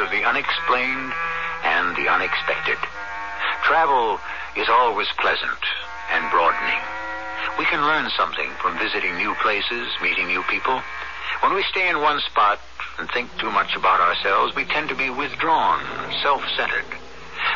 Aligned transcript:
of 0.00 0.10
the 0.10 0.24
unexplained 0.24 1.12
and 1.64 1.96
the 1.96 2.08
unexpected. 2.08 2.78
Travel 3.64 4.18
is 4.56 4.68
always 4.68 5.08
pleasant 5.18 5.62
and 6.12 6.30
broadening. 6.30 6.80
We 7.58 7.64
can 7.66 7.84
learn 7.84 8.10
something 8.16 8.50
from 8.60 8.78
visiting 8.78 9.16
new 9.16 9.34
places, 9.42 9.88
meeting 10.02 10.26
new 10.26 10.42
people. 10.44 10.80
When 11.42 11.54
we 11.54 11.62
stay 11.64 11.88
in 11.88 12.00
one 12.00 12.20
spot 12.20 12.60
and 12.98 13.10
think 13.10 13.28
too 13.38 13.50
much 13.50 13.76
about 13.76 14.00
ourselves, 14.00 14.54
we 14.54 14.64
tend 14.64 14.88
to 14.88 14.94
be 14.94 15.10
withdrawn, 15.10 15.80
self-centered. 16.22 16.84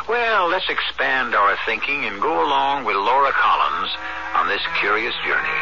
Well, 0.09 0.49
let's 0.49 0.69
expand 0.69 1.35
our 1.35 1.57
thinking 1.67 2.05
and 2.05 2.21
go 2.21 2.45
along 2.45 2.85
with 2.85 2.97
Laura 2.97 3.33
Collins 3.33 3.93
on 4.37 4.49
this 4.49 4.63
curious 4.81 5.15
journey. 5.27 5.61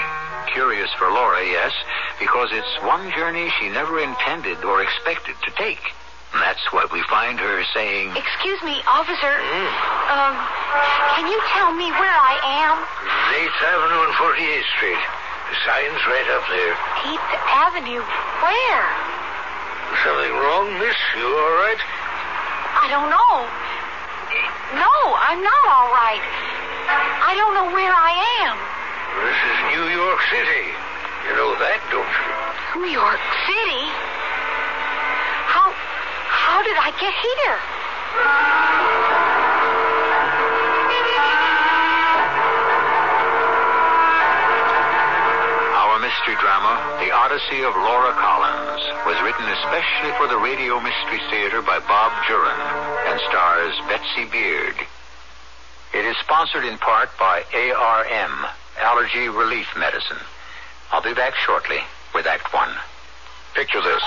Curious 0.52 0.90
for 0.98 1.08
Laura, 1.08 1.44
yes, 1.44 1.72
because 2.18 2.50
it's 2.52 2.82
one 2.82 3.10
journey 3.12 3.50
she 3.58 3.68
never 3.68 4.00
intended 4.00 4.64
or 4.64 4.82
expected 4.82 5.36
to 5.44 5.50
take. 5.52 5.80
That's 6.32 6.64
what 6.72 6.88
we 6.92 7.02
find 7.12 7.36
her 7.38 7.60
saying. 7.76 8.16
Excuse 8.16 8.60
me, 8.64 8.80
officer. 8.88 9.36
Um, 10.08 10.34
can 11.16 11.28
you 11.28 11.36
tell 11.52 11.76
me 11.76 11.92
where 11.92 12.16
I 12.16 12.40
am? 12.64 12.76
8th 13.36 13.58
Avenue 13.68 14.00
and 14.08 14.14
48th 14.16 14.68
Street. 14.80 15.02
The 15.52 15.56
sign's 15.68 16.02
right 16.08 16.28
up 16.32 16.44
there. 16.48 16.72
8th 17.12 17.32
Avenue. 17.68 18.00
Where? 18.40 18.84
Something 20.00 20.32
wrong, 20.40 20.72
miss? 20.80 20.96
You 21.20 21.28
all 21.28 21.56
right? 21.60 21.80
I 22.80 22.88
don't 22.88 23.12
know. 23.12 23.32
No, 24.80 24.92
I'm 25.20 25.44
not 25.44 25.62
all 25.68 25.92
right. 25.92 26.24
I 26.88 27.36
don't 27.36 27.52
know 27.52 27.68
where 27.76 27.92
I 27.92 28.16
am. 28.48 28.56
This 29.20 29.36
is 29.36 29.56
New 29.76 29.86
York 29.92 30.20
City. 30.32 30.72
You 31.28 31.36
know 31.36 31.52
that, 31.60 31.78
don't 31.92 32.08
you? 32.08 32.32
New 32.80 32.88
York 32.88 33.20
City? 33.44 33.84
How 36.52 36.60
did 36.60 36.76
I 36.76 36.92
get 37.00 37.16
here? 37.16 37.56
Our 45.80 45.96
mystery 46.04 46.36
drama, 46.36 46.76
The 47.00 47.08
Odyssey 47.08 47.64
of 47.64 47.72
Laura 47.72 48.12
Collins, 48.20 48.84
was 49.08 49.16
written 49.24 49.48
especially 49.48 50.12
for 50.20 50.28
the 50.28 50.36
Radio 50.36 50.76
Mystery 50.78 51.24
Theater 51.32 51.62
by 51.62 51.80
Bob 51.88 52.12
Juhren 52.28 52.60
and 53.08 53.18
stars 53.32 53.72
Betsy 53.88 54.28
Beard. 54.28 54.76
It 55.94 56.04
is 56.04 56.16
sponsored 56.20 56.66
in 56.66 56.76
part 56.76 57.08
by 57.18 57.48
ARM, 57.48 58.44
Allergy 58.78 59.30
Relief 59.30 59.72
Medicine. 59.74 60.20
I'll 60.92 61.00
be 61.00 61.14
back 61.14 61.34
shortly 61.34 61.80
with 62.14 62.26
Act 62.26 62.52
One. 62.52 62.76
Picture 63.52 63.84
this. 63.84 64.00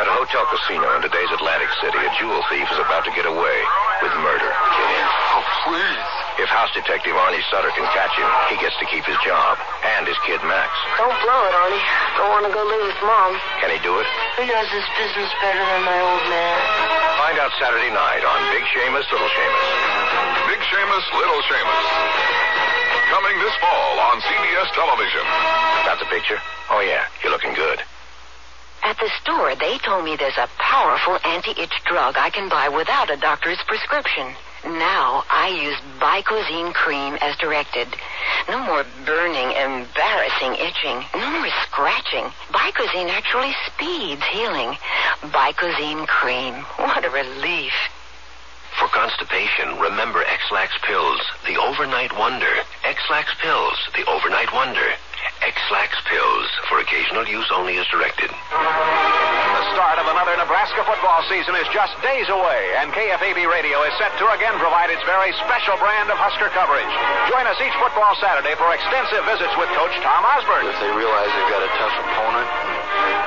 At 0.00 0.08
a 0.08 0.14
hotel 0.16 0.48
casino 0.48 0.88
in 0.96 1.04
today's 1.04 1.28
Atlantic 1.36 1.68
City, 1.84 2.00
a 2.00 2.08
jewel 2.16 2.40
thief 2.48 2.64
is 2.64 2.80
about 2.80 3.04
to 3.04 3.12
get 3.12 3.28
away 3.28 3.58
with 4.00 4.08
murder. 4.24 4.48
Get 4.48 4.88
in. 4.88 5.06
Oh, 5.36 5.44
please. 5.68 6.08
If 6.40 6.48
House 6.48 6.72
Detective 6.72 7.12
Arnie 7.12 7.44
Sutter 7.52 7.68
can 7.76 7.84
catch 7.92 8.16
him, 8.16 8.24
he 8.48 8.56
gets 8.56 8.72
to 8.80 8.88
keep 8.88 9.04
his 9.04 9.20
job 9.20 9.60
and 9.84 10.08
his 10.08 10.16
kid 10.24 10.40
Max. 10.48 10.72
Don't 10.96 11.12
blow 11.12 11.40
it, 11.44 11.52
Arnie. 11.60 11.84
Don't 12.16 12.32
want 12.32 12.48
to 12.48 12.52
go 12.56 12.64
live 12.64 12.88
with 12.88 12.96
Mom. 13.04 13.36
Can 13.60 13.68
he 13.68 13.76
do 13.84 14.00
it? 14.00 14.08
Who 14.40 14.48
does 14.48 14.68
this 14.72 14.86
business 14.96 15.28
better 15.44 15.60
than 15.60 15.82
my 15.84 15.98
old 16.00 16.24
man? 16.32 16.56
Find 17.20 17.36
out 17.36 17.52
Saturday 17.60 17.92
night 17.92 18.24
on 18.24 18.38
Big 18.56 18.64
Shamus, 18.72 19.04
Little 19.12 19.28
Shamus. 19.28 19.68
Big 20.48 20.60
Shamus, 20.72 21.04
Little 21.20 21.42
Shamus. 21.52 21.86
Coming 23.12 23.36
this 23.44 23.56
fall 23.60 23.94
on 24.08 24.16
CBS 24.24 24.72
television. 24.72 25.24
Got 25.84 26.00
the 26.00 26.08
picture? 26.08 26.40
Oh, 26.72 26.80
yeah. 26.80 27.04
You're 27.20 27.36
looking 27.36 27.52
good. 27.52 27.84
At 28.82 28.98
the 28.98 29.10
store, 29.22 29.54
they 29.54 29.78
told 29.78 30.04
me 30.04 30.16
there's 30.16 30.38
a 30.38 30.48
powerful 30.58 31.18
anti-itch 31.24 31.84
drug 31.84 32.16
I 32.16 32.30
can 32.30 32.48
buy 32.48 32.68
without 32.68 33.10
a 33.10 33.16
doctor's 33.16 33.58
prescription. 33.66 34.34
Now 34.64 35.24
I 35.30 35.48
use 35.48 35.78
Bicozene 36.00 36.74
cream 36.74 37.14
as 37.20 37.36
directed. 37.36 37.88
No 38.48 38.58
more 38.64 38.84
burning, 39.04 39.52
embarrassing 39.52 40.54
itching. 40.54 41.04
No 41.14 41.30
more 41.30 41.48
scratching. 41.62 42.24
Bicozene 42.50 43.08
actually 43.08 43.54
speeds 43.66 44.24
healing. 44.24 44.76
Bicozene 45.22 46.06
cream. 46.06 46.54
What 46.76 47.04
a 47.04 47.10
relief. 47.10 47.72
For 48.78 48.88
constipation, 48.88 49.78
remember 49.78 50.22
Ex-Lax 50.22 50.72
pills, 50.82 51.20
the 51.46 51.56
overnight 51.56 52.16
wonder. 52.16 52.52
Ex-Lax 52.84 53.34
pills, 53.40 53.76
the 53.96 54.04
overnight 54.06 54.52
wonder. 54.52 54.94
Ex-Lax 55.42 55.92
pills, 56.06 56.48
for 56.68 56.78
occasional 56.80 57.26
use 57.26 57.48
only 57.54 57.78
as 57.78 57.86
directed. 57.88 58.28
The 58.28 59.64
start 59.74 59.98
of 59.98 60.06
another 60.10 60.34
Nebraska 60.38 60.82
football 60.84 61.22
season 61.30 61.54
is 61.56 61.66
just 61.74 61.94
days 62.02 62.28
away, 62.28 62.62
and 62.82 62.92
KFAB 62.92 63.46
Radio 63.48 63.82
is 63.86 63.94
set 63.98 64.12
to 64.18 64.26
again 64.34 64.54
provide 64.58 64.90
its 64.90 65.02
very 65.06 65.32
special 65.44 65.78
brand 65.78 66.10
of 66.10 66.18
Husker 66.18 66.50
coverage. 66.54 66.90
Join 67.30 67.46
us 67.46 67.58
each 67.62 67.76
football 67.78 68.14
Saturday 68.18 68.54
for 68.58 68.70
extensive 68.74 69.22
visits 69.26 69.54
with 69.58 69.70
Coach 69.74 69.94
Tom 70.02 70.22
Osborne. 70.26 70.66
If 70.66 70.78
they 70.82 70.92
realize 70.94 71.30
they've 71.32 71.52
got 71.52 71.62
a 71.62 71.72
tough 71.78 71.96
opponent, 72.02 72.48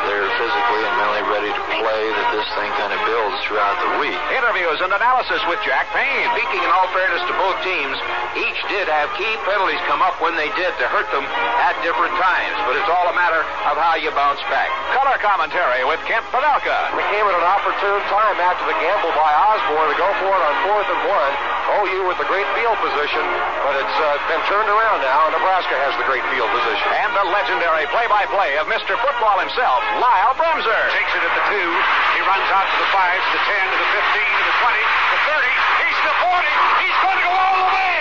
they're 0.08 0.32
physically 0.38 0.82
and 0.84 0.96
mentally 0.98 1.26
ready 1.30 1.52
to 1.54 1.64
play, 1.78 2.04
that 2.12 2.28
this 2.34 2.48
thing 2.58 2.72
kind 2.78 2.92
of 2.92 3.00
builds 3.06 3.38
throughout 3.46 3.78
the 3.80 3.92
week. 4.02 4.18
Interviews 4.34 4.80
and 4.82 4.92
analysis 4.92 5.42
with 5.48 5.60
Jack 5.64 5.88
Payne. 5.94 6.28
Speaking 6.36 6.62
in 6.62 6.72
all 6.72 6.90
fairness 6.92 7.22
to 7.30 7.34
both 7.38 7.58
teams, 7.62 7.98
each 8.36 8.60
did 8.72 8.90
have 8.90 9.12
key 9.16 9.34
penalties 9.46 9.82
come 9.86 10.02
up 10.02 10.18
when 10.20 10.34
they 10.36 10.50
did 10.58 10.72
to 10.82 10.86
hurt 10.90 11.08
them 11.14 11.26
at 11.62 11.78
different 11.86 12.14
times, 12.18 12.58
but 12.66 12.76
it's 12.76 12.90
all 12.90 13.08
a 13.12 13.16
matter 13.16 13.42
of 13.70 13.76
how 13.78 13.96
you 14.00 14.10
bounce 14.18 14.42
back. 14.50 14.72
Color 14.98 15.18
commentary 15.22 15.86
with 15.86 16.02
Kent 16.10 16.26
Pavelka. 16.34 16.96
We 16.98 17.06
came 17.14 17.24
at 17.24 17.36
an 17.38 17.48
opportune 17.48 18.02
time 18.10 18.38
after 18.42 18.66
the 18.66 18.78
gamble 18.82 19.14
by 19.14 19.32
Osborne 19.32 19.90
to 19.94 19.98
go 19.98 20.10
for 20.20 20.32
it 20.34 20.42
on 20.42 20.54
fourth 20.66 20.90
and 20.90 21.02
one. 21.08 21.34
OU 21.72 22.10
with 22.10 22.20
the 22.20 22.28
great 22.28 22.48
field 22.58 22.76
position, 22.84 23.24
but 23.64 23.80
it's 23.80 23.98
uh, 24.02 24.18
been 24.28 24.44
turned 24.50 24.68
around 24.68 25.00
now, 25.06 25.30
Nebraska 25.32 25.78
has 25.88 25.94
the 25.96 26.04
great 26.10 26.26
field 26.34 26.50
position. 26.52 26.90
And 27.06 27.16
the 27.16 27.26
legendary 27.32 27.88
play-by-play 27.94 28.58
of 28.60 28.68
Mr. 28.68 28.98
Football 29.00 29.40
himself, 29.40 29.61
Lyle 29.62 30.34
Bremser. 30.34 30.82
Takes 30.90 31.14
it 31.14 31.22
at 31.22 31.34
the 31.38 31.46
two. 31.54 31.70
He 32.18 32.22
runs 32.26 32.50
out 32.50 32.66
to 32.66 32.78
the 32.82 32.90
five, 32.90 33.20
to 33.22 33.30
the 33.38 33.44
ten, 33.46 33.66
to 33.70 33.78
the 33.78 33.90
fifteen, 33.94 34.32
to 34.34 34.44
the 34.50 34.56
twenty, 34.58 34.84
the 35.14 35.20
thirty. 35.30 35.54
He's 35.86 36.00
the 36.02 36.16
forty. 36.18 36.54
He's 36.82 36.98
going 37.06 37.18
to 37.22 37.26
go 37.30 37.34
all 37.34 37.56
the 37.62 37.70
way. 37.70 37.98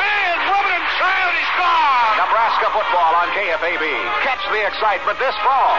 Man, 0.00 0.36
rubbing 0.48 0.72
him 0.72 0.86
child, 0.96 1.32
he's 1.36 1.54
gone. 1.60 2.12
Nebraska 2.16 2.66
football 2.72 3.12
on 3.12 3.28
KFAB. 3.36 3.84
Catch 4.24 4.40
the 4.48 4.62
excitement 4.64 5.20
this 5.20 5.36
fall. 5.44 5.76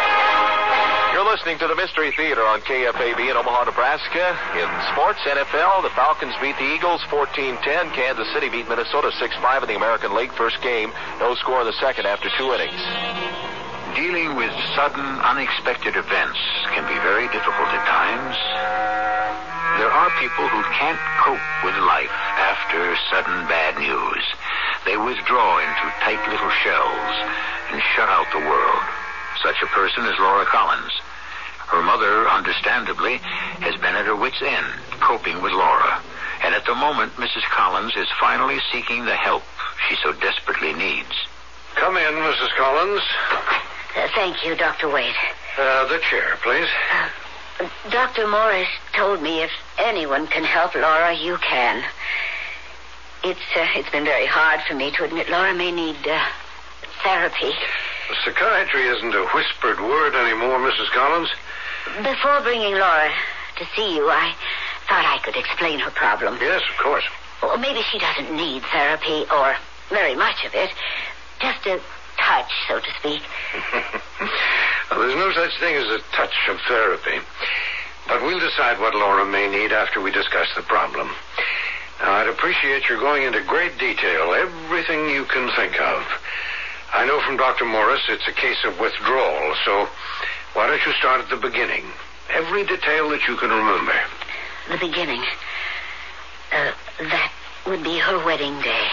You're 1.17 1.25
listening 1.25 1.57
to 1.65 1.67
the 1.67 1.77
Mystery 1.77 2.13
Theater 2.13 2.45
on 2.45 2.61
KFAB 2.61 3.17
in 3.17 3.37
Omaha, 3.37 3.65
Nebraska. 3.65 4.37
In 4.53 4.69
sports, 4.93 5.21
NFL, 5.25 5.81
the 5.81 5.93
Falcons 5.97 6.33
beat 6.41 6.57
the 6.57 6.69
Eagles 6.77 7.01
14-10. 7.09 7.93
Kansas 7.93 8.29
City 8.33 8.49
beat 8.49 8.69
Minnesota 8.69 9.09
6-5 9.17 9.61
in 9.61 9.67
the 9.69 9.75
American 9.75 10.13
League 10.13 10.33
first 10.33 10.61
game. 10.61 10.91
No 11.19 11.33
score 11.35 11.61
in 11.61 11.67
the 11.67 11.77
second 11.81 12.05
after 12.05 12.29
two 12.37 12.53
innings. 12.53 13.52
Dealing 13.95 14.33
with 14.33 14.49
sudden, 14.73 15.05
unexpected 15.21 15.93
events 15.95 16.41
can 16.73 16.81
be 16.89 16.97
very 17.05 17.29
difficult 17.29 17.69
at 17.69 17.85
times. 17.85 18.33
There 19.77 19.93
are 19.93 20.09
people 20.17 20.49
who 20.49 20.65
can't 20.73 20.97
cope 21.21 21.45
with 21.61 21.77
life 21.85 22.09
after 22.41 22.97
sudden 23.13 23.45
bad 23.45 23.77
news. 23.77 24.25
They 24.85 24.97
withdraw 24.97 25.61
into 25.61 25.93
tight 26.01 26.25
little 26.25 26.49
shells 26.65 27.13
and 27.69 27.81
shut 27.93 28.09
out 28.09 28.25
the 28.33 28.41
world. 28.41 28.81
Such 29.45 29.61
a 29.61 29.69
person 29.69 30.05
is 30.09 30.17
Laura 30.17 30.45
Collins. 30.45 30.93
Her 31.69 31.83
mother, 31.83 32.27
understandably, 32.27 33.21
has 33.61 33.77
been 33.77 33.93
at 33.93 34.09
her 34.09 34.15
wits' 34.15 34.41
end 34.41 34.73
coping 35.05 35.39
with 35.39 35.53
Laura. 35.53 36.01
And 36.41 36.55
at 36.55 36.65
the 36.65 36.73
moment, 36.73 37.13
Mrs. 37.21 37.45
Collins 37.45 37.93
is 37.95 38.09
finally 38.19 38.57
seeking 38.71 39.05
the 39.05 39.15
help 39.15 39.43
she 39.87 39.95
so 40.01 40.13
desperately 40.13 40.73
needs. 40.73 41.13
Come 41.75 41.97
in, 41.97 42.13
Mrs. 42.25 42.49
Collins. 42.57 43.05
Uh, 43.95 44.07
thank 44.15 44.43
you, 44.43 44.55
Dr. 44.55 44.89
Wade. 44.89 45.13
Uh, 45.57 45.87
the 45.87 45.99
chair, 46.09 46.37
please. 46.41 46.67
Uh, 46.91 47.69
Dr. 47.91 48.27
Morris 48.27 48.67
told 48.93 49.21
me 49.21 49.43
if 49.43 49.51
anyone 49.77 50.25
can 50.27 50.43
help 50.43 50.73
Laura, 50.73 51.13
you 51.13 51.37
can. 51.37 51.83
It's 53.23 53.39
uh, 53.55 53.67
it's 53.75 53.89
been 53.89 54.03
very 54.03 54.25
hard 54.25 54.61
for 54.67 54.73
me 54.73 54.91
to 54.91 55.03
admit 55.03 55.29
Laura 55.29 55.53
may 55.53 55.71
need 55.71 55.95
uh, 56.07 56.25
therapy. 57.03 57.51
Psychiatry 58.25 58.83
isn't 58.87 59.13
a 59.13 59.25
whispered 59.27 59.79
word 59.79 60.15
anymore, 60.15 60.57
Mrs. 60.59 60.89
Collins. 60.91 61.29
Before 61.97 62.41
bringing 62.41 62.73
Laura 62.73 63.11
to 63.57 63.65
see 63.75 63.95
you, 63.95 64.09
I 64.09 64.33
thought 64.89 65.05
I 65.05 65.19
could 65.23 65.35
explain 65.35 65.79
her 65.79 65.91
problem. 65.91 66.37
Yes, 66.41 66.61
of 66.69 66.83
course. 66.83 67.03
Well, 67.41 67.57
maybe 67.57 67.81
she 67.91 67.99
doesn't 67.99 68.35
need 68.35 68.63
therapy 68.63 69.25
or 69.31 69.55
very 69.89 70.15
much 70.15 70.45
of 70.45 70.55
it. 70.55 70.71
Just 71.39 71.65
a 71.67 71.79
touch, 72.17 72.51
so 72.67 72.79
to 72.79 72.91
speak. 72.99 73.21
well, 74.91 74.99
there's 74.99 75.15
no 75.15 75.31
such 75.33 75.59
thing 75.59 75.75
as 75.75 75.87
a 75.87 75.99
touch 76.15 76.35
of 76.49 76.59
therapy. 76.67 77.19
But 78.07 78.21
we'll 78.21 78.39
decide 78.39 78.79
what 78.79 78.95
Laura 78.95 79.25
may 79.25 79.47
need 79.47 79.71
after 79.71 80.01
we 80.01 80.11
discuss 80.11 80.47
the 80.55 80.61
problem. 80.63 81.09
Now, 82.01 82.13
I'd 82.13 82.27
appreciate 82.27 82.89
your 82.89 82.99
going 82.99 83.23
into 83.23 83.41
great 83.43 83.77
detail, 83.77 84.33
everything 84.33 85.09
you 85.09 85.25
can 85.25 85.49
think 85.55 85.79
of. 85.79 86.03
I 86.93 87.05
know 87.05 87.21
from 87.21 87.37
Dr. 87.37 87.65
Morris 87.65 88.01
it's 88.09 88.27
a 88.27 88.33
case 88.33 88.63
of 88.65 88.79
withdrawal, 88.79 89.55
so 89.65 89.87
Why 90.53 90.67
don't 90.67 90.85
you 90.85 90.93
start 90.93 91.19
at 91.19 91.29
the 91.29 91.37
beginning? 91.37 91.83
Every 92.29 92.63
detail 92.63 93.09
that 93.09 93.27
you 93.27 93.35
can 93.37 93.49
remember. 93.49 93.95
The 94.69 94.77
beginning. 94.77 95.23
Uh, 96.51 96.71
that 96.99 97.31
would 97.65 97.83
be 97.83 97.97
her 97.97 98.23
wedding 98.23 98.61
day. 98.61 98.87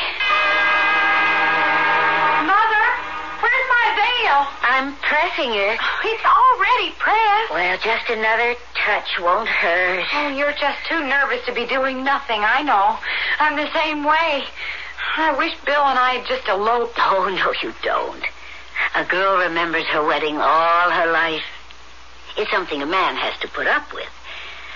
I'm 4.26 4.94
pressing 4.96 5.50
her. 5.50 5.76
It's 6.04 6.24
already 6.24 6.90
pressed. 6.98 7.50
Well, 7.50 7.78
just 7.78 8.08
another 8.10 8.54
touch 8.74 9.18
won't 9.20 9.48
hurt. 9.48 10.06
Oh, 10.14 10.28
you're 10.28 10.52
just 10.52 10.78
too 10.88 11.00
nervous 11.00 11.44
to 11.46 11.52
be 11.52 11.66
doing 11.66 12.04
nothing. 12.04 12.40
I 12.42 12.62
know. 12.62 12.98
I'm 13.38 13.56
the 13.56 13.70
same 13.72 14.04
way. 14.04 14.44
I 15.16 15.36
wish 15.36 15.52
Bill 15.64 15.82
and 15.82 15.98
I 15.98 16.14
had 16.14 16.26
just 16.26 16.48
eloped. 16.48 16.98
Oh, 16.98 17.28
no, 17.28 17.52
you 17.62 17.74
don't. 17.82 18.24
A 18.94 19.04
girl 19.04 19.38
remembers 19.38 19.86
her 19.86 20.06
wedding 20.06 20.36
all 20.36 20.90
her 20.90 21.12
life. 21.12 21.44
It's 22.36 22.50
something 22.50 22.82
a 22.82 22.86
man 22.86 23.16
has 23.16 23.38
to 23.40 23.48
put 23.48 23.66
up 23.66 23.92
with. 23.92 24.08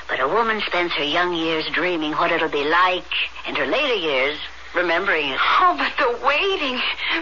But 0.08 0.20
a 0.20 0.28
woman 0.28 0.60
spends 0.66 0.92
her 0.94 1.04
young 1.04 1.34
years 1.34 1.64
dreaming 1.72 2.12
what 2.12 2.30
it'll 2.30 2.48
be 2.48 2.64
like, 2.64 3.10
and 3.46 3.56
her 3.56 3.66
later 3.66 3.94
years 3.94 4.38
remembering 4.74 5.28
it. 5.30 5.38
Oh, 5.60 5.74
but 5.78 5.92
the 5.98 6.10
waiting 6.26 6.80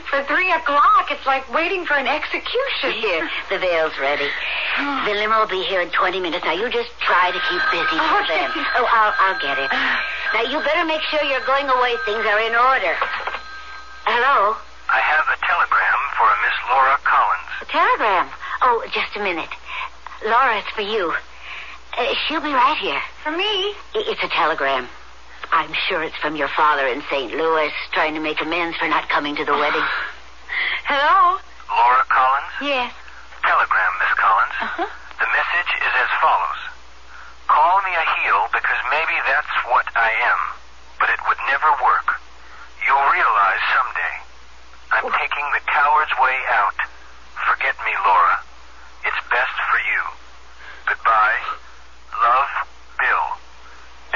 for 0.08 0.22
three 0.25 0.50
o'clock, 0.52 1.10
it's 1.10 1.25
like 1.26 1.44
waiting 1.52 1.84
for 1.84 1.94
an 1.94 2.06
execution. 2.06 2.93
Here, 2.93 3.28
the 3.50 3.58
veil's 3.58 3.96
ready. 4.00 4.28
The 5.04 5.12
limo 5.12 5.40
will 5.40 5.49
be 5.52 5.62
here 5.69 5.81
in 5.82 5.90
20 5.90 6.20
minutes. 6.20 6.44
Now, 6.44 6.52
you 6.54 6.70
just 6.70 6.90
try 7.00 7.31
to 7.31 7.40
keep 7.50 7.60
busy 7.70 7.93
till 7.93 8.19
Okay. 8.25 8.40
then. 8.40 8.50
Oh, 8.81 8.88
I'll, 8.88 9.14
I'll 9.19 9.40
get 9.40 9.58
it. 9.58 9.70
Now, 10.32 10.49
you 10.49 10.58
better 10.64 10.87
make 10.87 11.02
sure 11.12 11.22
your 11.25 11.44
going 11.44 11.69
away 11.69 11.93
things 12.06 12.25
are 12.25 12.40
in 12.40 12.54
order. 12.56 12.94
Hello? 14.08 14.56
I 14.88 14.98
have 15.05 15.28
a 15.28 15.37
telegram 15.44 15.98
for 16.16 16.25
a 16.25 16.37
Miss 16.40 16.56
Laura 16.72 16.96
Collins. 17.05 17.52
A 17.60 17.66
telegram. 17.69 18.26
Oh, 18.62 18.81
just 18.96 19.12
a 19.16 19.20
minute. 19.22 19.50
Laura, 20.25 20.56
it's 20.56 20.70
for 20.70 20.81
you. 20.81 21.12
Uh, 21.98 22.14
she'll 22.26 22.40
be 22.40 22.52
right 22.52 22.78
here. 22.81 23.00
For 23.22 23.31
me? 23.37 23.75
It's 23.94 24.22
a 24.25 24.28
telegram. 24.28 24.88
I'm 25.52 25.72
sure 25.87 26.02
it's 26.02 26.16
from 26.16 26.34
your 26.34 26.49
father 26.49 26.87
in 26.88 27.02
St. 27.10 27.32
Louis, 27.37 27.70
trying 27.93 28.14
to 28.14 28.20
make 28.20 28.40
amends 28.40 28.76
for 28.78 28.88
not 28.88 29.08
coming 29.08 29.37
to 29.37 29.44
the 29.44 29.52
wedding. 29.52 29.84
Hello? 30.88 31.37
Laura 31.69 32.04
Collins? 32.08 32.56
Yes. 32.64 32.93
Telegram, 33.44 33.93
Miss 34.00 34.14
Collins. 34.16 34.56
Uh-huh. 34.64 34.88
The 35.20 35.28
message 35.28 35.72
is 35.76 35.93
as 35.93 36.12
follows. 36.25 36.62
Call 37.52 37.84
me 37.84 37.93
a 37.93 38.06
heel 38.16 38.49
because 38.49 38.81
maybe 38.88 39.16
that's 39.28 39.52
what 39.69 39.84
I 39.93 40.08
am, 40.08 40.40
but 40.96 41.12
it 41.12 41.20
would 41.28 41.40
never 41.52 41.69
work. 41.84 42.16
You'll 42.88 43.08
realize 43.12 43.62
someday. 43.76 44.14
I'm 44.88 45.08
taking 45.20 45.46
the 45.52 45.64
coward's 45.69 46.16
way 46.16 46.38
out. 46.56 46.78
Forget 47.44 47.76
me, 47.84 47.93
Laura. 48.08 48.40
It's 49.05 49.22
best 49.28 49.56
for 49.69 49.81
you. 49.84 50.00
Goodbye. 50.88 51.40
Love, 52.25 52.52
Bill. 52.96 53.26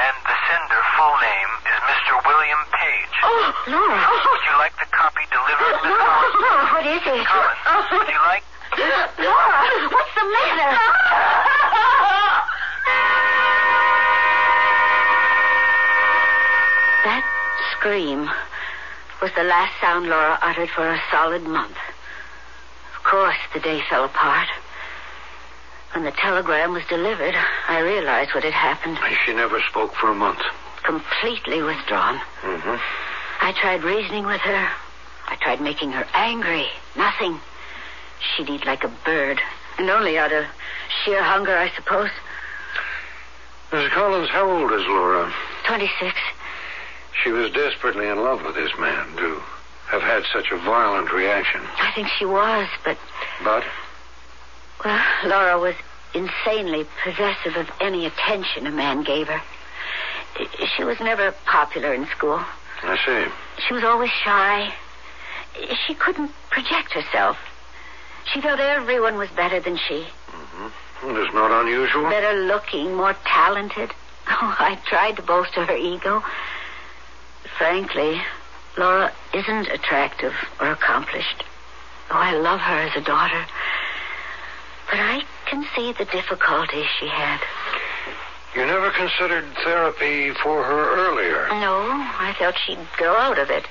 And 0.01 0.15
the 0.25 0.35
sender 0.49 0.81
full 0.97 1.17
name 1.21 1.51
is 1.61 1.77
Mr. 1.85 2.13
William 2.25 2.61
Page. 2.73 3.13
Oh, 3.21 3.53
Laura. 3.69 4.01
Would 4.01 4.43
you 4.49 4.57
like 4.57 4.73
the 4.81 4.89
copy 4.89 5.21
delivered, 5.29 5.77
Miss 5.85 5.93
Laura, 5.93 6.09
Collins? 6.09 6.41
Laura, 6.41 6.65
what 6.73 6.85
is 6.89 7.03
it? 7.05 7.21
Collins, 7.21 7.61
oh. 7.69 8.01
would 8.01 8.09
you 8.09 8.21
like... 8.25 8.43
Laura, 9.21 9.61
what's 9.93 10.13
the 10.17 10.25
matter? 10.25 10.73
That 17.05 17.23
scream 17.77 18.25
was 19.21 19.31
the 19.37 19.45
last 19.45 19.79
sound 19.79 20.09
Laura 20.09 20.39
uttered 20.41 20.69
for 20.69 20.89
a 20.89 20.99
solid 21.11 21.43
month. 21.43 21.77
Of 22.97 23.03
course, 23.03 23.37
the 23.53 23.59
day 23.59 23.81
fell 23.87 24.05
apart. 24.05 24.49
When 25.93 26.05
the 26.05 26.11
telegram 26.11 26.73
was 26.73 26.83
delivered, 26.89 27.35
I 27.69 27.79
realized 27.81 28.33
what 28.33 28.43
had 28.43 28.53
happened. 28.53 28.97
She 29.25 29.33
never 29.33 29.61
spoke 29.69 29.93
for 29.93 30.09
a 30.09 30.15
month. 30.15 30.41
Completely 30.87 31.61
withdrawn. 31.61 32.17
Mm-hmm. 32.43 33.45
I 33.45 33.51
tried 33.51 33.83
reasoning 33.83 34.25
with 34.25 34.39
her. 34.39 34.69
I 35.27 35.35
tried 35.35 35.59
making 35.59 35.91
her 35.91 36.07
angry. 36.13 36.65
Nothing. 36.95 37.41
She'd 38.21 38.49
eat 38.49 38.65
like 38.65 38.85
a 38.85 38.91
bird. 39.03 39.41
And 39.77 39.89
only 39.89 40.17
out 40.17 40.31
of 40.31 40.45
sheer 41.03 41.21
hunger, 41.21 41.57
I 41.57 41.69
suppose. 41.75 42.09
Mrs. 43.71 43.89
Collins, 43.89 44.29
how 44.29 44.49
old 44.49 44.71
is 44.71 44.87
Laura? 44.87 45.29
26. 45.65 46.15
She 47.21 47.31
was 47.31 47.51
desperately 47.51 48.07
in 48.07 48.23
love 48.23 48.45
with 48.45 48.55
this 48.55 48.71
man, 48.79 49.13
to 49.17 49.41
have 49.87 50.01
had 50.01 50.23
such 50.31 50.51
a 50.51 50.57
violent 50.57 51.11
reaction. 51.11 51.59
I 51.79 51.91
think 51.93 52.07
she 52.17 52.23
was, 52.23 52.69
but, 52.85 52.97
But 53.43 53.65
well, 54.85 55.03
Laura 55.25 55.59
was 55.59 55.75
insanely 56.13 56.87
possessive 57.03 57.57
of 57.57 57.69
any 57.81 58.05
attention 58.05 58.65
a 58.67 58.71
man 58.71 59.03
gave 59.03 59.27
her. 59.27 59.41
She 60.75 60.83
was 60.83 60.99
never 60.99 61.31
popular 61.45 61.93
in 61.93 62.05
school. 62.07 62.39
I 62.83 62.97
see. 63.05 63.31
She 63.67 63.73
was 63.73 63.83
always 63.83 64.11
shy. 64.11 64.73
She 65.85 65.95
couldn't 65.95 66.31
project 66.49 66.93
herself. 66.93 67.37
She 68.31 68.41
felt 68.41 68.59
everyone 68.59 69.17
was 69.17 69.29
better 69.31 69.59
than 69.59 69.77
she. 69.77 70.05
hmm. 70.29 71.13
that's 71.13 71.33
not 71.33 71.51
unusual. 71.61 72.09
Better 72.09 72.45
looking, 72.45 72.95
more 72.95 73.15
talented. 73.25 73.91
Oh, 74.29 74.55
I 74.59 74.75
tried 74.85 75.15
to 75.15 75.21
bolster 75.21 75.63
her 75.63 75.77
ego. 75.77 76.21
Frankly, 77.57 78.21
Laura 78.77 79.13
isn't 79.33 79.67
attractive 79.69 80.33
or 80.59 80.69
accomplished. 80.69 81.45
Oh, 82.11 82.17
I 82.17 82.33
love 82.33 82.59
her 82.59 82.77
as 82.77 82.95
a 82.97 83.01
daughter. 83.01 83.45
But 84.91 84.99
I 84.99 85.23
can 85.45 85.65
see 85.75 85.93
the 85.93 86.03
difficulties 86.05 86.85
she 86.99 87.07
had. 87.07 87.39
You 88.57 88.65
never 88.65 88.89
considered 88.89 89.45
therapy 89.63 90.31
for 90.31 90.63
her 90.63 91.07
earlier. 91.07 91.47
No, 91.61 91.77
I 91.91 92.33
felt 92.39 92.55
she'd 92.57 92.79
grow 92.97 93.15
out 93.15 93.37
of 93.37 93.51
it. 93.51 93.65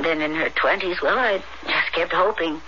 Then 0.00 0.20
in 0.20 0.36
her 0.36 0.50
twenties, 0.50 1.02
well, 1.02 1.18
I 1.18 1.42
just 1.64 1.92
kept 1.92 2.12
hoping. 2.12 2.60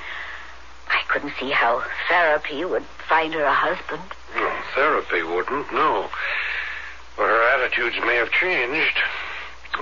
I 0.89 1.03
couldn't 1.07 1.35
see 1.39 1.51
how 1.51 1.85
therapy 2.09 2.65
would 2.65 2.83
find 3.09 3.33
her 3.35 3.45
a 3.45 3.55
husband. 3.55 4.03
No, 4.35 4.53
therapy 4.75 5.23
wouldn't, 5.23 5.73
no. 5.73 6.11
But 7.17 7.29
her 7.29 7.43
attitudes 7.55 7.97
may 8.05 8.17
have 8.17 8.33
changed. 8.33 8.99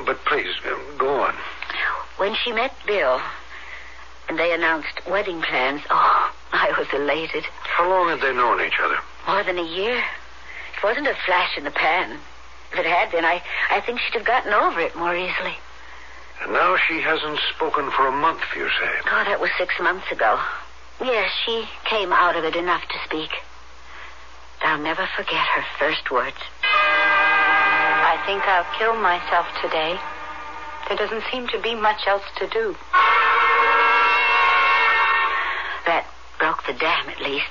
But 0.05 0.23
please, 0.26 0.55
go 0.99 1.23
on. 1.23 1.35
When 2.19 2.35
she 2.45 2.52
met 2.52 2.75
Bill 2.87 3.23
and 4.28 4.38
they 4.38 4.52
announced 4.52 5.00
wedding 5.09 5.40
plans, 5.40 5.81
oh, 5.88 6.31
I 6.52 6.75
was 6.78 6.88
elated. 6.93 7.45
How 7.62 7.88
long 7.88 8.11
had 8.11 8.21
they 8.21 8.35
known 8.35 8.61
each 8.61 8.78
other? 8.83 8.99
More 9.26 9.43
than 9.45 9.59
a 9.59 9.62
year. 9.62 10.05
It 10.78 10.85
wasn't 10.85 11.08
a 11.08 11.16
flash 11.26 11.58
in 11.58 11.64
the 11.64 11.73
pan. 11.73 12.20
If 12.73 12.78
it 12.78 12.87
had 12.87 13.11
been, 13.11 13.25
I, 13.25 13.42
I 13.68 13.80
think 13.80 13.99
she'd 13.99 14.14
have 14.14 14.25
gotten 14.25 14.52
over 14.52 14.78
it 14.78 14.94
more 14.94 15.16
easily. 15.16 15.58
And 16.40 16.52
now 16.52 16.76
she 16.87 17.00
hasn't 17.00 17.40
spoken 17.56 17.90
for 17.90 18.06
a 18.06 18.12
month, 18.12 18.42
you 18.54 18.68
say. 18.68 18.92
Oh, 19.11 19.25
that 19.26 19.40
was 19.40 19.50
six 19.58 19.75
months 19.80 20.06
ago. 20.12 20.38
Yes, 21.00 21.32
she 21.44 21.64
came 21.85 22.12
out 22.12 22.37
of 22.37 22.44
it 22.44 22.54
enough 22.54 22.87
to 22.87 22.94
speak. 23.04 23.30
I'll 24.62 24.78
never 24.78 25.08
forget 25.16 25.44
her 25.56 25.64
first 25.80 26.12
words. 26.12 26.38
I 26.62 28.23
think 28.25 28.47
I'll 28.47 28.78
kill 28.78 28.94
myself 29.02 29.47
today. 29.61 29.99
There 30.87 30.97
doesn't 30.97 31.25
seem 31.32 31.49
to 31.49 31.58
be 31.61 31.75
much 31.75 32.06
else 32.06 32.23
to 32.38 32.47
do. 32.47 32.76
That 35.87 36.06
broke 36.38 36.64
the 36.66 36.73
dam, 36.75 37.08
at 37.08 37.20
least. 37.20 37.50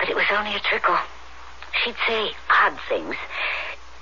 But 0.00 0.10
it 0.10 0.16
was 0.16 0.26
only 0.32 0.56
a 0.56 0.60
trickle. 0.60 0.98
She'd 1.84 1.96
say 2.06 2.32
odd 2.50 2.78
things. 2.88 3.16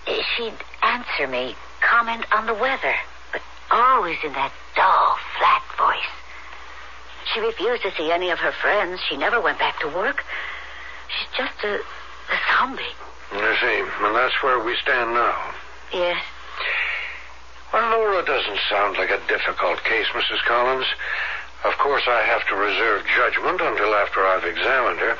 Eh, 0.07 0.23
She'd 0.37 0.55
answer 0.83 1.27
me, 1.29 1.55
comment 1.81 2.25
on 2.33 2.47
the 2.47 2.55
weather, 2.55 2.95
but 3.33 3.43
always 3.71 4.19
in 4.25 4.33
that 4.33 4.53
dull, 4.77 5.17
flat 5.39 5.62
voice. 5.79 6.11
She 7.33 7.41
refused 7.41 7.83
to 7.83 7.93
see 7.97 8.11
any 8.11 8.31
of 8.31 8.39
her 8.41 8.53
friends. 8.53 9.00
She 9.09 9.17
never 9.17 9.41
went 9.41 9.59
back 9.59 9.79
to 9.81 9.89
work. 9.89 10.25
She's 11.09 11.29
just 11.37 11.62
a, 11.65 11.75
a 11.77 12.39
zombie. 12.59 12.83
I 13.33 13.57
see. 13.61 14.05
And 14.05 14.15
that's 14.17 14.43
where 14.43 14.59
we 14.65 14.75
stand 14.83 15.15
now. 15.15 15.53
Yes. 15.93 16.23
Well, 17.73 17.89
Laura 17.99 18.25
doesn't 18.25 18.59
sound 18.69 18.97
like 18.99 19.11
a 19.11 19.21
difficult 19.29 19.83
case, 19.85 20.07
Mrs. 20.09 20.43
Collins. 20.47 20.87
Of 21.65 21.75
course, 21.79 22.03
I 22.09 22.23
have 22.23 22.45
to 22.49 22.57
reserve 22.57 23.05
judgment 23.17 23.61
until 23.61 23.95
after 23.95 24.27
I've 24.27 24.45
examined 24.45 24.99
her. 24.99 25.17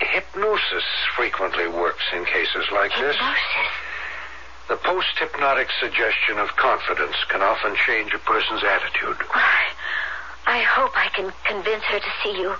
Hypnosis 0.00 0.84
frequently 1.16 1.68
works 1.68 2.04
in 2.14 2.24
cases 2.24 2.66
like 2.72 2.90
this. 2.92 3.16
Hypnosis? 3.16 3.70
The 4.68 4.76
post-hypnotic 4.76 5.68
suggestion 5.80 6.38
of 6.38 6.54
confidence 6.56 7.16
can 7.28 7.42
often 7.42 7.74
change 7.86 8.14
a 8.14 8.18
person's 8.18 8.62
attitude. 8.62 9.16
Why, 9.30 9.72
I 10.46 10.62
hope 10.62 10.92
I 10.96 11.08
can 11.08 11.32
convince 11.44 11.82
her 11.84 11.98
to 11.98 12.12
see 12.22 12.38
you. 12.40 12.54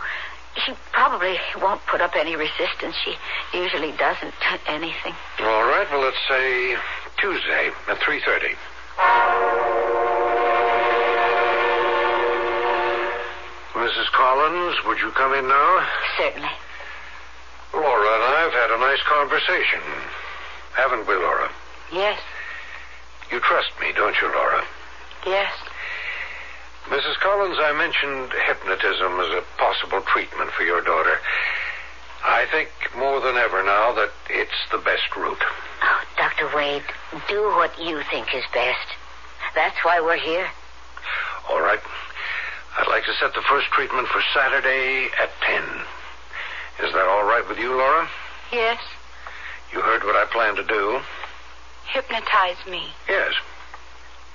She 0.67 0.75
probably 0.93 1.39
won't 1.63 1.85
put 1.87 2.01
up 2.01 2.17
any 2.17 2.35
resistance. 2.37 2.97
She 3.05 3.15
usually 3.57 3.93
doesn't 3.93 4.35
to 4.41 4.59
anything. 4.67 5.15
All 5.39 5.65
right, 5.65 5.87
well, 5.91 6.01
let's 6.01 6.19
say 6.29 6.77
Tuesday 7.19 7.71
at 7.89 7.99
3.30. 8.01 8.57
Mrs. 13.75 14.13
Collins? 14.13 14.61
Collins, 14.71 14.85
would 14.85 14.99
you 15.01 15.11
come 15.13 15.33
in 15.35 15.49
now? 15.49 15.89
Certainly. 16.19 16.51
Laura 17.73 18.09
and 18.15 18.25
I 18.25 18.41
have 18.43 18.53
had 18.53 18.71
a 18.71 18.79
nice 18.81 19.03
conversation. 19.07 19.81
Haven't 20.75 21.07
we, 21.07 21.15
Laura? 21.15 21.49
Yes, 21.93 22.19
You 23.33 23.41
trust 23.41 23.71
me, 23.81 23.93
don't 23.95 24.15
you, 24.21 24.29
Laura? 24.29 24.65
yes. 25.27 25.53
Mrs. 26.89 27.19
Collins, 27.21 27.57
I 27.61 27.73
mentioned 27.73 28.33
hypnotism 28.47 29.21
as 29.21 29.29
a 29.35 29.43
possible 29.59 30.01
treatment 30.03 30.51
for 30.51 30.65
your 30.65 30.81
daughter. 30.81 31.19
I 32.25 32.47
think 32.51 32.69
more 32.97 33.21
than 33.21 33.37
ever 33.37 33.63
now 33.63 33.93
that 33.93 34.11
it's 34.29 34.59
the 34.73 34.79
best 34.79 35.15
route. 35.17 35.43
Oh, 35.83 36.03
Dr. 36.17 36.51
Wade, 36.57 36.83
do 37.29 37.43
what 37.55 37.79
you 37.81 38.03
think 38.11 38.35
is 38.35 38.45
best. 38.53 38.87
That's 39.55 39.77
why 39.85 40.01
we're 40.01 40.17
here. 40.19 40.49
All 41.49 41.61
right. 41.61 41.81
I'd 42.79 42.89
like 42.89 43.05
to 43.05 43.15
set 43.15 43.35
the 43.35 43.43
first 43.43 43.67
treatment 43.69 44.09
for 44.09 44.23
Saturday 44.35 45.09
at 45.23 45.31
10. 45.43 45.63
Is 46.83 46.93
that 46.95 47.07
all 47.07 47.25
right 47.25 47.47
with 47.49 47.59
you, 47.59 47.77
Laura? 47.77 48.09
Yes. 48.53 48.81
You 49.73 49.81
heard 49.81 50.03
what 50.05 50.17
I 50.17 50.25
plan 50.33 50.57
to 50.57 50.65
do. 50.65 51.01
Hypnotize 51.93 52.65
me. 52.69 52.89
Yes. 53.09 53.35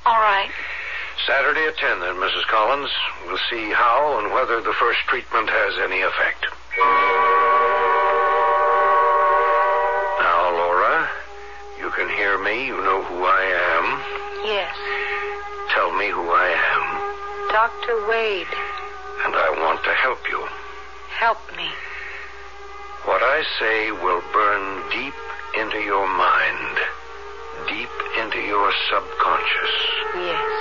All 0.05 0.19
right. 0.19 0.49
Saturday 1.25 1.65
at 1.65 1.77
10, 1.77 1.99
then, 2.01 2.15
Mrs. 2.15 2.45
Collins. 2.47 2.91
We'll 3.25 3.39
see 3.49 3.71
how 3.71 4.19
and 4.19 4.31
whether 4.33 4.61
the 4.61 4.73
first 4.73 4.99
treatment 5.07 5.49
has 5.49 5.73
any 5.81 6.01
effect. 6.01 6.45
Now, 10.19 10.51
Laura, 10.53 11.09
you 11.79 11.89
can 11.91 12.09
hear 12.09 12.37
me. 12.37 12.67
You 12.67 12.77
know 12.77 13.01
who 13.03 13.23
I 13.25 13.41
am. 13.73 13.85
Yes. 14.45 14.75
Tell 15.73 15.91
me 15.97 16.09
who 16.09 16.29
I 16.29 16.49
am, 16.53 16.85
Dr. 17.51 18.07
Wade, 18.07 18.47
and 19.25 19.33
I 19.35 19.49
want 19.65 19.83
to 19.83 19.93
help 19.93 20.19
you. 20.29 20.45
help 21.17 21.39
me. 21.57 21.69
What 23.05 23.21
I 23.21 23.43
say 23.59 23.91
will 23.91 24.23
burn 24.33 24.89
deep 24.89 25.13
into 25.61 25.77
your 25.85 26.07
mind, 26.09 26.75
deep 27.69 27.93
into 28.17 28.39
your 28.39 28.73
subconscious. 28.89 29.73
Yes. 30.17 30.51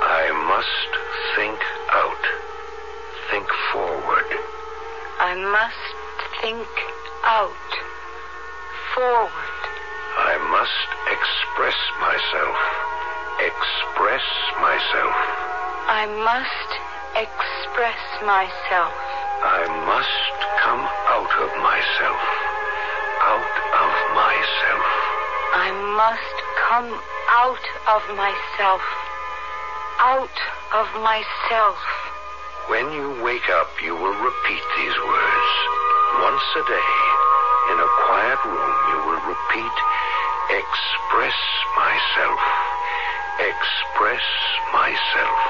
I 0.00 0.32
must 0.48 0.90
think 1.36 1.60
out, 1.92 2.24
think 3.30 3.44
forward. 3.70 4.28
I 5.20 5.36
must 5.44 5.94
think 6.40 6.72
out. 7.24 7.68
Forward. 8.96 9.60
I 10.16 10.40
must 10.48 10.88
express 11.12 11.76
myself, 12.00 12.58
express 13.44 14.24
myself. 14.56 15.16
I 15.84 16.08
must 16.24 16.70
express 17.12 18.00
myself. 18.24 19.13
I 19.44 19.60
must 19.84 20.32
come 20.64 20.80
out 20.80 21.32
of 21.36 21.50
myself, 21.60 22.22
out 23.28 23.56
of 23.76 23.92
myself. 24.16 24.88
I 25.52 25.68
must 26.00 26.36
come 26.64 26.88
out 27.28 27.64
of 27.92 28.02
myself. 28.16 28.80
Out 30.00 30.38
of 30.72 30.88
myself. 31.04 31.76
When 32.72 32.88
you 32.96 33.20
wake 33.20 33.44
up, 33.60 33.68
you 33.84 33.92
will 33.92 34.16
repeat 34.16 34.64
these 34.80 34.96
words. 34.96 35.52
Once 36.24 36.46
a 36.56 36.64
day, 36.64 36.92
in 37.68 37.76
a 37.84 37.90
quiet 38.08 38.40
room, 38.48 38.74
you 38.96 38.98
will 39.12 39.22
repeat, 39.28 39.76
express 40.56 41.36
myself, 41.76 42.40
express 43.44 44.24
myself. 44.72 45.40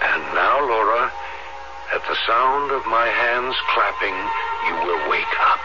And 0.00 0.22
now, 0.32 0.64
Laura, 0.64 1.12
at 1.94 2.02
the 2.08 2.16
sound 2.26 2.72
of 2.72 2.84
my 2.86 3.06
hands 3.06 3.54
clapping, 3.74 4.16
you 4.66 4.74
will 4.86 5.10
wake 5.10 5.36
up. 5.40 5.60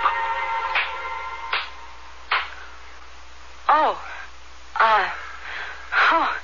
Oh. 3.69 3.95
Uh. 4.79 5.09
Oh. 6.11 6.37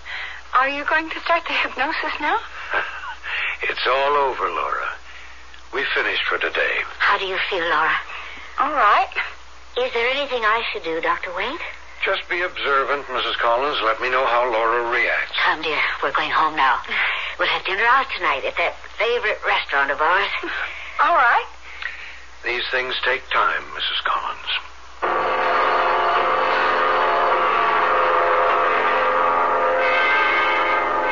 Are 0.55 0.69
you 0.69 0.85
going 0.85 1.09
to 1.09 1.19
start 1.21 1.43
the 1.45 1.53
hypnosis 1.53 2.13
now? 2.19 2.39
It's 3.63 3.87
all 3.87 4.13
over, 4.29 4.49
Laura. 4.49 4.87
We 5.73 5.83
finished 5.95 6.23
for 6.29 6.37
today. 6.37 6.77
How 6.99 7.17
do 7.17 7.25
you 7.25 7.37
feel, 7.49 7.65
Laura? 7.65 7.91
All 8.59 8.71
right. 8.71 9.09
Is 9.77 9.91
there 9.93 10.09
anything 10.09 10.43
I 10.45 10.63
should 10.71 10.83
do, 10.83 11.01
Dr. 11.01 11.33
Wade? 11.35 11.59
Just 12.05 12.29
be 12.29 12.41
observant, 12.41 13.05
Mrs. 13.07 13.35
Collins. 13.37 13.77
Let 13.83 13.99
me 13.99 14.09
know 14.09 14.25
how 14.25 14.49
Laura 14.51 14.89
reacts. 14.91 15.35
Come, 15.43 15.61
dear. 15.63 15.81
We're 16.03 16.13
going 16.13 16.31
home 16.31 16.55
now. 16.55 16.79
We'll 17.39 17.47
have 17.47 17.63
dinner 17.65 17.85
out 17.85 18.07
tonight 18.17 18.45
at 18.45 18.57
that 18.57 18.73
favorite 18.97 19.37
restaurant 19.45 19.91
of 19.91 20.01
ours. 20.01 20.29
All 21.05 21.13
right. 21.13 21.45
These 22.43 22.63
things 22.71 22.95
take 23.05 23.21
time, 23.29 23.61
Mrs. 23.77 24.01
Collins. 24.09 24.51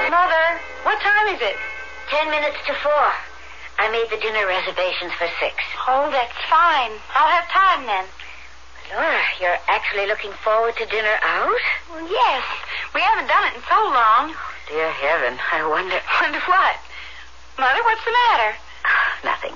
Mother, 0.10 0.46
what 0.82 0.98
time 1.02 1.28
is 1.36 1.42
it? 1.42 1.58
Ten 2.10 2.32
minutes 2.32 2.58
to 2.66 2.74
four. 2.82 3.08
I 3.78 3.92
made 3.92 4.10
the 4.10 4.18
dinner 4.18 4.48
reservations 4.48 5.14
for 5.14 5.30
six. 5.40 5.62
Oh, 5.86 6.10
that's 6.10 6.34
fine. 6.50 6.92
I'll 7.14 7.30
have 7.30 7.46
time 7.54 7.86
then. 7.86 8.06
Laura, 8.94 9.22
you're 9.42 9.58
actually 9.68 10.08
looking 10.08 10.32
forward 10.42 10.76
to 10.78 10.86
dinner 10.86 11.18
out? 11.22 11.62
Well, 11.92 12.10
yes. 12.10 12.44
We 12.96 13.02
haven't 13.02 13.28
done 13.28 13.46
it 13.52 13.56
in 13.58 13.62
so 13.70 13.82
long. 13.94 14.34
Dear 14.68 14.90
heaven, 14.90 15.38
I 15.52 15.68
wonder. 15.68 16.00
Wonder 16.22 16.40
what? 16.48 16.76
Mother, 17.60 17.84
what's 17.84 18.04
the 18.04 18.12
matter? 18.12 18.58
Nothing. 19.24 19.54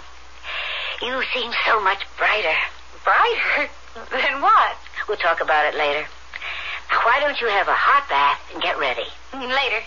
You 1.01 1.23
seem 1.33 1.51
so 1.65 1.81
much 1.81 2.05
brighter. 2.17 2.53
Brighter? 3.03 3.69
Than 4.11 4.41
what? 4.41 4.77
We'll 5.07 5.17
talk 5.17 5.41
about 5.41 5.65
it 5.65 5.75
later. 5.75 6.05
Now, 6.91 6.99
why 7.05 7.19
don't 7.19 7.41
you 7.41 7.47
have 7.47 7.67
a 7.67 7.73
hot 7.73 8.07
bath 8.07 8.39
and 8.53 8.61
get 8.61 8.77
ready? 8.77 9.07
Mm, 9.33 9.49
later. 9.49 9.81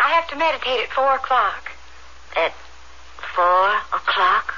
I 0.00 0.10
have 0.10 0.28
to 0.28 0.36
meditate 0.36 0.80
at 0.80 0.92
four 0.92 1.14
o'clock. 1.14 1.70
At 2.36 2.52
four 3.34 3.70
o'clock? 3.94 4.54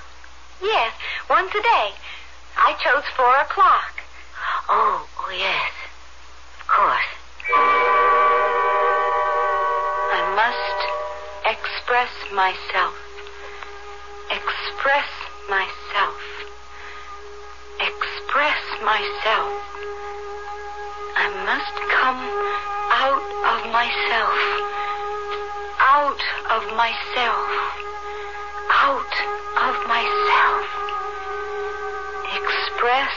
Yes, 0.62 0.92
once 1.28 1.50
a 1.50 1.62
day. 1.62 1.92
I 2.56 2.72
chose 2.82 3.04
four 3.14 3.36
o'clock. 3.36 4.00
Oh, 4.68 5.06
oh 5.18 5.30
yes. 5.30 5.72
Of 6.60 6.68
course. 6.68 8.07
I 10.18 10.34
must 10.34 10.80
express 11.46 12.10
myself. 12.34 12.98
Express 14.34 15.06
myself. 15.46 16.18
Express 17.78 18.58
myself. 18.82 19.54
I 21.14 21.26
must 21.46 21.76
come 21.94 22.18
out 22.98 23.30
of 23.46 23.70
myself. 23.70 24.38
Out 25.78 26.22
of 26.50 26.62
myself. 26.74 27.46
Out 28.74 29.14
of 29.54 29.74
myself. 29.86 30.66
Express 32.34 33.14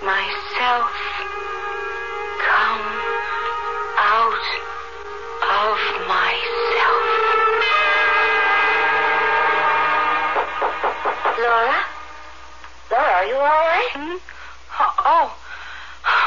myself. 0.00 0.88
Come 2.48 2.80
out 4.00 4.71
of 5.52 5.76
myself. 6.08 7.04
Laura? 11.44 11.78
Laura, 12.90 13.12
are 13.20 13.26
you 13.26 13.36
all 13.36 13.64
right? 13.68 13.90
Hmm? 13.92 14.16
Oh, 14.80 14.94
oh, 15.04 15.28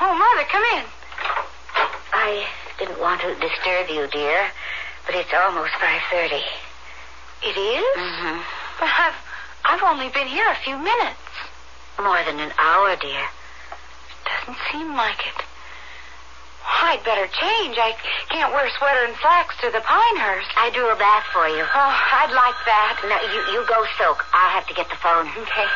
oh, 0.01 0.13
Mother, 0.13 0.45
come 0.51 0.63
in. 0.77 0.85
I 2.13 2.45
didn't 2.77 2.99
want 2.99 3.21
to 3.21 3.33
disturb 3.35 3.89
you, 3.89 4.07
dear, 4.07 4.51
but 5.07 5.15
it's 5.15 5.33
almost 5.33 5.73
5.30. 5.73 6.41
It 7.43 7.57
is? 7.57 7.97
Mm-hmm. 7.97 8.41
But 8.79 8.89
I've, 8.93 9.19
I've 9.65 9.83
only 9.83 10.09
been 10.09 10.27
here 10.27 10.49
a 10.49 10.55
few 10.63 10.77
minutes. 10.77 11.19
More 11.97 12.23
than 12.25 12.39
an 12.39 12.51
hour, 12.59 12.95
dear. 12.95 13.25
Doesn't 14.25 14.57
seem 14.71 14.95
like 14.95 15.19
it. 15.25 15.45
I'd 16.65 17.03
better 17.05 17.27
change. 17.29 17.77
I 17.77 17.93
can't 18.29 18.53
wear 18.53 18.69
sweater 18.77 19.05
and 19.05 19.15
flax 19.21 19.53
to 19.61 19.69
the 19.69 19.81
Pinehurst. 19.85 20.49
I 20.57 20.73
drew 20.73 20.89
a 20.89 20.97
bath 20.97 21.25
for 21.29 21.45
you. 21.47 21.61
Oh, 21.61 21.93
I'd 22.21 22.33
like 22.33 22.57
that. 22.65 22.93
No, 23.05 23.17
you, 23.29 23.41
you 23.53 23.61
go 23.69 23.85
soak. 24.01 24.25
I'll 24.33 24.53
have 24.57 24.65
to 24.67 24.73
get 24.73 24.89
the 24.89 24.97
phone. 24.97 25.29
Okay. 25.45 25.69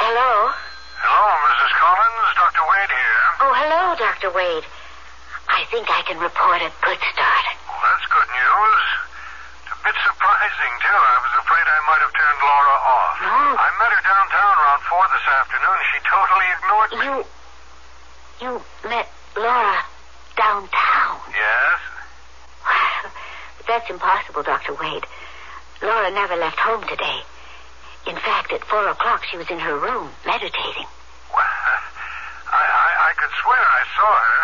Hello? 0.00 0.52
Hello, 1.00 1.32
Mrs. 1.48 1.72
Collins. 1.76 2.28
Dr. 2.40 2.64
Wade 2.70 2.92
here. 2.92 3.20
Oh, 3.44 3.52
hello, 3.56 3.82
Dr. 4.00 4.30
Wade. 4.32 4.64
I 5.50 5.66
think 5.68 5.90
I 5.90 6.00
can 6.08 6.16
report 6.22 6.64
a 6.64 6.72
good 6.80 7.00
start. 7.12 7.46
Well, 7.68 7.82
that's 7.84 8.06
good 8.08 8.30
news. 8.32 8.84
It's 9.64 9.74
a 9.76 9.78
bit 9.84 9.96
surprising, 10.06 10.72
too. 10.80 11.00
I 11.00 11.16
was 11.20 11.34
afraid 11.40 11.66
I 11.68 11.80
might 11.84 12.02
have 12.04 12.14
turned 12.16 12.40
Laura 12.40 12.76
off. 12.80 13.14
No. 13.20 13.44
I 13.60 13.68
met 13.76 13.90
her 13.92 14.02
downtown 14.06 14.54
around 14.56 14.80
four 14.88 15.04
this 15.12 15.26
afternoon. 15.26 15.78
She 15.92 15.98
totally 16.06 16.48
ignored 16.54 16.92
me. 16.96 17.06
You. 17.10 17.39
You 18.40 18.56
met 18.88 19.04
Laura 19.36 19.84
downtown. 20.34 21.20
Yes? 21.28 21.80
Well, 22.64 23.12
that's 23.68 23.90
impossible, 23.90 24.42
Dr. 24.42 24.72
Wade. 24.80 25.04
Laura 25.82 26.10
never 26.10 26.36
left 26.36 26.56
home 26.56 26.80
today. 26.88 27.20
In 28.08 28.16
fact, 28.16 28.50
at 28.52 28.64
four 28.64 28.88
o'clock, 28.88 29.24
she 29.28 29.36
was 29.36 29.44
in 29.52 29.58
her 29.60 29.76
room, 29.76 30.08
meditating. 30.24 30.88
I, 31.36 32.64
I, 32.64 32.90
I 33.08 33.12
could 33.20 33.28
swear 33.44 33.60
I 33.60 33.84
saw 33.92 34.08
her. 34.08 34.40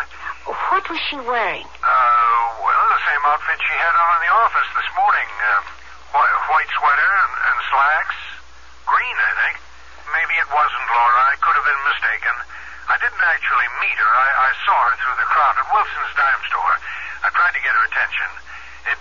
What 0.76 0.84
was 0.92 1.00
she 1.08 1.16
wearing? 1.16 1.64
Uh, 1.80 2.44
well, 2.60 2.84
the 2.92 3.02
same 3.08 3.22
outfit 3.24 3.56
she 3.64 3.76
had 3.80 3.96
on 3.96 4.08
in 4.20 4.20
the 4.28 4.32
office 4.44 4.70
this 4.76 4.90
morning. 4.92 5.28
Uh, 5.40 5.64
white, 6.12 6.36
white 6.52 6.70
sweater 6.76 7.10
and, 7.24 7.32
and 7.48 7.58
slacks. 7.72 8.18
Green, 8.84 9.16
I 9.16 9.32
think. 9.40 9.56
Maybe 10.12 10.36
it 10.36 10.48
wasn't 10.52 10.84
Laura. 10.92 11.32
I 11.32 11.36
could 11.40 11.56
have 11.56 11.64
been 11.64 11.84
mistaken. 11.88 12.36
I 12.86 12.96
didn't 13.02 13.24
actually 13.26 13.68
meet 13.82 13.98
her. 13.98 14.12
I, 14.14 14.28
I 14.46 14.50
saw 14.62 14.76
her 14.86 14.94
through 15.02 15.18
the 15.18 15.28
crowd 15.28 15.54
at 15.58 15.66
Wilson's 15.70 16.14
dime 16.14 16.42
store. 16.46 16.74
I 17.26 17.28
tried 17.34 17.54
to 17.58 17.62
get 17.62 17.72
her 17.74 17.84
attention. 17.90 18.28
It 18.94 18.98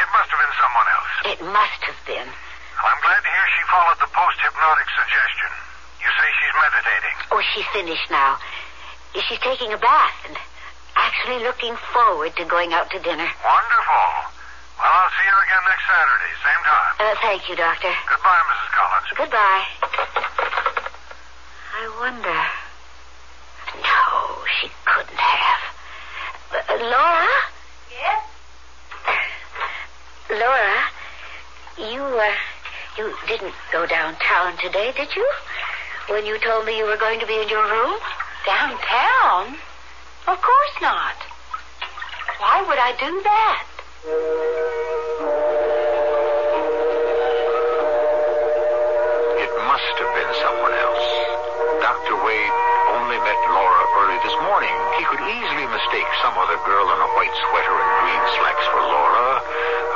it 0.00 0.08
must 0.12 0.28
have 0.32 0.40
been 0.40 0.56
someone 0.56 0.88
else. 0.96 1.12
It 1.36 1.40
must 1.44 1.80
have 1.88 2.00
been. 2.08 2.28
I'm 2.28 3.00
glad 3.04 3.20
to 3.20 3.30
hear 3.30 3.46
she 3.56 3.64
followed 3.68 3.98
the 4.00 4.10
post-hypnotic 4.12 4.88
suggestion. 4.92 5.50
You 6.00 6.08
say 6.12 6.28
she's 6.32 6.54
meditating. 6.60 7.16
Oh, 7.32 7.42
she's 7.52 7.68
finished 7.72 8.08
now. 8.12 8.36
She's 9.16 9.40
taking 9.40 9.72
a 9.72 9.80
bath 9.80 10.16
and 10.28 10.36
actually 10.96 11.40
looking 11.44 11.76
forward 11.92 12.36
to 12.36 12.44
going 12.44 12.72
out 12.72 12.90
to 12.92 12.98
dinner. 13.00 13.28
Wonderful. 13.44 14.06
Well, 14.76 14.92
I'll 14.92 15.12
see 15.16 15.24
her 15.24 15.40
again 15.44 15.64
next 15.64 15.84
Saturday, 15.88 16.32
same 16.44 16.62
time. 16.68 16.92
Uh, 17.00 17.14
thank 17.24 17.48
you, 17.48 17.56
Doctor. 17.56 17.92
Goodbye, 18.08 18.44
Mrs. 18.44 18.70
Collins. 18.76 19.10
Goodbye. 19.16 19.64
I 21.76 21.84
wonder. 22.00 22.40
No, 23.82 24.44
she 24.60 24.68
couldn't 24.84 25.16
have. 25.16 25.62
Uh, 26.52 26.65
Laura? 26.80 27.26
Yes? 27.90 28.22
Laura, 30.30 30.84
you, 31.78 32.02
uh, 32.02 32.32
you 32.98 33.14
didn't 33.26 33.54
go 33.72 33.86
downtown 33.86 34.56
today, 34.58 34.92
did 34.96 35.14
you? 35.16 35.26
When 36.08 36.26
you 36.26 36.38
told 36.38 36.66
me 36.66 36.76
you 36.76 36.84
were 36.84 36.98
going 36.98 37.20
to 37.20 37.26
be 37.26 37.40
in 37.40 37.48
your 37.48 37.64
room? 37.64 37.98
Downtown? 38.44 39.56
Of 40.28 40.42
course 40.42 40.76
not. 40.82 41.16
Why 42.38 42.62
would 42.68 42.78
I 42.78 42.92
do 43.00 43.22
that? 43.22 43.64
Easily 55.26 55.66
mistake 55.66 56.06
some 56.22 56.38
other 56.38 56.58
girl 56.62 56.86
in 56.86 56.98
a 57.02 57.10
white 57.18 57.36
sweater 57.50 57.74
and 57.74 57.90
green 58.02 58.24
slacks 58.38 58.66
for 58.70 58.78
Laura 58.78 59.42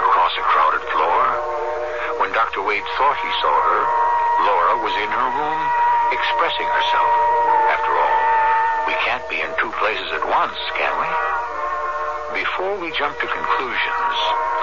across 0.02 0.34
a 0.34 0.44
crowded 0.44 0.84
floor. 0.90 1.22
When 2.18 2.34
Dr. 2.34 2.66
Wade 2.66 2.86
thought 2.98 3.18
he 3.22 3.32
saw 3.38 3.54
her, 3.54 3.82
Laura 4.42 4.74
was 4.82 4.94
in 4.98 5.06
her 5.06 5.28
room 5.38 5.62
expressing 6.10 6.66
herself. 6.66 7.12
After 7.70 7.92
all, 7.94 8.20
we 8.90 8.94
can't 9.06 9.26
be 9.30 9.38
in 9.38 9.50
two 9.62 9.70
places 9.78 10.10
at 10.18 10.26
once, 10.26 10.58
can 10.74 10.94
we? 10.98 11.10
Before 12.42 12.74
we 12.82 12.90
jump 12.98 13.14
to 13.14 13.26
conclusions, 13.26 14.16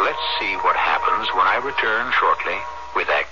let's 0.04 0.26
see 0.40 0.52
what 0.68 0.76
happens 0.76 1.32
when 1.32 1.48
I 1.48 1.64
return 1.64 2.12
shortly 2.20 2.60
with 2.96 3.08
Act 3.08 3.27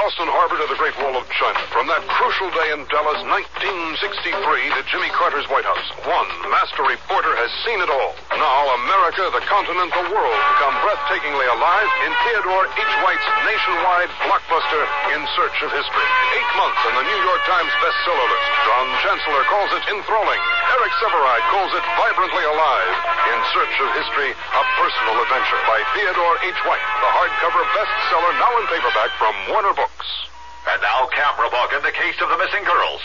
Boston 0.00 0.32
Harbor 0.32 0.56
to 0.56 0.64
the 0.64 0.80
Great 0.80 0.96
Wall 1.04 1.12
of 1.12 1.28
China, 1.28 1.60
from 1.76 1.84
that 1.92 2.00
crucial 2.08 2.48
day 2.56 2.72
in 2.72 2.88
Dallas, 2.88 3.20
1963, 4.00 4.32
to 4.72 4.80
Jimmy 4.88 5.12
Carter's 5.12 5.44
White 5.52 5.68
House, 5.68 5.88
one 6.08 6.24
master 6.48 6.88
reporter 6.88 7.36
has 7.36 7.52
seen 7.68 7.76
it 7.84 7.92
all. 7.92 8.16
Now, 8.32 8.80
America, 8.80 9.28
the 9.28 9.44
continent, 9.44 9.92
the 9.92 10.08
world 10.08 10.40
become 10.56 10.72
breathtakingly 10.80 11.44
alive 11.52 11.90
in 12.08 12.16
Theodore 12.24 12.64
H. 12.80 12.94
White's 13.04 13.28
nationwide 13.44 14.08
blockbuster, 14.24 14.82
In 15.12 15.20
Search 15.36 15.60
of 15.60 15.68
History. 15.68 16.08
Eight 16.32 16.50
months 16.56 16.80
on 16.88 16.96
the 16.96 17.04
New 17.04 17.20
York 17.20 17.42
Times 17.44 17.72
bestseller 17.84 18.24
list. 18.24 18.48
John 18.64 18.88
Chancellor 19.04 19.44
calls 19.52 19.70
it 19.76 19.84
enthralling. 19.84 20.40
Eric 20.80 20.92
Sevareid 20.96 21.44
calls 21.52 21.76
it 21.76 21.84
vibrantly 22.00 22.44
alive. 22.48 22.94
In 23.36 23.38
Search 23.52 23.76
of 23.84 23.88
History, 23.92 24.32
a 24.32 24.62
personal 24.80 25.20
adventure 25.20 25.60
by 25.68 25.84
Theodore 25.92 26.40
H. 26.40 26.60
White, 26.64 26.86
the 27.04 27.10
hardcover 27.20 27.62
bestseller 27.76 28.32
now 28.40 28.52
in 28.56 28.64
paperback 28.72 29.12
from 29.20 29.36
Warner 29.52 29.76
Books. 29.76 29.99
And 30.68 30.82
now, 30.82 31.08
Camera 31.08 31.48
Bug 31.50 31.72
in 31.72 31.82
the 31.82 31.92
case 31.92 32.20
of 32.20 32.28
the 32.28 32.38
missing 32.38 32.64
girls. 32.64 33.00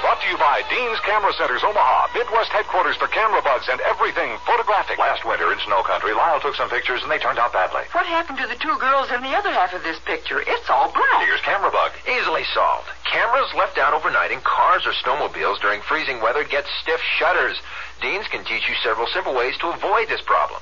Brought 0.00 0.20
to 0.22 0.28
you 0.30 0.38
by 0.38 0.62
Dean's 0.70 1.00
Camera 1.00 1.32
Centers, 1.34 1.62
Omaha, 1.62 2.14
Midwest 2.14 2.50
headquarters 2.50 2.96
for 2.96 3.06
camera 3.08 3.42
bugs 3.42 3.68
and 3.68 3.80
everything 3.82 4.36
photographic. 4.46 4.98
Last 4.98 5.24
winter 5.24 5.52
in 5.52 5.58
Snow 5.60 5.82
Country, 5.82 6.14
Lyle 6.14 6.40
took 6.40 6.54
some 6.54 6.70
pictures 6.70 7.02
and 7.02 7.10
they 7.10 7.18
turned 7.18 7.38
out 7.38 7.52
badly. 7.52 7.82
What 7.92 8.06
happened 8.06 8.38
to 8.38 8.46
the 8.46 8.54
two 8.56 8.76
girls 8.78 9.10
in 9.10 9.22
the 9.22 9.34
other 9.34 9.50
half 9.50 9.74
of 9.74 9.82
this 9.82 9.98
picture? 10.06 10.40
It's 10.40 10.70
all 10.70 10.90
brown. 10.90 11.26
Here's 11.26 11.40
Camera 11.42 11.70
Bug. 11.70 11.92
Easily 12.08 12.44
solved. 12.54 12.88
Cameras 13.04 13.52
left 13.54 13.78
out 13.78 13.94
overnight 13.94 14.30
in 14.30 14.40
cars 14.40 14.86
or 14.86 14.92
snowmobiles 14.92 15.60
during 15.60 15.80
freezing 15.82 16.20
weather 16.20 16.44
get 16.44 16.64
stiff 16.82 17.00
shutters. 17.18 17.58
Dean's 18.00 18.28
can 18.28 18.44
teach 18.44 18.68
you 18.68 18.74
several 18.82 19.06
simple 19.08 19.34
ways 19.34 19.58
to 19.58 19.68
avoid 19.68 20.08
this 20.08 20.22
problem. 20.22 20.60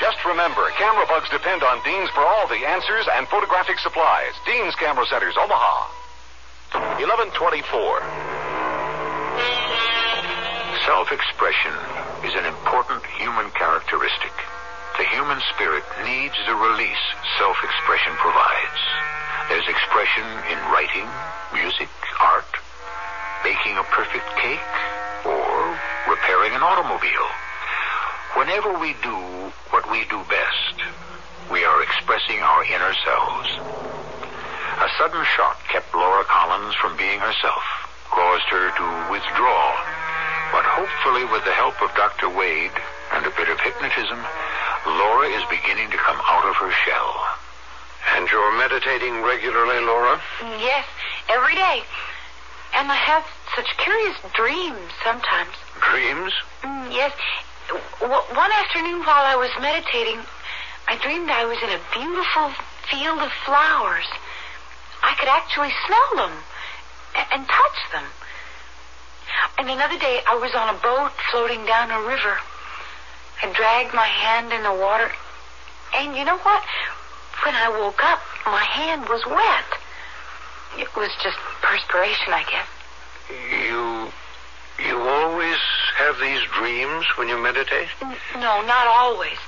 Just 0.00 0.20
remember, 0.26 0.68
camera 0.76 1.06
bugs 1.08 1.28
depend 1.30 1.62
on 1.62 1.80
Dean's 1.82 2.10
for 2.10 2.20
all 2.20 2.46
the 2.48 2.68
answers 2.68 3.08
and 3.16 3.26
photographic 3.28 3.78
supplies. 3.78 4.36
Dean's 4.44 4.74
Camera 4.76 5.06
Centers, 5.06 5.36
Omaha. 5.40 5.88
1124. 7.00 8.04
Self 10.84 11.08
expression 11.10 11.72
is 12.28 12.36
an 12.36 12.44
important 12.44 13.00
human 13.16 13.48
characteristic. 13.56 14.36
The 15.00 15.08
human 15.08 15.40
spirit 15.56 15.84
needs 16.04 16.36
the 16.44 16.54
release 16.54 17.04
self 17.40 17.56
expression 17.64 18.12
provides. 18.20 18.82
There's 19.48 19.68
expression 19.68 20.28
in 20.52 20.58
writing, 20.68 21.08
music, 21.56 21.88
art, 22.20 22.52
baking 23.42 23.80
a 23.80 23.84
perfect 23.88 24.28
cake, 24.36 24.76
or 25.24 25.72
repairing 26.04 26.52
an 26.52 26.60
automobile. 26.60 27.28
Whenever 28.36 28.78
we 28.78 28.92
do 29.02 29.16
what 29.72 29.90
we 29.90 30.04
do 30.12 30.20
best, 30.28 30.76
we 31.50 31.64
are 31.64 31.82
expressing 31.82 32.36
our 32.40 32.64
inner 32.68 32.92
selves. 33.00 33.48
A 34.76 34.88
sudden 34.98 35.24
shock 35.34 35.56
kept 35.72 35.94
Laura 35.94 36.22
Collins 36.24 36.74
from 36.74 36.98
being 36.98 37.18
herself, 37.18 37.64
caused 38.12 38.44
her 38.52 38.76
to 38.76 38.86
withdraw. 39.10 39.72
But 40.52 40.68
hopefully, 40.68 41.24
with 41.32 41.48
the 41.48 41.56
help 41.56 41.80
of 41.80 41.96
Dr. 41.96 42.28
Wade 42.28 42.76
and 43.16 43.24
a 43.24 43.32
bit 43.40 43.48
of 43.48 43.58
hypnotism, 43.58 44.20
Laura 44.84 45.28
is 45.32 45.42
beginning 45.48 45.90
to 45.90 45.96
come 45.96 46.20
out 46.28 46.44
of 46.44 46.56
her 46.56 46.70
shell. 46.84 47.16
And 48.16 48.28
you're 48.28 48.58
meditating 48.58 49.22
regularly, 49.22 49.80
Laura? 49.80 50.20
Yes, 50.60 50.84
every 51.30 51.54
day. 51.54 51.82
And 52.76 52.92
I 52.92 53.00
have 53.00 53.24
such 53.56 53.76
curious 53.78 54.16
dreams 54.34 54.92
sometimes. 55.02 55.56
Dreams? 55.80 56.32
Mm, 56.62 56.92
yes. 56.92 57.16
One 57.70 58.52
afternoon 58.52 59.00
while 59.04 59.24
I 59.24 59.36
was 59.36 59.50
meditating, 59.60 60.20
I 60.88 60.96
dreamed 60.98 61.30
I 61.30 61.44
was 61.44 61.58
in 61.62 61.70
a 61.70 61.80
beautiful 61.92 62.50
field 62.90 63.18
of 63.18 63.32
flowers. 63.44 64.06
I 65.02 65.14
could 65.18 65.28
actually 65.28 65.72
smell 65.86 66.26
them 66.26 66.38
and 67.32 67.48
touch 67.48 67.78
them. 67.92 68.04
And 69.58 69.70
another 69.70 69.98
day, 69.98 70.20
I 70.26 70.36
was 70.36 70.54
on 70.54 70.74
a 70.74 70.78
boat 70.78 71.12
floating 71.30 71.66
down 71.66 71.90
a 71.90 72.00
river. 72.06 72.38
I 73.42 73.52
dragged 73.52 73.94
my 73.94 74.06
hand 74.06 74.52
in 74.52 74.62
the 74.62 74.72
water, 74.72 75.10
and 75.94 76.16
you 76.16 76.24
know 76.24 76.38
what? 76.38 76.62
When 77.44 77.54
I 77.54 77.68
woke 77.68 78.02
up, 78.04 78.20
my 78.46 78.64
hand 78.64 79.08
was 79.08 79.24
wet. 79.26 79.66
It 80.78 80.94
was 80.96 81.10
just 81.22 81.36
perspiration, 81.62 82.32
I 82.32 82.44
guess. 82.44 82.68
You. 83.30 84.12
You 84.78 85.00
always 85.00 85.56
have 85.96 86.18
these 86.20 86.40
dreams 86.58 87.06
when 87.16 87.28
you 87.28 87.38
meditate? 87.38 87.88
N- 88.02 88.16
No, 88.34 88.62
not 88.66 88.86
always. 88.86 89.38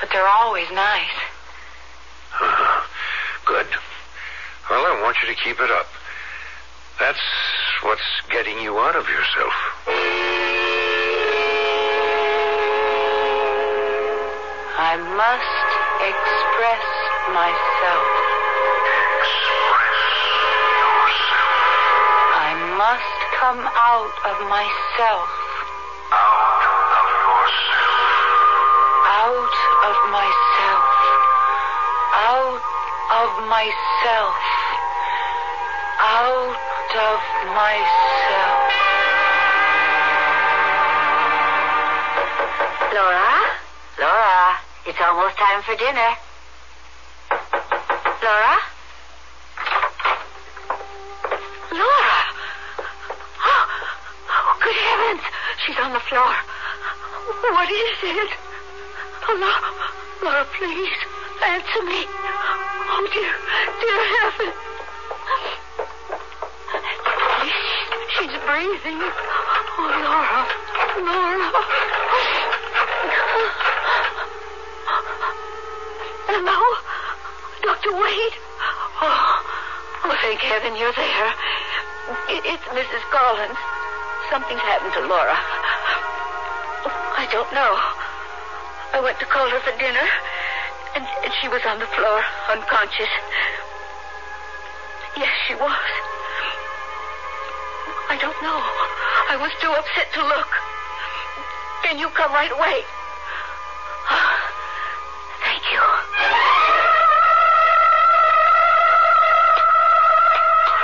But 0.00 0.10
they're 0.12 0.26
always 0.28 0.70
nice. 0.72 1.14
Uh, 2.40 2.82
good. 3.46 3.66
Well, 4.70 4.84
I 4.86 5.00
want 5.02 5.16
you 5.22 5.28
to 5.34 5.40
keep 5.40 5.60
it 5.60 5.70
up. 5.70 5.86
That's 6.98 7.20
what's 7.82 8.02
getting 8.30 8.58
you 8.60 8.78
out 8.78 8.96
of 8.96 9.06
yourself. 9.08 9.52
I 14.76 14.96
must 14.98 15.68
express 16.02 16.84
myself. 17.30 18.06
Express 19.20 20.00
yourself. 20.80 21.60
I 22.34 22.50
must 22.78 23.16
come 23.38 23.60
out 23.62 24.14
of 24.26 24.36
myself. 24.48 25.28
Out 26.64 26.94
of 26.94 27.06
yourself. 27.10 28.04
Out 29.04 29.42
of 29.84 29.96
myself. 30.10 30.84
Out 32.14 32.62
of 33.14 33.30
myself. 33.48 34.34
Out 36.00 36.58
of 36.94 37.20
myself. 37.54 38.60
Laura? 42.94 43.32
Laura, 43.98 44.58
it's 44.86 45.00
almost 45.00 45.36
time 45.36 45.62
for 45.62 45.74
dinner. 45.74 46.16
Laura? 48.22 48.54
Laura! 48.54 48.73
Floor. 56.08 56.34
What 57.52 57.70
is 57.70 57.98
it? 58.02 58.30
Oh, 59.26 59.36
Laura, 59.40 59.72
Laura, 60.22 60.44
please, 60.52 60.92
answer 61.42 61.82
me. 61.82 62.04
Oh, 62.92 63.08
dear, 63.08 63.32
dear 63.80 64.00
heaven. 64.20 64.52
She's 68.12 68.36
breathing. 68.44 69.00
Oh, 69.00 69.88
Laura, 70.04 70.44
Laura. 71.08 71.48
Hello? 76.28 76.60
Dr. 77.62 77.92
Wade? 77.96 78.36
Oh, 79.00 79.42
oh, 80.04 80.18
thank 80.20 80.40
heaven 80.40 80.76
you're 80.76 80.92
there. 80.92 81.32
It's 82.28 82.64
Mrs. 82.64 83.02
Collins. 83.10 83.58
Something's 84.30 84.60
happened 84.60 84.92
to 84.94 85.08
Laura. 85.08 85.53
I 87.16 87.26
don't 87.30 87.52
know. 87.54 87.72
I 88.92 89.00
went 89.00 89.18
to 89.20 89.26
call 89.26 89.48
her 89.48 89.60
for 89.60 89.76
dinner, 89.78 90.08
and, 90.94 91.06
and 91.24 91.32
she 91.40 91.48
was 91.48 91.62
on 91.66 91.78
the 91.78 91.86
floor, 91.86 92.22
unconscious. 92.50 93.10
Yes, 95.16 95.30
she 95.46 95.54
was. 95.54 95.86
I 98.10 98.18
don't 98.18 98.40
know. 98.42 98.60
I 99.30 99.36
was 99.38 99.50
too 99.60 99.70
upset 99.70 100.12
to 100.14 100.22
look. 100.26 100.50
Can 101.82 101.98
you 101.98 102.08
come 102.10 102.32
right 102.32 102.50
away? 102.50 102.82
Ah, 104.10 104.38
thank 105.42 105.62
you. 105.70 105.82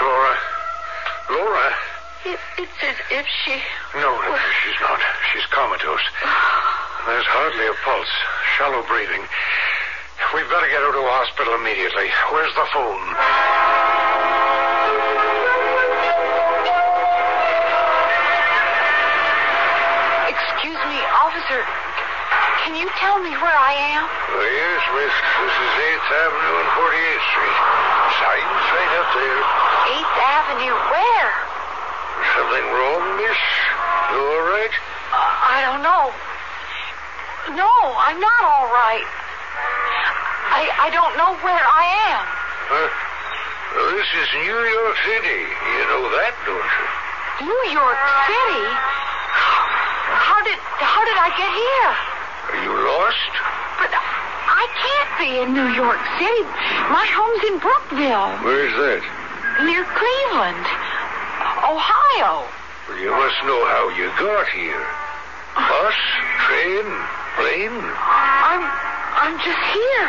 Laura. 0.03 0.35
Laura. 1.31 1.75
It, 2.25 2.41
it's 2.59 2.83
as 2.83 2.97
if 3.11 3.27
she. 3.45 3.63
No, 4.21 4.37
she's 4.63 4.81
not. 4.85 5.01
She's 5.33 5.47
comatose. 5.49 6.07
There's 7.07 7.25
hardly 7.25 7.67
a 7.67 7.77
pulse. 7.81 8.15
Shallow 8.59 8.85
breathing. 8.85 9.25
We've 10.37 10.51
got 10.53 10.61
to 10.61 10.71
get 10.71 10.85
her 10.85 10.93
to 10.93 11.03
a 11.03 11.11
hospital 11.11 11.57
immediately. 11.57 12.13
Where's 12.31 12.53
the 12.53 12.67
phone? 12.71 13.03
Excuse 20.29 20.81
me, 20.87 21.01
officer. 21.19 21.65
Can 22.63 22.77
you 22.77 22.87
tell 23.01 23.19
me 23.25 23.33
where 23.41 23.59
I 23.59 23.73
am? 23.97 24.05
Oh, 24.05 24.45
yes, 24.45 24.83
miss. 24.95 25.15
This 25.41 25.57
is 25.57 25.73
8th 25.99 26.09
Avenue 26.29 26.57
and 26.61 26.69
48th 26.79 27.25
Street. 27.33 27.59
Sign's 28.21 28.67
right 28.71 28.93
up 29.01 29.09
there. 29.17 29.41
8th 29.99 30.17
Avenue. 30.21 30.77
Where? 30.93 31.31
Something 32.37 32.67
wrong, 32.71 33.03
miss? 33.19 33.41
You 34.15 34.21
all 34.23 34.47
right? 34.47 34.75
Uh, 35.11 35.17
I 35.19 35.59
don't 35.67 35.83
know. 35.83 36.13
No, 37.57 37.71
I'm 37.99 38.19
not 38.21 38.41
all 38.47 38.69
right. 38.71 39.07
I 40.55 40.71
I 40.87 40.89
don't 40.95 41.15
know 41.19 41.35
where 41.43 41.65
I 41.67 41.85
am. 42.15 42.25
Huh? 42.71 42.89
Well, 43.75 43.89
this 43.95 44.07
is 44.07 44.27
New 44.47 44.61
York 44.71 44.97
City. 45.07 45.41
You 45.47 45.83
know 45.91 46.05
that, 46.15 46.35
don't 46.47 46.59
you? 46.63 46.87
New 47.51 47.63
York 47.75 48.01
City? 48.27 48.65
How 50.27 50.39
did 50.47 50.59
how 50.79 51.03
did 51.07 51.19
I 51.19 51.29
get 51.39 51.51
here? 51.51 51.91
Are 52.51 52.61
you 52.67 52.73
lost? 52.87 53.33
But 53.83 53.91
I 53.95 54.65
can't 54.79 55.13
be 55.23 55.31
in 55.43 55.49
New 55.55 55.71
York 55.75 56.03
City. 56.19 56.43
My 56.91 57.07
home's 57.11 57.43
in 57.51 57.57
Brookville, 57.63 58.31
Where's 58.47 58.75
that? 58.79 59.03
near 59.67 59.85
Cleveland, 59.87 60.67
Ohio. 61.67 62.47
Well, 62.89 62.99
you 62.99 63.11
must 63.11 63.39
know 63.47 63.61
how 63.71 63.91
you 63.95 64.07
got 64.19 64.47
here. 64.51 64.83
Bus, 65.55 65.99
train, 66.47 66.87
plane? 67.41 67.73
I'm 67.73 68.63
I'm 69.17 69.35
just 69.41 69.63
here. 69.73 70.09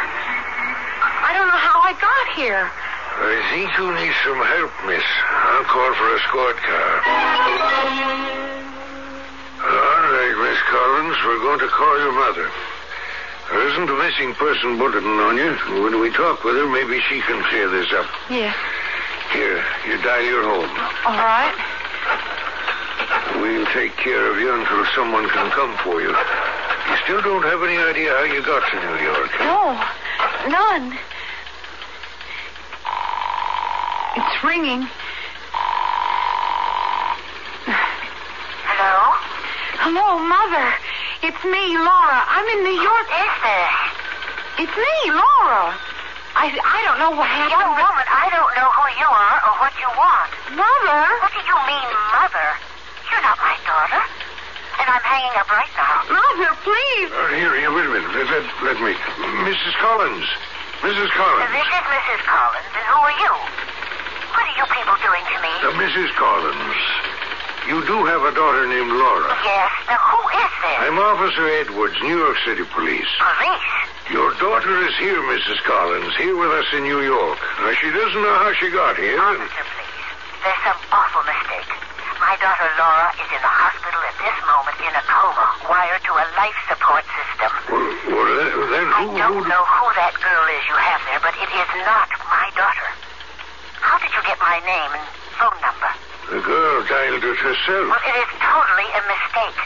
I 1.24 1.32
don't 1.32 1.48
know 1.48 1.64
how 1.64 1.80
I 1.80 1.96
got 1.96 2.26
here. 2.36 2.68
I 2.68 3.36
think 3.52 3.72
you 3.80 3.88
need 3.88 4.16
some 4.24 4.40
help, 4.40 4.72
miss. 4.88 5.04
I'll 5.04 5.68
call 5.68 5.92
for 5.96 6.10
a 6.12 6.20
squad 6.28 6.56
car. 6.60 6.92
All 9.62 10.04
right, 10.12 10.36
Miss 10.44 10.60
Collins, 10.68 11.18
we're 11.24 11.44
going 11.44 11.60
to 11.60 11.72
call 11.72 11.96
your 12.00 12.16
mother. 12.16 12.48
There 13.52 13.68
isn't 13.68 13.90
a 13.90 13.98
missing 14.00 14.34
person 14.36 14.78
bulletin 14.80 15.20
on 15.28 15.38
you. 15.38 15.54
When 15.84 16.00
we 16.00 16.10
talk 16.12 16.44
with 16.44 16.56
her, 16.56 16.68
maybe 16.68 17.00
she 17.12 17.22
can 17.22 17.44
clear 17.52 17.70
this 17.70 17.92
up. 17.94 18.08
Yeah. 18.30 18.56
Here, 19.32 19.64
you 19.88 20.02
dial 20.02 20.24
your 20.24 20.44
home. 20.44 20.72
All 21.06 21.20
right. 21.20 21.56
We'll 23.40 23.68
take 23.76 23.96
care 23.98 24.32
of 24.32 24.40
you 24.40 24.52
until 24.54 24.86
someone 24.96 25.28
can 25.30 25.52
come 25.52 25.78
for 25.84 26.02
you. 26.02 26.16
You 26.92 26.98
still 27.08 27.22
don't 27.22 27.44
have 27.44 27.64
any 27.64 27.78
idea 27.80 28.12
how 28.12 28.24
you 28.28 28.44
got 28.44 28.68
to 28.68 28.76
New 28.76 29.00
York. 29.00 29.32
No, 29.40 29.80
none. 30.52 30.92
It's 34.20 34.44
ringing. 34.44 34.84
Hello? 38.68 39.00
Hello, 39.80 40.20
Mother. 40.20 40.68
It's 41.24 41.40
me, 41.48 41.64
Laura. 41.80 42.20
I'm 42.28 42.44
in 42.60 42.64
New 42.68 42.76
York. 42.84 43.08
Is 43.08 43.36
this? 43.40 44.68
It's 44.68 44.76
me, 44.76 44.96
Laura. 45.16 45.72
I 46.36 46.52
I 46.60 46.80
don't 46.84 47.00
know 47.00 47.16
what 47.16 47.32
happened. 47.32 47.56
Young 47.56 47.72
but- 47.72 47.88
woman, 47.88 48.04
I 48.12 48.28
don't 48.36 48.52
know 48.60 48.68
who 48.68 48.86
you 49.00 49.08
are 49.08 49.38
or 49.48 49.54
what 49.64 49.72
you 49.80 49.88
want. 49.96 50.28
Mother? 50.60 51.04
What 51.24 51.32
do 51.32 51.40
you 51.40 51.56
mean, 51.72 51.88
mother? 52.12 52.50
You're 53.08 53.24
not 53.24 53.40
my 53.40 53.56
daughter. 53.64 54.11
And 54.82 54.90
I'm 54.90 55.06
hanging 55.06 55.36
up 55.38 55.46
right 55.54 55.70
now. 55.78 56.10
Mother, 56.10 56.52
please. 56.66 57.10
Uh, 57.14 57.38
here, 57.38 57.54
here, 57.54 57.70
wait 57.70 57.86
a 57.86 57.92
minute. 57.94 58.10
Let, 58.18 58.26
let, 58.34 58.46
let 58.66 58.78
me. 58.82 58.98
Mrs. 59.46 59.74
Collins. 59.78 60.26
Mrs. 60.82 61.10
Collins. 61.14 61.54
This 61.54 61.70
is 61.70 61.86
Mrs. 61.86 62.22
Collins, 62.26 62.72
and 62.74 62.86
who 62.90 62.98
are 62.98 63.18
you? 63.22 63.34
What 64.34 64.42
are 64.50 64.58
you 64.58 64.66
people 64.74 64.98
doing 65.06 65.22
to 65.22 65.38
me? 65.38 65.54
Uh, 65.62 65.78
Mrs. 65.78 66.10
Collins. 66.18 66.82
You 67.70 67.86
do 67.86 68.02
have 68.10 68.26
a 68.26 68.34
daughter 68.34 68.66
named 68.66 68.90
Laura. 68.90 69.30
Yes. 69.46 69.70
Now, 69.86 70.02
who 70.02 70.22
is 70.34 70.52
this? 70.66 70.78
I'm 70.82 70.98
Officer 70.98 71.46
Edwards, 71.62 71.94
New 72.02 72.18
York 72.18 72.38
City 72.42 72.66
Police. 72.74 73.12
Police? 73.22 73.70
Your 74.10 74.34
daughter 74.42 74.82
is 74.82 74.98
here, 74.98 75.22
Mrs. 75.30 75.62
Collins, 75.62 76.18
here 76.18 76.34
with 76.34 76.50
us 76.58 76.66
in 76.74 76.90
New 76.90 77.06
York. 77.06 77.38
Now, 77.62 77.72
she 77.78 77.94
doesn't 77.94 78.18
know 78.18 78.38
how 78.42 78.52
she 78.58 78.74
got 78.74 78.98
here. 78.98 79.22
Officer, 79.22 79.46
please. 79.46 79.94
There's 80.42 80.62
some 80.66 80.80
awful 80.90 81.22
mistake. 81.22 81.70
My 82.18 82.34
daughter 82.42 82.66
Laura 82.82 83.14
is 83.14 83.30
in 83.30 83.42
the 83.46 83.54
hospital 83.54 84.02
at 84.10 84.16
this 84.18 84.38
moment 84.62 84.78
in 84.78 84.94
a 84.94 85.02
coma, 85.10 85.48
wired 85.66 86.06
to 86.06 86.14
a 86.14 86.26
life 86.38 86.60
support 86.70 87.02
system. 87.10 87.50
Well, 87.66 87.82
well 88.14 88.30
then, 88.38 88.54
then 88.70 88.86
I 88.94 89.10
who, 89.10 89.18
don't 89.18 89.42
who... 89.42 89.50
know 89.50 89.64
who 89.66 89.88
that 89.98 90.14
girl 90.22 90.46
is 90.54 90.62
you 90.70 90.78
have 90.78 91.02
there, 91.10 91.22
but 91.26 91.34
it 91.42 91.50
is 91.50 91.70
not 91.82 92.06
my 92.30 92.46
daughter. 92.54 92.90
How 93.82 93.98
did 93.98 94.14
you 94.14 94.22
get 94.22 94.38
my 94.38 94.62
name 94.62 94.92
and 94.94 95.06
phone 95.42 95.58
number? 95.66 95.90
The 96.30 96.46
girl 96.46 96.78
dialed 96.86 97.26
it 97.26 97.42
herself. 97.42 97.90
Well, 97.90 98.06
it 98.06 98.18
is 98.22 98.30
totally 98.38 98.86
a 98.94 99.02
mistake. 99.10 99.58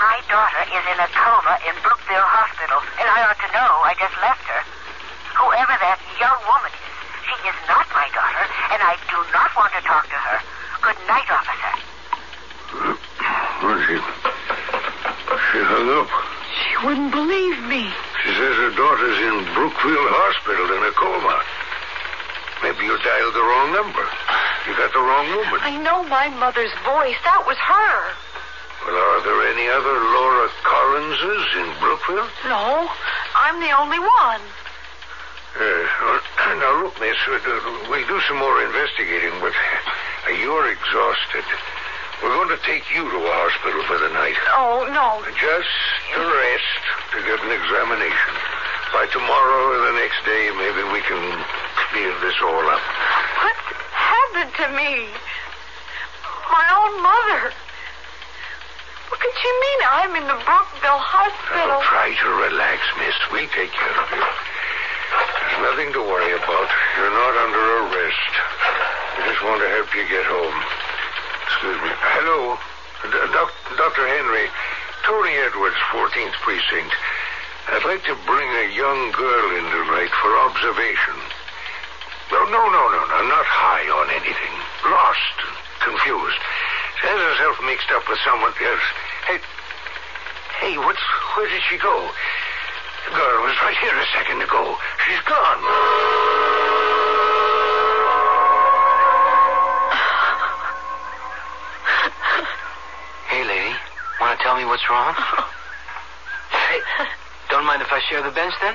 My 0.00 0.16
daughter 0.32 0.64
is 0.64 0.84
in 0.88 0.96
a 0.96 1.08
coma 1.12 1.60
in 1.68 1.76
Brookville 1.84 2.24
Hospital, 2.32 2.80
and 3.04 3.06
I 3.12 3.28
ought 3.28 3.36
to 3.36 3.50
know. 3.52 3.84
I 3.84 3.92
just 4.00 4.16
left 4.24 4.48
her. 4.48 4.62
Whoever 5.44 5.76
that 5.76 6.00
young 6.16 6.40
woman 6.48 6.72
is, 6.72 6.96
she 7.28 7.36
is 7.52 7.58
not 7.68 7.84
my 7.92 8.08
daughter, 8.16 8.44
and 8.72 8.80
I 8.80 8.96
do 9.12 9.20
not 9.36 9.52
want 9.52 9.76
to 9.76 9.84
talk 9.84 10.08
to 10.08 10.16
her. 10.16 10.40
Good 10.80 11.00
night, 11.04 11.28
officer. 11.28 11.74
Well, 13.60 13.76
she... 13.84 14.21
She 15.52 15.60
hung 15.60 15.84
up. 16.00 16.08
She 16.48 16.72
wouldn't 16.80 17.12
believe 17.12 17.60
me. 17.68 17.84
She 18.24 18.32
says 18.32 18.56
her 18.56 18.72
daughter's 18.72 19.18
in 19.20 19.36
Brookfield 19.52 20.08
Hospital 20.16 20.64
in 20.64 20.80
a 20.80 20.92
coma. 20.96 21.44
Maybe 22.64 22.88
you 22.88 22.96
dialed 23.04 23.36
the 23.36 23.44
wrong 23.44 23.68
number. 23.76 24.00
You 24.64 24.72
got 24.80 24.96
the 24.96 25.04
wrong 25.04 25.28
woman. 25.28 25.60
I 25.60 25.76
know 25.76 26.08
my 26.08 26.32
mother's 26.40 26.72
voice. 26.88 27.20
That 27.28 27.44
was 27.44 27.60
her. 27.60 27.92
Well, 28.88 28.96
are 28.96 29.22
there 29.28 29.40
any 29.52 29.68
other 29.68 29.92
Laura 29.92 30.48
Collinses 30.64 31.44
in 31.60 31.68
Brookfield? 31.84 32.32
No, 32.48 32.88
I'm 33.36 33.60
the 33.60 33.76
only 33.76 34.00
one. 34.00 34.42
Uh, 35.52 36.56
now, 36.64 36.80
look, 36.80 36.96
miss, 36.96 37.18
we'll 37.28 38.08
do 38.08 38.18
some 38.24 38.40
more 38.40 38.56
investigating, 38.64 39.36
but 39.44 39.52
uh, 39.52 40.32
you're 40.32 40.72
exhausted. 40.72 41.44
We're 42.22 42.38
going 42.38 42.54
to 42.54 42.62
take 42.62 42.86
you 42.94 43.02
to 43.02 43.18
a 43.18 43.34
hospital 43.34 43.82
for 43.90 43.98
the 43.98 44.14
night. 44.14 44.38
Oh, 44.54 44.86
no. 44.94 45.26
Just 45.34 45.74
to 46.14 46.22
rest, 46.22 46.82
to 47.10 47.18
get 47.26 47.42
an 47.42 47.50
examination. 47.50 48.32
By 48.94 49.10
tomorrow 49.10 49.74
or 49.74 49.90
the 49.90 49.96
next 49.98 50.22
day, 50.22 50.54
maybe 50.54 50.86
we 50.94 51.02
can 51.02 51.18
clear 51.90 52.14
this 52.22 52.38
all 52.46 52.62
up. 52.70 52.78
What 53.42 53.58
happened 53.90 54.54
to 54.54 54.66
me? 54.70 55.10
My 56.46 56.66
own 56.78 57.02
mother. 57.02 57.50
What 59.10 59.18
could 59.18 59.34
she 59.34 59.50
mean 59.50 59.78
I'm 59.82 60.14
in 60.22 60.26
the 60.30 60.38
Brookville 60.46 61.02
hospital? 61.02 61.74
Now, 61.74 61.82
try 61.82 62.14
to 62.14 62.28
relax, 62.38 62.86
miss. 63.02 63.18
We'll 63.34 63.50
take 63.50 63.74
care 63.74 63.96
of 63.98 64.08
you. 64.14 64.22
There's 64.22 65.60
nothing 65.74 65.90
to 65.98 66.02
worry 66.06 66.32
about. 66.38 66.68
You're 67.02 67.12
not 67.18 67.34
under 67.34 67.64
arrest. 67.82 68.32
We 69.18 69.20
just 69.26 69.42
want 69.42 69.58
to 69.58 69.68
help 69.74 69.90
you 69.90 70.06
get 70.06 70.22
home. 70.22 70.81
Excuse 71.62 71.78
me. 71.78 71.94
Hello. 72.18 72.58
Dr. 73.78 74.02
Henry. 74.02 74.50
Tony 75.06 75.30
Edwards, 75.46 75.78
14th 75.94 76.34
Precinct. 76.42 76.90
I'd 77.70 77.86
like 77.86 78.02
to 78.10 78.18
bring 78.26 78.50
a 78.50 78.74
young 78.74 79.14
girl 79.14 79.46
in 79.54 79.62
tonight 79.70 80.10
for 80.10 80.34
observation. 80.42 81.14
No, 82.34 82.50
no, 82.50 82.66
no, 82.66 82.82
no, 82.90 83.02
no. 83.06 83.18
Not 83.30 83.46
high 83.46 83.86
on 83.94 84.10
anything. 84.10 84.54
Lost, 84.90 85.38
confused. 85.86 86.42
She 86.98 87.06
has 87.06 87.22
herself 87.30 87.54
mixed 87.62 87.94
up 87.94 88.10
with 88.10 88.18
someone 88.26 88.50
else. 88.58 88.88
Hey, 89.30 89.38
hey, 90.66 90.74
what's, 90.82 91.06
where 91.38 91.46
did 91.46 91.62
she 91.70 91.78
go? 91.78 92.10
The 93.06 93.14
girl 93.14 93.38
was 93.46 93.54
right 93.62 93.78
here 93.78 93.94
a 93.94 94.08
second 94.18 94.42
ago. 94.42 94.74
She's 95.06 95.22
gone. 95.30 95.62
Want 104.32 104.40
to 104.40 104.48
tell 104.48 104.56
me 104.56 104.64
what's 104.64 104.88
wrong? 104.88 105.12
hey, 106.56 106.80
don't 107.52 107.68
mind 107.68 107.84
if 107.84 107.92
I 107.92 108.00
share 108.08 108.24
the 108.24 108.32
bench 108.32 108.54
then? 108.64 108.72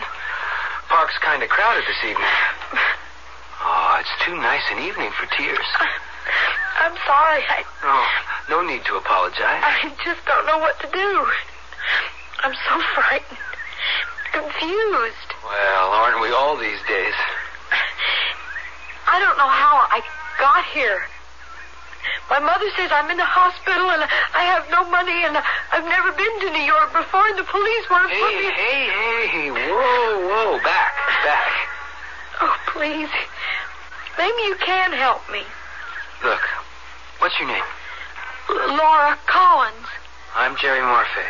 Park's 0.86 1.18
kind 1.26 1.42
of 1.42 1.50
crowded 1.50 1.82
this 1.90 1.98
evening. 2.06 2.30
Oh, 3.66 3.98
it's 3.98 4.14
too 4.22 4.38
nice 4.38 4.62
an 4.70 4.86
evening 4.86 5.10
for 5.18 5.26
tears. 5.34 5.66
I'm 6.86 6.94
sorry. 7.10 7.42
I, 7.50 7.66
Oh, 7.82 8.06
no 8.54 8.62
need 8.62 8.86
to 8.86 9.02
apologize. 9.02 9.66
I 9.66 9.90
just 10.06 10.22
don't 10.30 10.46
know 10.46 10.62
what 10.62 10.78
to 10.86 10.88
do. 10.94 11.26
I'm 12.46 12.54
so 12.54 12.78
frightened, 12.94 13.42
confused. 14.38 15.30
Well, 15.42 15.90
aren't 15.90 16.22
we 16.22 16.30
all 16.38 16.54
these 16.54 16.86
days? 16.86 17.18
I 19.10 19.18
don't 19.18 19.38
know 19.42 19.50
how 19.50 19.90
I 19.90 20.06
got 20.38 20.62
here. 20.70 21.02
My 22.30 22.40
mother 22.40 22.68
says 22.76 22.92
I'm 22.92 23.10
in 23.10 23.18
the 23.18 23.26
hospital 23.28 23.88
and 23.88 24.04
I 24.36 24.44
have 24.52 24.68
no 24.68 24.84
money 24.92 25.16
and 25.24 25.40
I've 25.72 25.88
never 25.88 26.12
been 26.12 26.36
to 26.44 26.50
New 26.52 26.68
York 26.68 26.92
before 26.92 27.24
and 27.24 27.40
the 27.40 27.48
police 27.48 27.86
want 27.88 28.04
to 28.04 28.12
put 28.12 28.32
Hey, 28.36 28.44
me... 28.44 28.52
hey, 28.52 28.82
hey, 28.92 29.24
hey, 29.32 29.50
whoa, 29.52 30.12
whoa, 30.28 30.60
back, 30.60 30.92
back. 31.24 31.52
Oh, 32.44 32.56
please. 32.68 33.10
Maybe 34.20 34.42
you 34.44 34.56
can 34.60 34.92
help 34.92 35.24
me. 35.32 35.42
Look, 36.24 36.44
what's 37.20 37.38
your 37.40 37.48
name? 37.48 37.64
Laura 38.50 39.18
Collins. 39.28 39.88
I'm 40.36 40.56
Jerry 40.58 40.84
Morphe. 40.84 41.28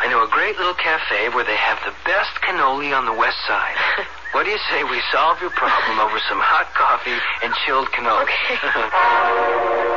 I 0.00 0.08
know 0.08 0.24
a 0.24 0.28
great 0.28 0.56
little 0.56 0.74
cafe 0.74 1.28
where 1.28 1.44
they 1.44 1.56
have 1.56 1.78
the 1.84 1.92
best 2.04 2.32
cannoli 2.40 2.96
on 2.96 3.04
the 3.04 3.12
west 3.12 3.36
side. 3.46 3.76
what 4.32 4.44
do 4.44 4.50
you 4.50 4.60
say 4.70 4.84
we 4.84 5.00
solve 5.12 5.40
your 5.40 5.50
problem 5.50 6.00
over 6.00 6.18
some 6.28 6.40
hot 6.40 6.72
coffee 6.72 7.16
and 7.44 7.52
chilled 7.64 7.88
cannoli? 7.88 8.24
I 8.28 9.86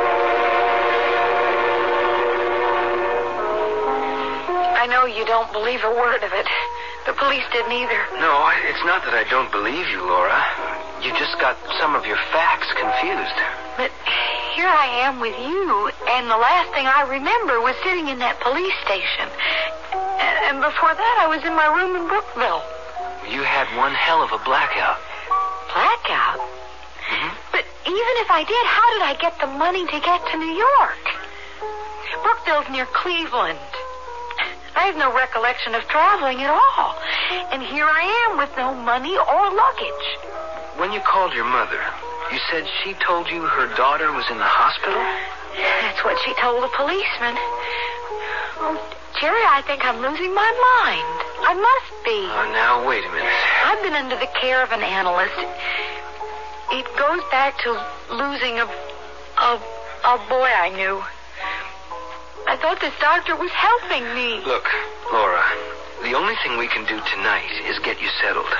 know 5.04 5.12
you 5.12 5.26
don't 5.26 5.52
believe 5.52 5.84
a 5.84 5.90
word 5.90 6.22
of 6.24 6.32
it. 6.32 6.48
The 7.04 7.12
police 7.12 7.44
didn't 7.52 7.72
either. 7.72 8.00
no, 8.24 8.48
it's 8.64 8.84
not 8.88 9.04
that 9.04 9.12
I 9.12 9.28
don't 9.28 9.52
believe 9.52 9.84
you, 9.92 10.00
Laura. 10.00 10.40
You 11.04 11.12
just 11.20 11.36
got 11.36 11.60
some 11.76 11.92
of 11.92 12.08
your 12.08 12.16
facts 12.32 12.72
confused. 12.72 13.36
But 13.76 13.92
here 14.56 14.70
I 14.70 15.04
am 15.04 15.20
with 15.20 15.36
you, 15.36 15.92
and 16.16 16.24
the 16.32 16.40
last 16.40 16.72
thing 16.72 16.88
I 16.88 17.04
remember 17.04 17.60
was 17.60 17.76
sitting 17.84 18.08
in 18.08 18.16
that 18.24 18.40
police 18.40 18.72
station. 18.88 19.28
And, 19.92 20.36
and 20.48 20.56
before 20.64 20.96
that, 20.96 21.16
I 21.20 21.28
was 21.28 21.44
in 21.44 21.52
my 21.52 21.68
room 21.68 22.00
in 22.00 22.08
Brookville. 22.08 22.64
You 23.28 23.44
had 23.44 23.68
one 23.76 23.92
hell 23.92 24.24
of 24.24 24.32
a 24.32 24.40
blackout. 24.40 24.96
Blackout? 25.68 26.40
Mm-hmm. 26.40 27.32
But 27.52 27.68
even 27.84 28.14
if 28.24 28.32
I 28.32 28.40
did, 28.48 28.64
how 28.64 28.88
did 28.96 29.04
I 29.04 29.14
get 29.20 29.36
the 29.36 29.52
money 29.60 29.84
to 29.84 29.98
get 30.00 30.24
to 30.32 30.34
New 30.40 30.54
York? 30.56 31.04
Brookville's 32.24 32.72
near 32.72 32.88
Cleveland. 32.96 33.60
I 34.76 34.86
have 34.86 34.96
no 34.96 35.14
recollection 35.14 35.74
of 35.74 35.86
traveling 35.88 36.42
at 36.42 36.50
all. 36.50 36.98
And 37.52 37.62
here 37.62 37.86
I 37.86 38.02
am 38.28 38.38
with 38.38 38.50
no 38.56 38.74
money 38.74 39.16
or 39.16 39.42
luggage. 39.54 40.06
When 40.76 40.92
you 40.92 41.00
called 41.00 41.32
your 41.32 41.46
mother, 41.46 41.78
you 42.32 42.38
said 42.50 42.66
she 42.82 42.94
told 42.94 43.28
you 43.30 43.42
her 43.42 43.70
daughter 43.76 44.10
was 44.12 44.26
in 44.30 44.38
the 44.38 44.44
hospital? 44.44 44.98
That's 45.56 46.02
what 46.02 46.18
she 46.26 46.34
told 46.40 46.62
the 46.62 46.72
policeman. 46.74 47.38
Oh, 48.58 48.74
Jerry, 49.20 49.46
I 49.46 49.62
think 49.62 49.84
I'm 49.86 50.02
losing 50.02 50.34
my 50.34 50.50
mind. 50.50 51.16
I 51.46 51.54
must 51.54 51.90
be. 52.02 52.26
Oh, 52.26 52.50
now, 52.50 52.82
wait 52.82 53.04
a 53.06 53.10
minute. 53.14 53.30
I've 53.62 53.82
been 53.82 53.94
under 53.94 54.18
the 54.18 54.26
care 54.40 54.62
of 54.62 54.72
an 54.72 54.82
analyst. 54.82 55.38
It 56.74 56.86
goes 56.98 57.22
back 57.30 57.54
to 57.62 57.70
losing 58.10 58.58
a, 58.58 58.66
a, 59.38 59.50
a 60.02 60.18
boy 60.28 60.50
I 60.50 60.74
knew. 60.74 60.98
I 62.46 62.56
thought 62.60 62.80
this 62.80 62.94
doctor 63.00 63.36
was 63.36 63.50
helping 63.52 64.04
me. 64.14 64.40
Look, 64.44 64.68
Laura, 65.12 65.42
the 66.04 66.12
only 66.14 66.34
thing 66.44 66.58
we 66.58 66.68
can 66.68 66.84
do 66.84 67.00
tonight 67.08 67.48
is 67.66 67.78
get 67.80 68.00
you 68.00 68.08
settled. 68.20 68.50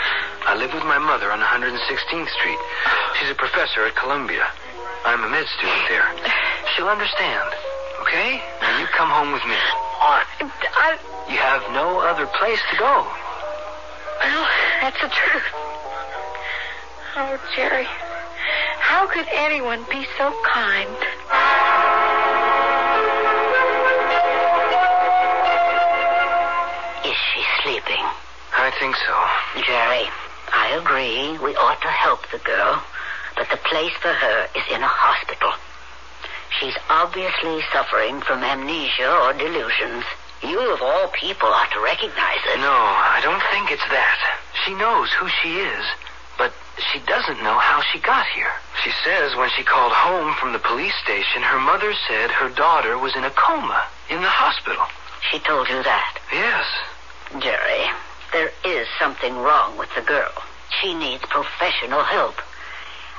I 0.48 0.56
live 0.56 0.72
with 0.72 0.84
my 0.84 0.98
mother 0.98 1.30
on 1.32 1.40
116th 1.40 2.30
Street. 2.32 2.60
She's 3.20 3.30
a 3.30 3.34
professor 3.36 3.84
at 3.86 3.94
Columbia. 3.96 4.44
I'm 5.04 5.22
a 5.24 5.28
med 5.28 5.46
student 5.60 5.84
there. 5.88 6.08
She'll 6.74 6.88
understand, 6.88 7.52
okay? 8.00 8.40
Now 8.60 8.80
you 8.80 8.86
come 8.96 9.10
home 9.12 9.32
with 9.32 9.44
me. 9.44 9.56
I, 9.56 10.96
You 11.28 11.36
have 11.36 11.62
no 11.72 12.00
other 12.00 12.26
place 12.40 12.60
to 12.72 12.76
go. 12.76 13.04
well, 14.24 14.48
that's 14.80 15.00
the 15.00 15.08
truth. 15.12 15.48
Oh, 17.16 17.38
Jerry, 17.54 17.86
how 18.80 19.06
could 19.06 19.28
anyone 19.32 19.84
be 19.90 20.04
so 20.18 20.32
kind? 20.48 20.96
Think 28.94 29.06
so. 29.06 29.62
Jerry, 29.66 30.06
I 30.52 30.78
agree. 30.78 31.38
We 31.38 31.56
ought 31.56 31.80
to 31.82 31.88
help 31.88 32.30
the 32.30 32.38
girl. 32.38 32.82
But 33.36 33.50
the 33.50 33.56
place 33.56 33.92
for 34.00 34.12
her 34.12 34.46
is 34.54 34.62
in 34.70 34.82
a 34.82 34.86
hospital. 34.86 35.50
She's 36.60 36.76
obviously 36.88 37.62
suffering 37.72 38.20
from 38.20 38.44
amnesia 38.44 39.10
or 39.10 39.32
delusions. 39.32 40.04
You, 40.42 40.72
of 40.72 40.82
all 40.82 41.08
people, 41.08 41.48
ought 41.48 41.72
to 41.72 41.80
recognize 41.80 42.42
it. 42.46 42.60
No, 42.60 42.70
I 42.70 43.18
don't 43.22 43.42
think 43.50 43.72
it's 43.72 43.88
that. 43.90 44.18
She 44.64 44.74
knows 44.74 45.10
who 45.18 45.26
she 45.42 45.58
is, 45.58 45.84
but 46.38 46.52
she 46.92 47.00
doesn't 47.00 47.42
know 47.42 47.58
how 47.58 47.82
she 47.90 47.98
got 47.98 48.26
here. 48.36 48.52
She 48.84 48.92
says 49.02 49.34
when 49.34 49.50
she 49.56 49.64
called 49.64 49.92
home 49.92 50.34
from 50.38 50.52
the 50.52 50.62
police 50.62 50.94
station, 51.02 51.42
her 51.42 51.58
mother 51.58 51.92
said 52.06 52.30
her 52.30 52.50
daughter 52.50 52.98
was 52.98 53.16
in 53.16 53.24
a 53.24 53.34
coma 53.34 53.82
in 54.10 54.20
the 54.22 54.30
hospital. 54.30 54.84
She 55.32 55.40
told 55.40 55.68
you 55.68 55.82
that? 55.82 56.18
Yes. 56.30 56.66
Jerry, 57.42 57.90
there 58.34 58.50
is 58.64 58.88
something 58.98 59.36
wrong 59.38 59.78
with 59.78 59.88
the 59.94 60.02
girl. 60.02 60.32
She 60.82 60.92
needs 60.92 61.22
professional 61.30 62.02
help. 62.02 62.34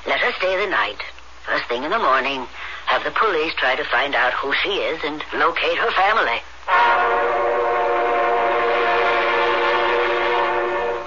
Let 0.05 0.19
her 0.19 0.33
stay 0.33 0.57
the 0.59 0.69
night. 0.69 0.99
First 1.45 1.65
thing 1.69 1.83
in 1.83 1.91
the 1.91 1.99
morning, 1.99 2.45
have 2.87 3.05
the 3.05 3.11
police 3.11 3.53
try 3.55 3.77
to 3.77 3.85
find 3.85 4.13
out 4.13 4.33
who 4.33 4.53
she 4.61 4.69
is 4.69 5.01
and 5.05 5.23
locate 5.33 5.77
her 5.77 5.91
family. 5.91 6.41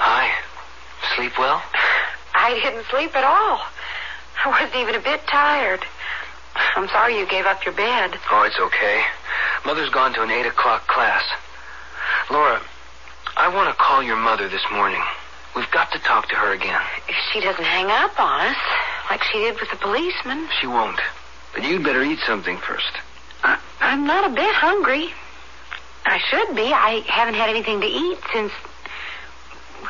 Hi. 0.01 0.33
Sleep 1.15 1.39
well? 1.39 1.63
I 2.35 2.59
didn't 2.65 2.87
sleep 2.87 3.15
at 3.15 3.25
all. 3.25 3.61
I 4.43 4.49
wasn't 4.49 4.77
even 4.77 4.95
a 4.95 5.01
bit 5.01 5.27
tired. 5.27 5.85
I'm 6.77 6.89
sorry 6.89 7.19
you 7.19 7.27
gave 7.27 7.45
up 7.45 7.63
your 7.67 7.75
bed. 7.75 8.17
Oh, 8.33 8.43
it's 8.45 8.59
okay. 8.59 9.05
Mother's 9.67 9.91
gone 9.91 10.15
to 10.15 10.23
an 10.23 10.31
8 10.31 10.47
o'clock 10.47 10.87
class. 10.87 11.25
Laura, 12.31 12.63
I 13.39 13.55
want 13.55 13.71
to 13.71 13.75
call 13.77 14.03
your 14.03 14.17
mother 14.17 14.49
this 14.49 14.65
morning. 14.73 15.01
We've 15.55 15.71
got 15.71 15.93
to 15.93 15.99
talk 16.01 16.29
to 16.31 16.35
her 16.35 16.53
again. 16.53 16.81
If 17.09 17.15
she 17.33 17.41
doesn't 17.41 17.65
hang 17.65 17.87
up 17.87 18.19
on 18.19 18.49
us, 18.49 18.57
like 19.09 19.23
she 19.23 19.39
did 19.39 19.61
with 19.61 19.71
the 19.71 19.77
policeman, 19.77 20.49
She 20.61 20.67
won't. 20.67 20.99
But 21.55 21.63
you'd 21.63 21.85
better 21.85 22.03
eat 22.03 22.19
something 22.27 22.59
first. 22.59 22.91
I, 23.45 23.59
I'm 23.81 24.05
not 24.07 24.29
a 24.29 24.35
bit 24.35 24.53
hungry. 24.55 25.11
I 26.05 26.19
should 26.19 26.57
be. 26.57 26.73
I 26.73 27.05
haven't 27.07 27.35
had 27.35 27.49
anything 27.49 27.81
to 27.81 27.87
eat 27.87 28.19
since. 28.33 28.53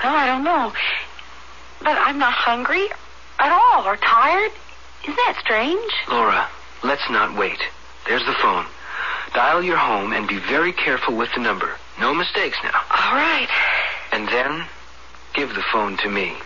Well, 0.04 0.14
I 0.14 0.26
don't 0.26 0.44
know. 0.44 0.72
But 1.80 1.96
I'm 1.96 2.18
not 2.18 2.34
hungry 2.34 2.86
at 3.38 3.50
all 3.50 3.84
or 3.86 3.96
tired. 3.96 4.52
Isn't 5.04 5.16
that 5.16 5.38
strange? 5.40 5.92
Laura, 6.10 6.46
let's 6.84 7.08
not 7.08 7.34
wait. 7.34 7.60
There's 8.06 8.26
the 8.26 8.34
phone. 8.34 8.66
Dial 9.32 9.62
your 9.62 9.78
home 9.78 10.12
and 10.12 10.28
be 10.28 10.38
very 10.38 10.72
careful 10.72 11.16
with 11.16 11.32
the 11.34 11.40
number. 11.40 11.76
No 12.00 12.14
mistakes 12.14 12.56
now. 12.62 12.80
All 12.90 13.14
right. 13.14 13.48
And 14.12 14.28
then 14.28 14.64
give 15.34 15.54
the 15.54 15.62
phone 15.72 15.96
to 15.98 16.08
me. 16.08 16.36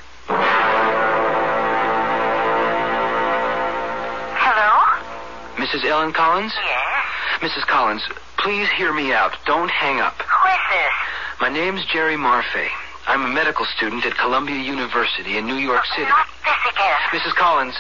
Hello? 4.38 5.64
Mrs. 5.64 5.84
Ellen 5.84 6.12
Collins? 6.12 6.52
Yes? 6.56 7.04
Mrs. 7.40 7.66
Collins, 7.66 8.02
please 8.38 8.68
hear 8.70 8.92
me 8.92 9.12
out. 9.12 9.36
Don't 9.44 9.70
hang 9.70 10.00
up. 10.00 10.14
Who 10.22 10.48
is 10.48 10.58
this? 10.70 10.92
My 11.40 11.48
name's 11.48 11.84
Jerry 11.86 12.16
Marfay. 12.16 12.68
I'm 13.06 13.24
a 13.24 13.28
medical 13.28 13.64
student 13.66 14.06
at 14.06 14.16
Columbia 14.16 14.56
University 14.56 15.36
in 15.36 15.46
New 15.46 15.56
York 15.56 15.84
City. 15.86 16.08
Not 16.08 16.28
this 16.44 16.72
again. 16.72 16.96
Mrs. 17.10 17.34
Collins, 17.34 17.74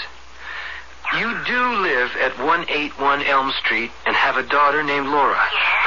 you 1.16 1.36
do 1.46 1.74
live 1.80 2.10
at 2.16 2.36
181 2.38 3.22
Elm 3.22 3.52
Street 3.64 3.92
and 4.04 4.16
have 4.16 4.36
a 4.36 4.42
daughter 4.42 4.82
named 4.82 5.06
Laura. 5.06 5.40
Yes? 5.52 5.81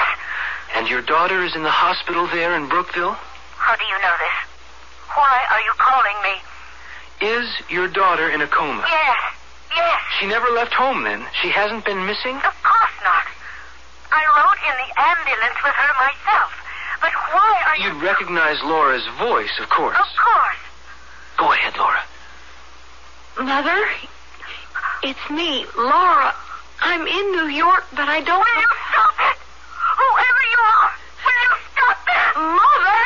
And 0.75 0.89
your 0.89 1.01
daughter 1.01 1.43
is 1.43 1.55
in 1.55 1.63
the 1.63 1.71
hospital 1.71 2.27
there 2.27 2.53
in 2.55 2.67
Brookville? 2.67 3.15
How 3.55 3.75
do 3.75 3.83
you 3.85 3.97
know 4.03 4.15
this? 4.19 4.37
Why 5.15 5.39
are 5.49 5.61
you 5.61 5.71
calling 5.79 6.17
me? 6.21 6.35
Is 7.39 7.47
your 7.69 7.87
daughter 7.87 8.29
in 8.29 8.41
a 8.41 8.47
coma? 8.47 8.83
Yes. 8.83 9.21
Yes. 9.73 10.01
She 10.19 10.27
never 10.27 10.47
left 10.51 10.73
home 10.73 11.03
then. 11.03 11.23
She 11.41 11.49
hasn't 11.49 11.85
been 11.85 12.05
missing? 12.05 12.35
Of 12.35 12.55
course 12.59 12.97
not. 13.07 13.23
I 14.11 14.23
rode 14.35 14.59
in 14.67 14.75
the 14.83 14.91
ambulance 14.99 15.57
with 15.63 15.73
her 15.73 15.93
myself. 15.95 16.51
But 16.99 17.13
why 17.31 17.63
are 17.67 17.77
you... 17.77 17.93
You'd 17.93 18.03
recognize 18.03 18.61
Laura's 18.63 19.07
voice, 19.17 19.55
of 19.61 19.69
course. 19.69 19.95
Of 19.95 20.11
course. 20.19 20.61
Go 21.37 21.51
ahead, 21.53 21.77
Laura. 21.77 22.03
Mother? 23.39 23.79
It's 25.03 25.29
me, 25.29 25.65
Laura. 25.77 26.35
I'm 26.81 27.07
in 27.07 27.31
New 27.31 27.47
York, 27.47 27.85
but 27.91 28.09
I 28.09 28.19
don't. 28.21 28.43
Will 28.43 28.61
you 28.61 28.67
stop 28.91 29.15
it? 29.31 29.44
Whoever 30.05 30.43
you 30.51 30.59
are, 30.61 30.91
will 31.25 31.33
you 31.41 31.49
stop 31.73 31.97
that? 32.05 32.33
Mother! 32.37 33.05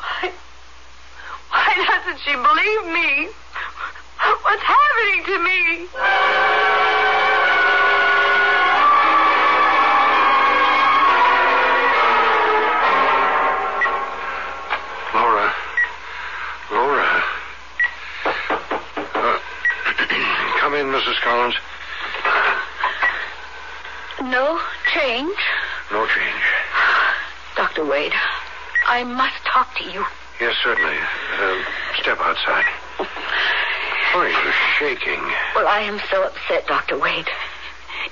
Why, 0.00 0.32
why 1.50 1.70
doesn't 1.88 2.20
she 2.20 2.34
believe 2.36 2.84
me? 2.92 3.32
What's 4.42 4.62
happening 4.62 5.24
to 5.24 5.38
me? 5.42 5.88
Laura. 15.14 15.48
Laura. 16.70 17.22
Uh, 19.14 19.38
come 20.60 20.74
in, 20.74 20.86
Mrs. 20.88 21.20
Collins. 21.22 21.54
No 24.34 24.58
change. 24.92 25.38
No 25.92 26.04
change. 26.08 26.44
Dr. 27.54 27.84
Wade, 27.84 28.12
I 28.84 29.04
must 29.04 29.36
talk 29.44 29.72
to 29.76 29.84
you. 29.84 30.04
Yes, 30.40 30.56
certainly. 30.64 30.96
Uh, 31.38 31.62
step 32.00 32.18
outside. 32.18 32.64
Why 32.98 34.26
are 34.26 34.28
you 34.28 34.52
shaking? 34.76 35.20
Well, 35.54 35.68
I 35.68 35.82
am 35.82 36.00
so 36.10 36.24
upset, 36.24 36.66
Dr. 36.66 36.98
Wade. 36.98 37.28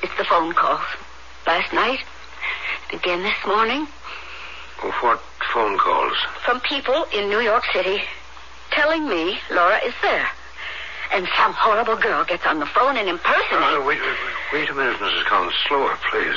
It's 0.01 0.17
the 0.17 0.23
phone 0.23 0.53
calls. 0.53 0.85
Last 1.45 1.73
night, 1.73 1.99
again 2.93 3.25
this 3.25 3.45
morning, 3.45 3.89
What 5.01 5.21
phone 5.53 5.77
calls? 5.77 6.17
from 6.45 6.61
people 6.61 7.05
in 7.13 7.31
New 7.31 7.41
York 7.41 7.65
City 7.73 8.01
telling 8.71 9.09
me 9.09 9.39
Laura 9.51 9.79
is 9.85 9.95
there. 10.03 10.29
And 11.13 11.27
some 11.37 11.53
horrible 11.53 11.97
girl 11.97 12.25
gets 12.25 12.47
on 12.47 12.61
the 12.61 12.67
phone 12.67 12.97
and 12.97 13.09
impersonates. 13.09 13.53
Uh, 13.77 13.83
wait, 13.85 14.01
wait, 14.01 14.07
wait, 14.07 14.32
wait 14.53 14.69
a 14.69 14.75
minute, 14.75 14.97
Mrs. 14.99 15.25
Collins. 15.25 15.55
Slower, 15.67 15.97
please. 16.11 16.37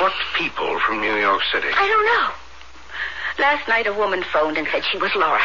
What 0.00 0.12
people 0.34 0.78
from 0.80 1.00
New 1.00 1.16
York 1.16 1.42
City? 1.52 1.68
I 1.74 1.86
don't 1.88 2.06
know. 2.06 3.44
Last 3.44 3.68
night 3.68 3.86
a 3.86 3.92
woman 3.92 4.22
phoned 4.22 4.56
and 4.56 4.66
said 4.68 4.84
she 4.84 4.98
was 4.98 5.14
Laura. 5.14 5.42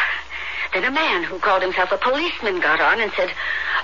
Then 0.74 0.86
a 0.86 0.92
man 0.92 1.24
who 1.24 1.40
called 1.40 1.62
himself 1.62 1.92
a 1.92 1.98
policeman 1.98 2.60
got 2.60 2.80
on 2.80 3.00
and 3.00 3.12
said 3.16 3.32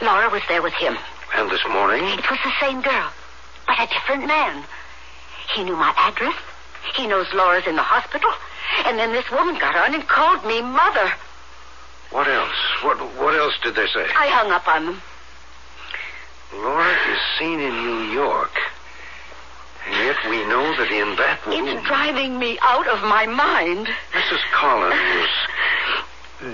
Laura 0.02 0.30
was 0.30 0.42
there 0.48 0.62
with 0.62 0.74
him. 0.74 0.98
And 1.36 1.50
this 1.52 1.66
morning? 1.70 2.04
It 2.06 2.30
was 2.30 2.40
the 2.44 2.54
same 2.60 2.82
girl, 2.82 3.12
but 3.68 3.80
a 3.80 3.88
different 3.88 4.26
man. 4.26 4.64
He 5.54 5.64
knew 5.64 5.76
my 5.76 5.94
address. 5.98 6.36
He 6.96 7.06
knows 7.08 7.28
Laura's 7.34 7.68
in 7.68 7.76
the 7.76 7.84
hospital. 7.84 8.32
And 8.86 8.98
then 8.98 9.12
this 9.12 9.30
woman 9.32 9.60
got 9.60 9.76
on 9.76 9.94
and 9.94 10.08
called 10.08 10.46
me 10.46 10.62
mother. 10.62 11.12
What 12.12 12.28
else? 12.28 12.56
What 12.82 12.98
What 13.18 13.36
else 13.36 13.54
did 13.62 13.76
they 13.76 13.88
say? 13.88 14.06
I 14.18 14.28
hung 14.28 14.52
up 14.52 14.68
on 14.68 14.86
them. 14.86 15.02
Laura 16.54 16.92
is 17.12 17.20
seen 17.38 17.60
in 17.60 17.74
New 17.86 18.12
York. 18.12 18.52
And 19.86 19.96
yet 20.06 20.18
we 20.30 20.46
know 20.46 20.76
that 20.78 20.92
in 20.92 21.16
that 21.16 21.46
room... 21.46 21.68
It's 21.68 21.88
driving 21.88 22.38
me 22.38 22.60
out 22.62 22.88
of 22.88 23.02
my 23.04 23.26
mind. 23.26 23.88
Mrs. 24.14 24.40
Collins, 24.52 25.30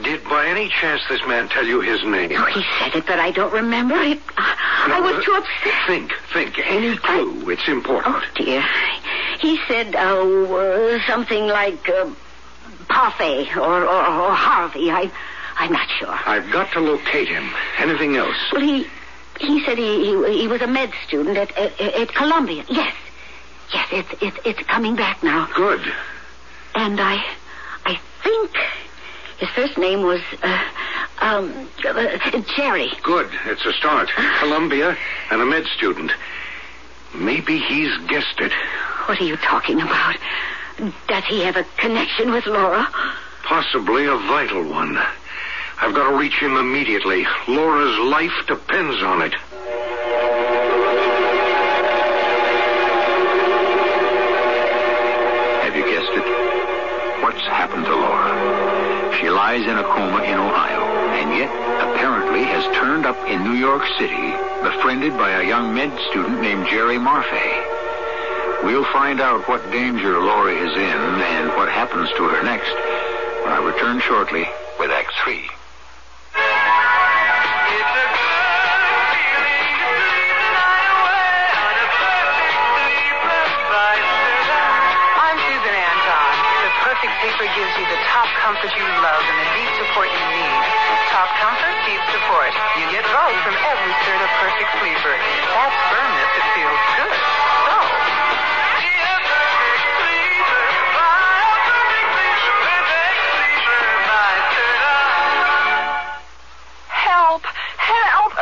did 0.03 0.23
by 0.25 0.47
any 0.47 0.69
chance 0.69 1.01
this 1.09 1.21
man 1.27 1.49
tell 1.49 1.65
you 1.65 1.81
his 1.81 2.03
name? 2.03 2.31
Oh, 2.33 2.45
he 2.45 2.63
said 2.79 2.95
it, 2.95 3.05
but 3.05 3.19
I 3.19 3.31
don't 3.31 3.53
remember 3.53 3.95
it. 3.95 4.19
I, 4.37 4.97
I 4.97 4.99
was 4.99 5.23
too 5.23 5.33
upset. 5.33 5.87
Think, 5.87 6.13
think. 6.33 6.59
Any 6.65 6.97
clue. 6.97 7.49
It's 7.49 7.67
important. 7.67 8.15
Oh, 8.15 8.23
dear. 8.35 8.63
He 9.39 9.59
said, 9.67 9.95
oh, 9.97 10.55
uh, 10.55 10.99
something 11.07 11.47
like 11.47 11.89
uh, 11.89 12.09
Parfait 12.87 13.55
or, 13.57 13.83
or, 13.83 14.05
or 14.05 14.31
Harvey. 14.31 14.91
I, 14.91 15.11
I'm 15.57 15.71
not 15.71 15.87
sure. 15.99 16.17
I've 16.25 16.51
got 16.51 16.71
to 16.73 16.79
locate 16.79 17.27
him. 17.27 17.49
Anything 17.77 18.17
else? 18.17 18.37
Well, 18.51 18.61
he 18.61 18.87
he 19.39 19.63
said 19.65 19.77
he 19.77 20.05
he, 20.05 20.41
he 20.41 20.47
was 20.47 20.61
a 20.61 20.67
med 20.67 20.91
student 21.07 21.37
at, 21.37 21.55
at 21.57 21.79
at 21.79 22.13
Columbia. 22.13 22.63
Yes, 22.69 22.95
yes, 23.73 23.87
it's 23.91 24.21
it's 24.21 24.37
it's 24.45 24.67
coming 24.67 24.95
back 24.95 25.21
now. 25.23 25.47
Good. 25.55 25.81
And 26.75 26.99
I 26.99 27.23
I 27.85 27.99
think 28.23 28.51
his 29.37 29.49
first 29.49 29.77
name 29.77 30.01
was 30.03 30.21
uh, 30.43 30.63
um 31.19 31.69
uh, 31.85 32.41
Jerry. 32.55 32.91
Good. 33.03 33.29
It's 33.45 33.65
a 33.65 33.73
start. 33.73 34.09
Columbia 34.39 34.97
and 35.31 35.41
a 35.41 35.45
med 35.45 35.65
student. 35.75 36.11
Maybe 37.13 37.59
he's 37.59 37.95
guessed 38.07 38.39
it. 38.41 38.51
What 39.05 39.21
are 39.21 39.23
you 39.23 39.37
talking 39.37 39.81
about? 39.81 40.17
Does 41.07 41.23
he 41.25 41.41
have 41.43 41.55
a 41.55 41.63
connection 41.77 42.31
with 42.31 42.45
Laura? 42.45 42.87
Possibly 43.43 44.05
a 44.05 44.17
vital 44.17 44.63
one. 44.69 44.99
I've 45.77 45.93
got 45.93 46.09
to 46.09 46.15
reach 46.15 46.39
him 46.39 46.57
immediately. 46.57 47.25
Laura's 47.47 47.97
life 47.99 48.47
depends 48.47 49.03
on 49.03 49.21
it. 49.21 49.33
Have 55.63 55.75
you 55.75 55.83
guessed 55.83 56.11
it? 56.11 57.23
What's 57.23 57.41
happened 57.41 57.85
to 57.85 57.95
Laura? 57.95 59.15
She 59.19 59.29
lies 59.29 59.63
in 59.63 59.77
a 59.77 59.83
coma 59.83 60.23
in 60.23 60.39
Ohio, 60.39 60.81
and 61.19 61.37
yet 61.37 61.51
apparently 61.91 62.43
has 62.43 62.63
turned 62.77 63.05
up 63.05 63.17
in 63.27 63.43
New 63.43 63.59
York 63.59 63.83
City, 63.99 64.31
befriended 64.63 65.17
by 65.17 65.29
a 65.31 65.47
young 65.47 65.73
med 65.73 65.91
student 66.09 66.41
named 66.41 66.67
Jerry 66.67 66.97
Marfay. 66.97 68.63
We'll 68.63 68.91
find 68.93 69.19
out 69.19 69.47
what 69.47 69.61
danger 69.71 70.19
Laura 70.19 70.53
is 70.53 70.71
in 70.71 71.21
and 71.35 71.49
what 71.49 71.69
happens 71.69 72.09
to 72.17 72.23
her 72.23 72.43
next 72.43 72.73
when 73.43 73.53
I 73.53 73.61
return 73.63 73.99
shortly 73.99 74.47
with 74.79 74.89
Act 74.89 75.13
3. 75.23 75.49
Top 88.25 88.57
comfort 88.57 88.73
you 88.73 88.85
love 89.05 89.21
and 89.21 89.37
the 89.37 89.49
deep 89.53 89.71
support 89.85 90.09
you 90.09 90.25
need. 90.33 90.61
Top 91.13 91.29
comfort, 91.37 91.77
deep 91.85 92.01
support. 92.09 92.49
You 92.81 92.85
get 92.89 93.05
both 93.05 93.37
from 93.45 93.53
every 93.53 93.93
third 94.01 94.21
of 94.21 94.31
perfect 94.41 94.71
sleeper. 94.81 95.13
That's 95.53 95.77
firmness 95.93 96.31
that 96.33 96.47
feels 96.57 96.81
good. 96.97 97.19
So. 97.69 97.77
Help! 106.89 107.43
Help! 107.77 108.33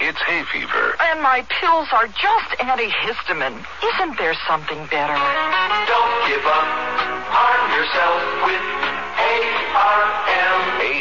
It's 0.00 0.20
hay 0.20 0.44
fever. 0.52 0.96
And 1.00 1.22
my 1.22 1.46
pills 1.48 1.88
are 1.92 2.08
just 2.08 2.50
antihistamine. 2.60 3.64
Isn't 3.80 4.18
there 4.18 4.36
something 4.46 4.84
better? 4.92 5.16
Don't 5.88 6.28
give 6.28 6.44
up. 6.44 7.05
Arm 7.32 7.70
yourself 7.72 8.22
with 8.46 8.64
ARM. 9.76 10.26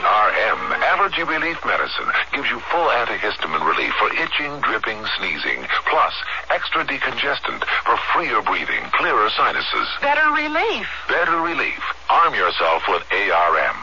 ARM, 0.06 0.84
Allergy 0.84 1.24
Relief 1.24 1.58
Medicine, 1.66 2.10
gives 2.32 2.50
you 2.50 2.60
full 2.72 2.88
antihistamine 2.90 3.66
relief 3.66 3.94
for 3.98 4.14
itching, 4.14 4.60
dripping, 4.62 5.04
sneezing, 5.18 5.66
plus 5.90 6.14
extra 6.50 6.86
decongestant 6.86 7.64
for 7.86 7.98
freer 8.14 8.42
breathing, 8.42 8.84
clearer 8.94 9.30
sinuses. 9.30 9.88
Better 10.02 10.30
relief. 10.32 10.88
Better 11.08 11.42
relief. 11.42 11.82
Arm 12.10 12.34
yourself 12.34 12.84
with 12.88 13.04
ARM. 13.12 13.78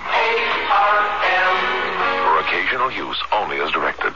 ARM. 0.70 1.52
For 2.24 2.38
occasional 2.40 2.90
use 2.92 3.20
only 3.32 3.58
as 3.60 3.70
directed. 3.72 4.14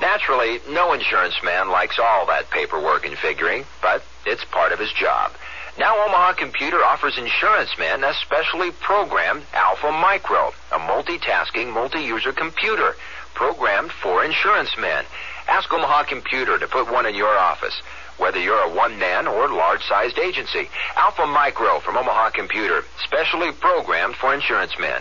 Naturally, 0.00 0.60
no 0.70 0.92
insurance 0.92 1.34
man 1.44 1.70
likes 1.70 1.98
all 1.98 2.26
that 2.26 2.50
paperwork 2.50 3.06
and 3.06 3.16
figuring, 3.16 3.64
but 3.80 4.02
it's 4.26 4.44
part 4.46 4.72
of 4.72 4.78
his 4.78 4.92
job. 4.92 5.30
Now 5.78 6.04
Omaha 6.04 6.34
Computer 6.34 6.84
offers 6.84 7.16
insurance 7.16 7.70
men 7.78 8.04
a 8.04 8.12
specially 8.12 8.72
programmed 8.72 9.42
Alpha 9.54 9.90
Micro, 9.90 10.52
a 10.70 10.78
multitasking, 10.78 11.72
multi-user 11.72 12.32
computer 12.32 12.94
programmed 13.32 13.90
for 13.90 14.22
insurance 14.22 14.76
men. 14.76 15.04
Ask 15.48 15.72
Omaha 15.72 16.04
Computer 16.04 16.58
to 16.58 16.66
put 16.68 16.92
one 16.92 17.06
in 17.06 17.14
your 17.14 17.38
office, 17.38 17.80
whether 18.18 18.38
you're 18.38 18.62
a 18.62 18.74
one-man 18.74 19.26
or 19.26 19.48
large-sized 19.48 20.18
agency. 20.18 20.68
Alpha 20.94 21.26
Micro 21.26 21.80
from 21.80 21.96
Omaha 21.96 22.30
Computer, 22.30 22.84
specially 23.02 23.50
programmed 23.52 24.14
for 24.16 24.34
insurance 24.34 24.78
men. 24.78 25.00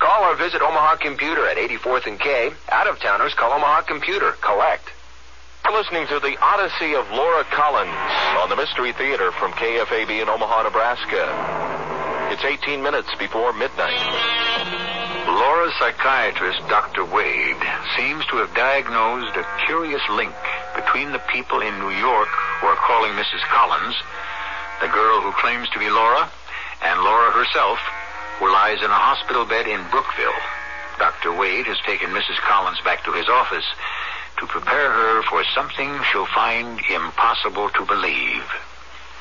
Call 0.00 0.24
or 0.24 0.34
visit 0.34 0.60
Omaha 0.60 0.96
Computer 0.96 1.46
at 1.46 1.58
84th 1.58 2.06
and 2.08 2.18
K. 2.18 2.50
Out-of-towners 2.70 3.34
call 3.34 3.52
Omaha 3.52 3.82
Computer. 3.82 4.32
Collect. 4.40 4.90
You're 5.64 5.76
listening 5.76 6.06
to 6.08 6.20
the 6.20 6.36
Odyssey 6.40 6.94
of 6.94 7.10
Laura 7.10 7.44
Collins 7.44 7.90
on 8.40 8.48
the 8.48 8.56
Mystery 8.56 8.92
Theater 8.92 9.32
from 9.32 9.52
KFAB 9.52 10.22
in 10.22 10.28
Omaha, 10.28 10.62
Nebraska. 10.62 11.28
It's 12.32 12.44
18 12.44 12.82
minutes 12.82 13.08
before 13.18 13.52
midnight. 13.52 13.98
Laura's 15.28 15.74
psychiatrist, 15.78 16.60
Dr. 16.68 17.04
Wade, 17.04 17.60
seems 17.96 18.24
to 18.26 18.36
have 18.36 18.54
diagnosed 18.54 19.36
a 19.36 19.44
curious 19.66 20.02
link 20.10 20.34
between 20.74 21.12
the 21.12 21.22
people 21.32 21.60
in 21.60 21.78
New 21.78 21.90
York 21.90 22.28
who 22.60 22.66
are 22.66 22.76
calling 22.76 23.12
Mrs. 23.12 23.42
Collins, 23.52 23.96
the 24.80 24.88
girl 24.88 25.20
who 25.20 25.32
claims 25.32 25.68
to 25.70 25.78
be 25.78 25.90
Laura, 25.90 26.30
and 26.82 27.00
Laura 27.02 27.30
herself, 27.32 27.78
who 28.38 28.50
lies 28.50 28.78
in 28.78 28.90
a 28.90 29.04
hospital 29.04 29.44
bed 29.44 29.66
in 29.66 29.84
Brookville. 29.90 30.40
Dr. 30.98 31.32
Wade 31.32 31.66
has 31.66 31.78
taken 31.86 32.10
Mrs. 32.10 32.38
Collins 32.42 32.80
back 32.82 33.04
to 33.04 33.12
his 33.12 33.28
office 33.28 33.66
to 34.38 34.46
prepare 34.46 34.90
her 34.90 35.22
for 35.24 35.42
something 35.54 35.90
she'll 36.10 36.26
find 36.26 36.80
impossible 36.90 37.68
to 37.70 37.84
believe. 37.84 38.44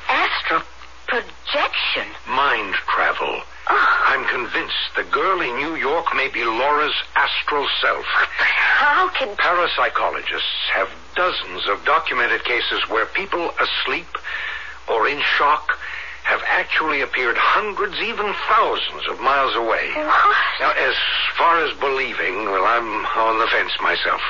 Astral 0.10 0.62
projection. 1.08 2.08
Mind 2.28 2.76
travel. 2.88 3.42
I'm 3.70 4.26
convinced 4.28 4.96
the 4.96 5.04
girl 5.04 5.42
in 5.42 5.58
New 5.58 5.76
York 5.76 6.06
may 6.16 6.30
be 6.30 6.44
Laura's 6.44 6.96
astral 7.16 7.68
self. 7.82 8.06
How 8.38 9.10
can. 9.10 9.36
Parapsychologists 9.36 10.70
have 10.74 10.90
dozens 11.16 11.68
of 11.68 11.84
documented 11.84 12.44
cases 12.46 12.88
where 12.90 13.06
people 13.08 13.52
asleep 13.60 14.08
or 14.88 15.08
in 15.08 15.22
shock 15.38 15.78
have 16.24 16.44
actually 16.48 17.02
appeared 17.02 17.38
hundreds, 17.38 17.96
even 18.04 18.34
thousands 18.52 19.08
of 19.10 19.20
miles 19.20 19.56
away. 19.56 19.92
What? 19.96 20.36
Now, 20.60 20.72
as 20.72 20.96
far 21.38 21.64
as 21.64 21.72
believing, 21.80 22.52
well, 22.52 22.66
I'm 22.66 23.06
on 23.06 23.40
the 23.40 23.48
fence 23.48 23.72
myself. 23.82 24.22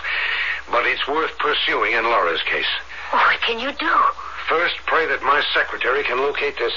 But 0.72 0.86
it's 0.86 1.08
worth 1.08 1.38
pursuing 1.40 1.94
in 1.94 2.04
Laura's 2.04 2.42
case. 2.44 2.70
Oh, 3.14 3.18
what 3.18 3.42
can 3.42 3.60
you 3.60 3.72
do? 3.72 3.96
First, 4.50 4.76
pray 4.86 5.08
that 5.08 5.24
my 5.24 5.44
secretary 5.54 6.04
can 6.04 6.20
locate 6.20 6.58
this 6.58 6.74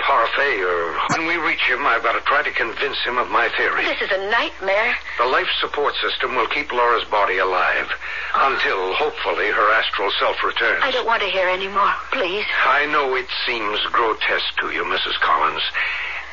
parfait, 0.00 0.58
or 0.64 0.96
when 1.14 1.26
we 1.26 1.36
reach 1.36 1.60
him, 1.68 1.86
I've 1.86 2.02
got 2.02 2.18
to 2.18 2.24
try 2.24 2.42
to 2.42 2.50
convince 2.50 2.98
him 3.04 3.18
of 3.18 3.30
my 3.30 3.48
theory. 3.56 3.84
This 3.84 4.02
is 4.02 4.10
a 4.10 4.30
nightmare. 4.30 4.96
The 5.18 5.26
life 5.26 5.48
support 5.60 5.94
system 6.02 6.34
will 6.34 6.48
keep 6.48 6.72
Laura's 6.72 7.04
body 7.08 7.38
alive 7.38 7.88
until, 8.34 8.94
hopefully, 8.94 9.50
her 9.50 9.68
astral 9.76 10.10
self 10.18 10.42
returns. 10.42 10.82
I 10.82 10.90
don't 10.90 11.06
want 11.06 11.22
to 11.22 11.28
hear 11.28 11.48
any 11.48 11.68
more. 11.68 11.92
Please. 12.12 12.46
I 12.64 12.86
know 12.86 13.14
it 13.14 13.28
seems 13.46 13.78
grotesque 13.92 14.56
to 14.60 14.70
you, 14.70 14.84
Mrs. 14.84 15.20
Collins. 15.20 15.62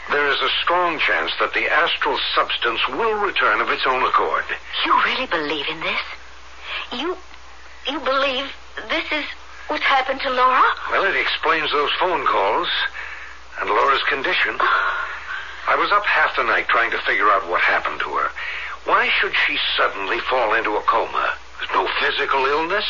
There 0.10 0.28
is 0.32 0.40
a 0.42 0.50
strong 0.64 1.00
chance 1.00 1.32
that 1.40 1.54
the 1.54 1.68
astral 1.68 2.18
substance 2.34 2.80
will 2.88 3.20
return 3.20 3.60
of 3.60 3.70
its 3.70 3.84
own 3.86 4.04
accord. 4.04 4.46
You 4.86 4.96
really 5.04 5.28
believe 5.28 5.68
in 5.68 5.80
this? 5.82 6.00
You. 6.92 7.18
You 7.88 8.00
believe 8.00 8.52
this 8.90 9.06
is 9.12 9.26
what's 9.68 9.84
happened 9.84 10.20
to 10.22 10.30
Laura? 10.30 10.64
Well, 10.92 11.06
it 11.06 11.16
explains 11.16 11.72
those 11.72 11.92
phone 12.00 12.26
calls 12.26 12.68
and 13.62 13.70
Laura's 13.70 14.04
condition. 14.04 14.58
I 15.68 15.76
was 15.76 15.92
up 15.92 16.06
half 16.06 16.36
the 16.36 16.44
night 16.44 16.68
trying 16.68 16.92
to 16.92 17.00
figure 17.00 17.30
out 17.30 17.48
what 17.50 17.62
happened 17.62 18.00
to 18.02 18.10
her. 18.16 18.30
Why 18.86 19.10
should 19.20 19.34
she 19.46 19.58
suddenly 19.76 20.20
fall 20.20 20.54
into 20.54 20.76
a 20.76 20.82
coma? 20.82 21.36
There's 21.60 21.72
no 21.72 21.88
physical 22.00 22.46
illness. 22.46 22.86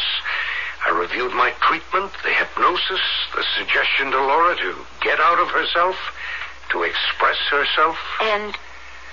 I 0.85 0.91
reviewed 0.91 1.33
my 1.33 1.51
treatment, 1.61 2.11
the 2.23 2.29
hypnosis, 2.29 3.01
the 3.35 3.43
suggestion 3.57 4.11
to 4.11 4.17
Laura 4.17 4.55
to 4.55 4.75
get 5.01 5.19
out 5.19 5.39
of 5.39 5.49
herself, 5.49 5.95
to 6.69 6.83
express 6.83 7.37
herself. 7.49 7.97
And 8.21 8.53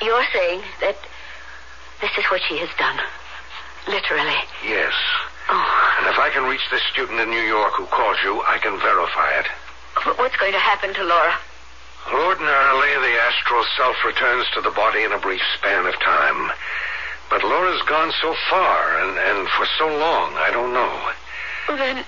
you're 0.02 0.26
saying 0.32 0.62
that 0.80 0.96
this 2.00 2.10
is 2.18 2.24
what 2.26 2.42
she 2.42 2.58
has 2.58 2.68
done. 2.76 3.00
Literally. 3.86 4.40
Yes. 4.64 4.92
Oh. 5.48 5.96
And 6.00 6.08
if 6.08 6.18
I 6.18 6.30
can 6.30 6.48
reach 6.48 6.64
this 6.70 6.82
student 6.92 7.20
in 7.20 7.30
New 7.30 7.44
York 7.44 7.72
who 7.76 7.86
calls 7.86 8.16
you, 8.24 8.40
I 8.42 8.58
can 8.58 8.78
verify 8.80 9.38
it. 9.40 9.46
But 10.04 10.18
what's 10.18 10.36
going 10.36 10.52
to 10.52 10.58
happen 10.58 10.94
to 10.94 11.04
Laura? 11.04 11.34
Ordinarily, 12.12 12.92
the 13.00 13.16
astral 13.20 13.64
self 13.76 13.96
returns 14.04 14.46
to 14.54 14.60
the 14.60 14.70
body 14.70 15.04
in 15.04 15.12
a 15.12 15.18
brief 15.18 15.40
span 15.56 15.86
of 15.86 15.94
time. 16.00 16.52
But 17.30 17.42
Laura's 17.42 17.80
gone 17.88 18.12
so 18.20 18.34
far 18.50 19.00
and, 19.00 19.18
and 19.18 19.48
for 19.48 19.66
so 19.78 19.88
long, 19.88 20.34
I 20.34 20.50
don't 20.50 20.72
know. 20.72 21.76
Then 21.76 22.04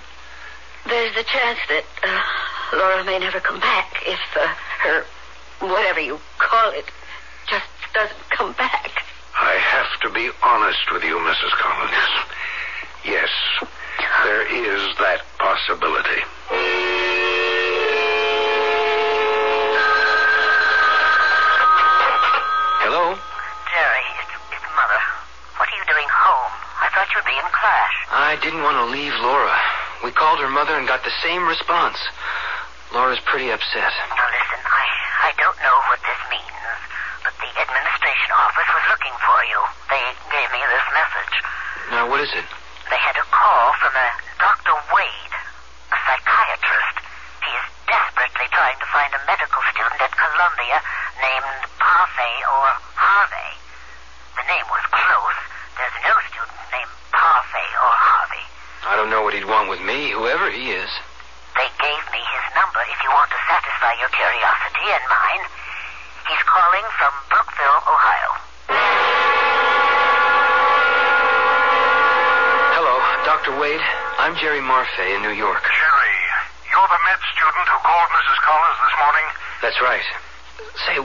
there's 0.86 1.14
the 1.14 1.24
chance 1.24 1.58
that 1.68 1.84
uh, 2.04 2.76
Laura 2.76 3.04
may 3.04 3.18
never 3.18 3.40
come 3.40 3.60
back 3.60 4.02
if 4.06 4.20
uh, 4.36 4.46
her, 4.80 5.04
whatever 5.60 6.00
you 6.00 6.20
call 6.38 6.70
it, 6.72 6.84
just 7.48 7.66
doesn't 7.94 8.30
come 8.30 8.52
back. 8.52 9.02
I 9.38 9.52
have 9.60 10.00
to 10.00 10.10
be 10.10 10.30
honest 10.42 10.90
with 10.92 11.04
you, 11.04 11.16
Mrs. 11.18 11.52
Collins. 11.60 12.12
Yes, 13.04 13.28
there 14.24 14.42
is 14.48 14.96
that 14.98 15.22
possibility. 15.38 16.22
Hello? 22.80 23.12
Jerry, 23.12 24.06
it's, 24.24 24.34
it's 24.56 24.68
Mother. 24.72 25.02
What 25.60 25.68
are 25.68 25.76
you 25.76 25.84
doing 25.84 26.08
home? 26.08 26.52
I 26.80 26.88
thought 26.96 27.08
you'd 27.12 27.28
be 27.28 27.36
in 27.36 27.48
class. 27.52 27.92
I 28.10 28.40
didn't 28.40 28.62
want 28.64 28.80
to 28.80 28.86
leave 28.88 29.12
Laura. 29.20 29.58
We 30.04 30.12
called 30.16 30.40
her 30.40 30.48
mother 30.48 30.78
and 30.78 30.88
got 30.88 31.04
the 31.04 31.12
same 31.22 31.44
response. 31.46 31.98
Laura's 32.94 33.20
pretty 33.26 33.50
upset. 33.50 33.92
Now 34.16 34.28
listen, 34.32 34.60
I, 34.64 34.86
I 35.28 35.30
don't 35.36 35.58
know 35.60 35.76
what 35.92 36.00
this 36.00 36.20
means, 36.30 36.62
but 37.26 37.34
the 37.42 37.50
administration 37.58 38.30
office 38.32 38.65
was 38.76 38.92
looking 38.92 39.16
for 39.24 39.40
you. 39.48 39.60
They 39.88 40.04
gave 40.28 40.48
me 40.52 40.60
this 40.60 40.86
message. 40.92 41.34
Now, 41.96 42.04
what 42.12 42.20
is 42.20 42.28
it? 42.36 42.44
They 42.92 43.00
had 43.00 43.16
a 43.16 43.24
call 43.32 43.72
from 43.80 43.96
a 43.96 44.08
Dr. 44.36 44.76
Wade, 44.92 45.34
a 45.88 45.96
psychiatrist. 45.96 46.96
He 47.40 47.52
is 47.56 47.66
desperately 47.88 48.52
trying 48.52 48.76
to 48.76 48.88
find 48.92 49.08
a 49.16 49.20
medical 49.24 49.64
student 49.72 49.96
at 49.96 50.12
Columbia 50.12 50.76
named 51.24 51.64
Parfait 51.80 52.38
or 52.52 52.68
Harvey. 53.00 53.52
The 54.36 54.44
name 54.44 54.68
was 54.68 54.84
close. 54.92 55.38
There's 55.80 55.98
no 56.04 56.14
student 56.28 56.60
named 56.68 56.92
Parfait 57.16 57.72
or 57.80 57.92
Harvey. 57.96 58.44
I 58.84 58.92
don't 59.00 59.08
know 59.08 59.24
what 59.24 59.32
he'd 59.32 59.48
want 59.48 59.72
with 59.72 59.80
me, 59.80 60.12
whoever 60.12 60.52
he 60.52 60.76
is. 60.76 60.92
They 61.56 61.72
gave 61.80 62.04
me 62.12 62.20
his 62.20 62.46
number 62.52 62.84
if 62.92 63.00
you 63.00 63.08
want 63.08 63.32
to 63.32 63.40
satisfy 63.48 63.96
your 64.04 64.12
curiosity 64.12 64.86
and 64.92 65.04
mine. 65.08 65.44
He's 66.28 66.44
calling 66.44 66.84
from 67.00 67.12
Brookville, 67.32 67.80
Ohio. 67.88 68.36
Hello, 72.74 72.98
Dr. 73.46 73.60
Wade. 73.60 73.80
I'm 74.18 74.34
Jerry 74.42 74.58
Marfay 74.58 75.14
in 75.14 75.22
New 75.22 75.30
York. 75.30 75.62
Jerry, 75.62 76.18
you're 76.66 76.90
the 76.90 76.98
med 77.06 77.20
student 77.30 77.66
who 77.70 77.78
called 77.78 78.10
Mrs. 78.10 78.38
Collins 78.42 78.78
this 78.82 78.96
morning? 78.98 79.26
That's 79.62 79.80
right. 79.86 80.06
Say, 80.82 80.96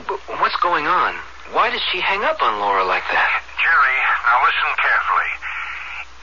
what's 0.42 0.58
going 0.58 0.90
on? 0.90 1.14
Why 1.54 1.70
did 1.70 1.78
she 1.92 2.00
hang 2.00 2.24
up 2.24 2.42
on 2.42 2.58
Laura 2.58 2.82
like 2.82 3.06
that? 3.14 3.30
Jerry, 3.62 3.98
now 4.26 4.42
listen 4.42 4.74
carefully. 4.74 5.30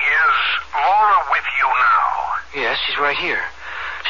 Is 0.03 0.35
Laura 0.75 1.19
with 1.31 1.47
you 1.55 1.67
now? 1.71 2.67
Yes, 2.67 2.75
she's 2.83 2.99
right 2.99 3.15
here. 3.15 3.43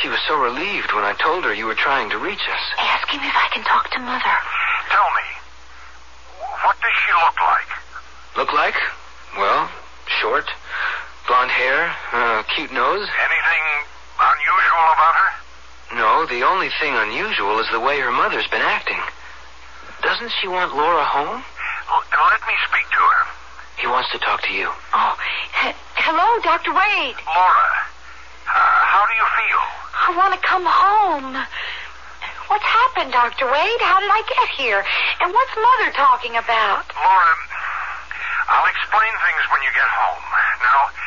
She 0.01 0.09
was 0.09 0.19
so 0.25 0.33
relieved 0.33 0.89
when 0.97 1.05
I 1.05 1.13
told 1.13 1.45
her 1.45 1.53
you 1.53 1.67
were 1.67 1.77
trying 1.77 2.09
to 2.09 2.17
reach 2.17 2.41
us. 2.49 2.63
Ask 2.79 3.05
him 3.13 3.21
if 3.21 3.37
I 3.37 3.53
can 3.53 3.61
talk 3.69 3.85
to 3.93 3.99
Mother. 4.01 4.37
Tell 4.89 5.09
me, 5.13 5.29
what 6.65 6.73
does 6.81 6.95
she 7.05 7.13
look 7.21 7.37
like? 7.37 7.69
Look 8.33 8.53
like? 8.57 8.81
Well, 11.59 11.67
short, 11.67 11.91
hair, 11.91 11.95
uh, 12.13 12.43
cute 12.55 12.71
nose. 12.71 13.07
Anything 13.07 13.65
unusual 14.19 14.87
about 14.95 15.15
her? 15.15 15.31
No, 15.95 16.25
the 16.25 16.43
only 16.45 16.69
thing 16.79 16.95
unusual 16.95 17.59
is 17.59 17.67
the 17.71 17.79
way 17.79 17.99
her 17.99 18.11
mother's 18.11 18.47
been 18.47 18.61
acting. 18.61 18.99
Doesn't 20.01 20.31
she 20.39 20.47
want 20.47 20.75
Laura 20.75 21.03
home? 21.03 21.43
L- 21.91 22.03
let 22.31 22.41
me 22.47 22.53
speak 22.67 22.87
to 22.91 22.97
her. 22.97 23.27
He 23.77 23.87
wants 23.87 24.11
to 24.11 24.19
talk 24.19 24.41
to 24.43 24.53
you. 24.53 24.69
Oh, 24.93 25.17
he- 25.61 25.75
hello, 25.95 26.39
Dr. 26.41 26.73
Wade. 26.73 27.15
Laura, 27.25 27.69
uh, 28.47 28.85
how 28.87 29.05
do 29.05 29.13
you 29.13 29.27
feel? 29.35 29.61
I 29.99 30.17
want 30.17 30.33
to 30.33 30.47
come 30.47 30.65
home. 30.65 31.45
What's 32.47 32.63
happened? 32.63 32.79
happened, 32.99 33.13
Dr. 33.13 33.47
Wade? 33.47 33.79
How 33.79 33.99
did 33.99 34.11
I 34.11 34.21
get 34.27 34.49
here? 34.59 34.83
And 35.21 35.31
what's 35.31 35.55
Mother 35.55 35.91
talking 35.95 36.35
about? 36.35 36.83
Laura, 36.91 37.33
I'll 38.51 38.67
explain 38.67 39.13
things 39.23 39.43
when 39.55 39.61
you 39.63 39.71
get 39.71 39.87
home. 39.87 40.25
Now, 40.59 40.91
you 40.91 40.98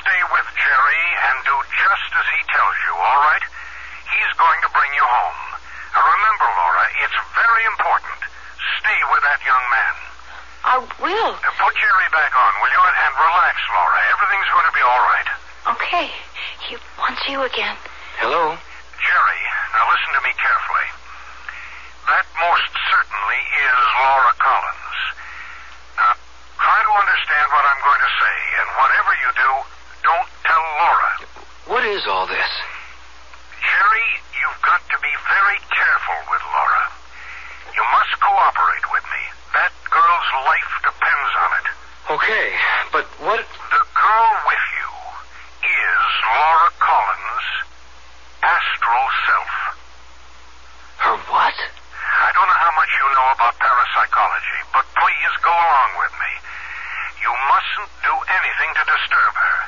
stay 0.00 0.20
with 0.32 0.48
Jerry 0.56 1.04
and 1.30 1.36
do 1.44 1.56
just 1.74 2.10
as 2.16 2.26
he 2.36 2.40
tells 2.50 2.76
you, 2.86 2.92
all 2.96 3.20
right? 3.24 3.44
He's 4.10 4.32
going 4.36 4.60
to 4.64 4.70
bring 4.72 4.92
you 4.94 5.06
home. 5.06 5.40
Now, 5.94 6.02
remember, 6.04 6.46
Laura, 6.46 6.84
it's 7.04 7.18
very 7.34 7.64
important. 7.72 8.20
Stay 8.80 9.00
with 9.10 9.22
that 9.24 9.40
young 9.42 9.64
man. 9.70 9.94
I 10.60 10.76
will. 11.00 11.32
Now, 11.40 11.52
put 11.56 11.72
Jerry 11.76 12.08
back 12.12 12.32
on, 12.36 12.52
will 12.60 12.72
you? 12.72 12.82
And, 12.84 12.96
and 13.00 13.12
relax, 13.16 13.56
Laura. 13.72 13.98
Everything's 14.12 14.50
going 14.52 14.68
to 14.68 14.76
be 14.76 14.84
all 14.84 15.02
right. 15.02 15.28
Okay. 15.76 16.06
He 16.68 16.76
wants 17.00 17.22
you 17.28 17.40
again. 17.42 17.76
Hello? 18.20 18.54
Jerry, 19.00 19.42
now 19.72 19.84
listen 19.88 20.12
to 20.12 20.22
me 20.22 20.32
carefully. 20.36 20.88
That 22.06 22.26
most 22.36 22.68
certainly 22.92 23.40
is 23.64 23.78
Laura 23.96 24.34
Collins. 24.36 24.79
Now, 27.10 27.16
try 27.16 27.34
to 27.34 27.42
understand 27.42 27.46
what 27.50 27.64
I'm 27.66 27.82
going 27.82 28.02
to 28.06 28.12
say, 28.22 28.38
and 28.62 28.68
whatever 28.78 29.12
you 29.18 29.30
do, 29.34 29.50
don't 30.06 30.30
tell 30.46 30.62
Laura. 30.78 31.12
What 31.66 31.82
is 31.82 32.06
all 32.06 32.26
this? 32.30 32.50
Jerry, 33.58 34.10
you've 34.38 34.62
got 34.62 34.78
to 34.78 34.98
be 35.02 35.10
very 35.26 35.58
careful 35.74 36.20
with 36.30 36.42
Laura. 36.46 36.84
You 37.74 37.82
must 37.90 38.14
cooperate 38.22 38.86
with 38.94 39.02
me. 39.10 39.22
That 39.58 39.74
girl's 39.90 40.30
life 40.46 40.70
depends 40.86 41.32
on 41.34 41.50
it. 41.58 41.66
Okay, 42.14 42.48
but 42.94 43.06
what? 43.26 43.42
The 43.42 43.82
girl 43.90 44.30
with 44.46 44.64
you 44.78 44.88
is 45.66 46.02
Laura 46.30 46.70
Collins' 46.78 47.50
astral 48.38 49.06
self. 49.26 49.52
Her 51.02 51.16
what? 51.26 51.58
I 51.58 52.30
don't 52.38 52.46
know 52.46 52.60
how 52.62 52.74
much 52.78 52.90
you 52.94 53.06
know 53.18 53.28
about 53.34 53.58
parapsychology, 53.58 54.58
but 54.70 54.86
please 54.94 55.34
go 55.42 55.50
along 55.50 55.90
with 55.98 56.14
me. 56.14 56.49
You 57.30 57.38
mustn't 57.46 57.94
do 58.02 58.10
anything 58.26 58.70
to 58.74 58.82
disturb 58.90 59.32
her. 59.38 59.58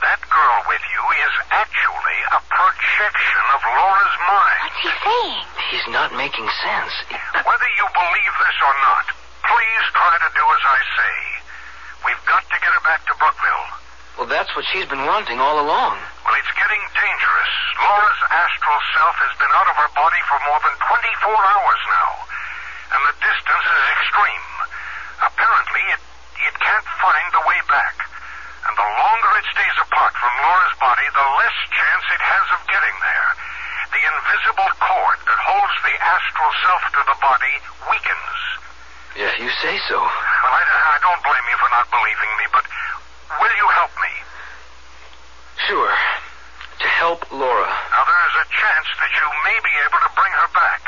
That 0.00 0.16
girl 0.32 0.58
with 0.64 0.80
you 0.80 1.02
is 1.28 1.34
actually 1.52 2.20
a 2.32 2.40
projection 2.48 3.44
of 3.52 3.60
Laura's 3.68 4.16
mind. 4.24 4.60
What's 4.64 4.80
he 4.80 4.92
saying? 5.04 5.44
He's 5.76 5.88
not 5.92 6.16
making 6.16 6.48
sense. 6.64 6.96
Whether 7.44 7.70
you 7.76 7.84
believe 7.92 8.32
this 8.40 8.58
or 8.64 8.74
not, 8.80 9.12
please 9.44 9.84
try 9.92 10.14
to 10.24 10.30
do 10.40 10.40
as 10.40 10.64
I 10.64 10.80
say. 10.96 11.16
We've 12.08 12.24
got 12.24 12.48
to 12.48 12.56
get 12.64 12.72
her 12.72 12.84
back 12.88 13.04
to 13.12 13.14
Brookville. 13.20 13.68
Well, 14.16 14.30
that's 14.32 14.56
what 14.56 14.64
she's 14.72 14.88
been 14.88 15.04
wanting 15.04 15.36
all 15.36 15.60
along. 15.60 16.00
Well, 16.24 16.36
it's 16.40 16.54
getting 16.56 16.80
dangerous. 16.96 17.52
Laura's 17.76 18.22
astral 18.32 18.80
self 18.96 19.20
has 19.20 19.36
been 19.36 19.52
out 19.52 19.68
of 19.68 19.76
her 19.84 19.92
body 19.92 20.22
for 20.32 20.40
more 20.48 20.64
than 20.64 20.72
24 20.80 21.28
hours 21.28 21.82
now, 21.92 22.10
and 22.96 23.00
the 23.04 23.14
distance 23.20 23.66
is 23.68 23.84
extreme. 24.00 24.48
Apparently, 25.20 25.84
it, 25.92 26.00
it 26.46 26.56
can't 26.62 26.88
find 27.02 27.26
the 27.34 27.44
way 27.44 27.60
back. 27.66 28.06
And 28.66 28.74
the 28.74 28.86
longer 28.86 29.32
it 29.38 29.46
stays 29.50 29.76
apart 29.82 30.14
from 30.14 30.32
Laura's 30.42 30.76
body, 30.78 31.06
the 31.10 31.28
less 31.38 31.58
chance 31.70 32.06
it 32.10 32.22
has 32.22 32.46
of 32.54 32.60
getting 32.66 32.96
there. 33.02 33.28
The 33.94 34.02
invisible 34.02 34.72
cord 34.82 35.18
that 35.26 35.40
holds 35.46 35.76
the 35.86 35.96
astral 36.02 36.52
self 36.66 36.82
to 36.98 37.02
the 37.06 37.18
body 37.22 37.54
weakens. 37.90 38.38
Yeah, 39.14 39.32
you 39.38 39.50
say 39.62 39.78
so. 39.86 39.98
Well, 39.98 40.54
I, 40.54 40.62
I 40.66 40.98
don't 41.00 41.22
blame 41.22 41.46
you 41.46 41.58
for 41.62 41.70
not 41.70 41.86
believing 41.88 42.32
me, 42.42 42.46
but 42.50 42.64
will 43.38 43.54
you 43.54 43.68
help 43.74 43.94
me? 44.02 44.14
Sure. 45.70 45.94
To 46.82 46.88
help 47.00 47.24
Laura. 47.32 47.70
Now, 47.70 48.04
there's 48.04 48.36
a 48.42 48.46
chance 48.50 48.88
that 48.98 49.12
you 49.14 49.26
may 49.46 49.58
be 49.62 49.74
able 49.88 50.00
to 50.04 50.10
bring 50.12 50.34
her 50.36 50.50
back. 50.52 50.82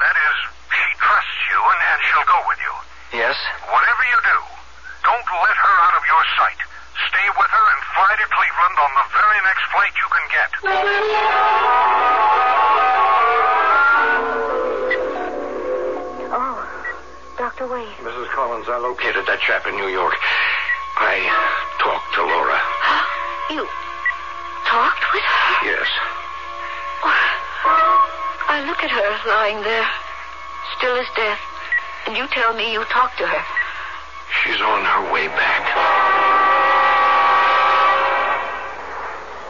That 0.00 0.16
is, 0.16 0.36
she 0.74 0.88
trusts 0.98 1.40
you 1.52 1.60
and, 1.60 1.80
and 1.92 1.98
she'll 2.08 2.28
go 2.28 2.40
with 2.50 2.58
you. 2.58 2.74
Yes? 3.22 3.36
Whatever 3.68 4.02
you 4.10 4.18
do, 4.26 4.38
don't 5.12 5.44
let 5.44 5.56
her 5.60 5.76
out 5.84 5.94
of 6.00 6.04
your 6.08 6.24
sight. 6.40 6.60
Stay 7.12 7.28
with 7.36 7.50
her 7.52 7.66
and 7.68 7.80
fly 7.92 8.12
to 8.16 8.26
Cleveland 8.32 8.76
on 8.80 8.92
the 8.96 9.06
very 9.12 9.40
next 9.44 9.64
flight 9.68 9.92
you 10.00 10.08
can 10.08 10.26
get. 10.32 10.50
Oh, 16.32 16.64
Dr. 17.36 17.68
Wade. 17.68 17.92
Mrs. 18.00 18.28
Collins, 18.32 18.68
I 18.72 18.78
located 18.80 19.28
that 19.28 19.40
chap 19.44 19.68
in 19.68 19.76
New 19.76 19.92
York. 19.92 20.16
I 20.96 21.20
talked 21.76 22.14
to 22.16 22.22
Laura. 22.24 22.56
You 23.52 23.68
talked 24.64 25.04
with 25.12 25.26
her? 25.28 25.66
Yes. 25.66 25.88
Oh, 27.04 27.20
I 28.48 28.64
look 28.64 28.80
at 28.80 28.88
her 28.88 29.10
lying 29.28 29.60
there, 29.60 29.84
still 30.78 30.96
as 30.96 31.06
death, 31.14 31.40
and 32.06 32.16
you 32.16 32.26
tell 32.28 32.54
me 32.54 32.72
you 32.72 32.84
talked 32.84 33.18
to 33.18 33.26
her. 33.26 33.44
She's 34.42 34.58
on 34.58 34.82
her 34.82 35.02
way 35.14 35.30
back. 35.38 35.62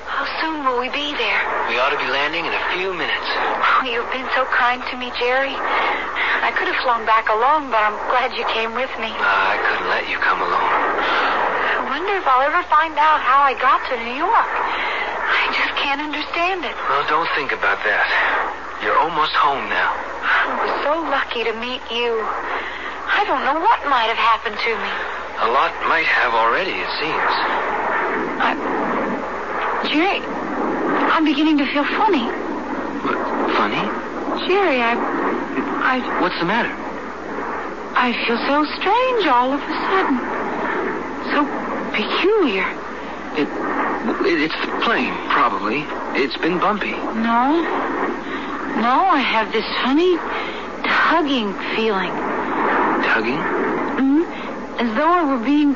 How 0.05 0.29
soon 0.37 0.69
will 0.69 0.77
we 0.85 0.93
be 0.93 1.17
there? 1.17 1.41
We 1.73 1.81
ought 1.81 1.97
to 1.97 2.01
be 2.01 2.13
landing 2.13 2.45
in 2.45 2.53
a 2.53 2.65
few 2.77 2.93
minutes. 2.93 3.25
Oh, 3.25 3.89
you've 3.89 4.13
been 4.13 4.29
so 4.37 4.45
kind 4.53 4.85
to 4.93 4.95
me, 5.01 5.09
Jerry. 5.17 5.57
I 6.45 6.53
could 6.53 6.69
have 6.69 6.77
flown 6.85 7.09
back 7.09 7.33
alone, 7.33 7.73
but 7.73 7.81
I'm 7.81 7.97
glad 8.13 8.37
you 8.37 8.45
came 8.53 8.77
with 8.77 8.93
me. 9.01 9.09
Uh, 9.17 9.25
I 9.25 9.57
couldn't 9.65 9.89
let 9.89 10.05
you 10.13 10.21
come 10.21 10.45
alone. 10.45 10.61
I 10.61 11.89
wonder 11.89 12.13
if 12.13 12.29
I'll 12.29 12.45
ever 12.45 12.61
find 12.69 12.93
out 13.01 13.25
how 13.25 13.41
I 13.41 13.57
got 13.57 13.81
to 13.89 13.97
New 13.97 14.21
York. 14.21 14.53
I 14.53 15.57
just 15.57 15.73
can't 15.81 16.05
understand 16.05 16.69
it. 16.69 16.77
Well, 16.93 17.09
don't 17.09 17.33
think 17.33 17.57
about 17.57 17.81
that. 17.89 18.05
You're 18.85 19.01
almost 19.01 19.33
home 19.41 19.73
now. 19.73 19.89
I 20.21 20.53
was 20.61 20.73
so 20.85 21.01
lucky 21.09 21.49
to 21.49 21.57
meet 21.57 21.81
you. 21.89 22.21
I 23.23 23.25
don't 23.25 23.45
know 23.45 23.55
what 23.55 23.79
might 23.87 24.11
have 24.11 24.19
happened 24.19 24.59
to 24.59 24.73
me. 24.83 24.91
A 25.47 25.49
lot 25.55 25.71
might 25.87 26.11
have 26.11 26.35
already, 26.35 26.75
it 26.75 26.91
seems. 26.99 27.31
Jerry, 29.95 30.19
I'm 31.07 31.25
beginning 31.25 31.57
to 31.59 31.67
feel 31.71 31.85
funny. 31.85 32.27
What, 32.27 33.15
funny? 33.55 33.79
Jerry, 34.49 34.83
I. 34.83 34.99
I. 34.99 36.21
What's 36.21 36.37
the 36.41 36.47
matter? 36.47 36.75
I 37.95 38.11
feel 38.27 38.39
so 38.43 38.67
strange 38.75 39.27
all 39.31 39.55
of 39.55 39.63
a 39.63 39.75
sudden. 39.87 40.19
So 41.31 41.47
peculiar. 41.95 42.67
It, 43.39 43.47
it 44.27 44.51
it's 44.51 44.59
the 44.67 44.83
plane, 44.83 45.15
probably. 45.31 45.87
It's 46.21 46.37
been 46.39 46.59
bumpy. 46.59 46.91
No. 46.91 47.63
No, 48.83 49.07
I 49.07 49.23
have 49.23 49.53
this 49.53 49.67
funny 49.85 50.19
tugging 50.83 51.55
feeling. 51.77 52.32
Tugging? 53.13 53.37
hmm 53.37 54.23
As 54.81 54.89
though 54.97 55.13
I 55.13 55.23
were 55.25 55.45
being 55.45 55.75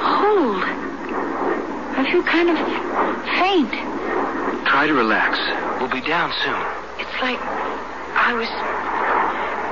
pulled. 0.00 0.64
I 0.64 2.08
feel 2.10 2.22
kind 2.24 2.48
of 2.48 2.56
faint. 3.36 3.68
Try 4.66 4.86
to 4.86 4.94
relax. 4.94 5.36
We'll 5.78 5.92
be 5.92 6.00
down 6.00 6.32
soon. 6.40 6.56
It's 6.96 7.16
like 7.20 7.36
I 8.16 8.32
was 8.32 8.48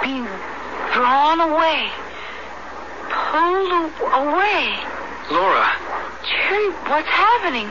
being 0.05 0.29
drawn 0.93 1.41
away. 1.41 1.89
Pulled 3.09 3.73
a- 3.73 3.89
away. 4.29 4.77
Laura. 5.33 5.65
Jerry, 6.29 6.69
what's 6.93 7.09
happening? 7.09 7.69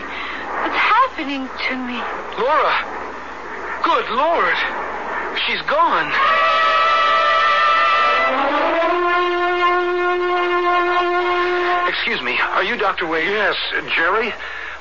What's 0.66 0.82
happening 0.82 1.46
to 1.46 1.74
me? 1.78 2.02
Laura! 2.42 2.74
Good 3.86 4.10
Lord! 4.18 4.58
She's 5.46 5.62
gone. 5.70 6.10
Excuse 12.08 12.24
me. 12.24 12.39
Are 12.39 12.64
you 12.64 12.78
Dr. 12.78 13.05
Wade? 13.05 13.28
Yes, 13.28 13.58
Jerry. 13.93 14.32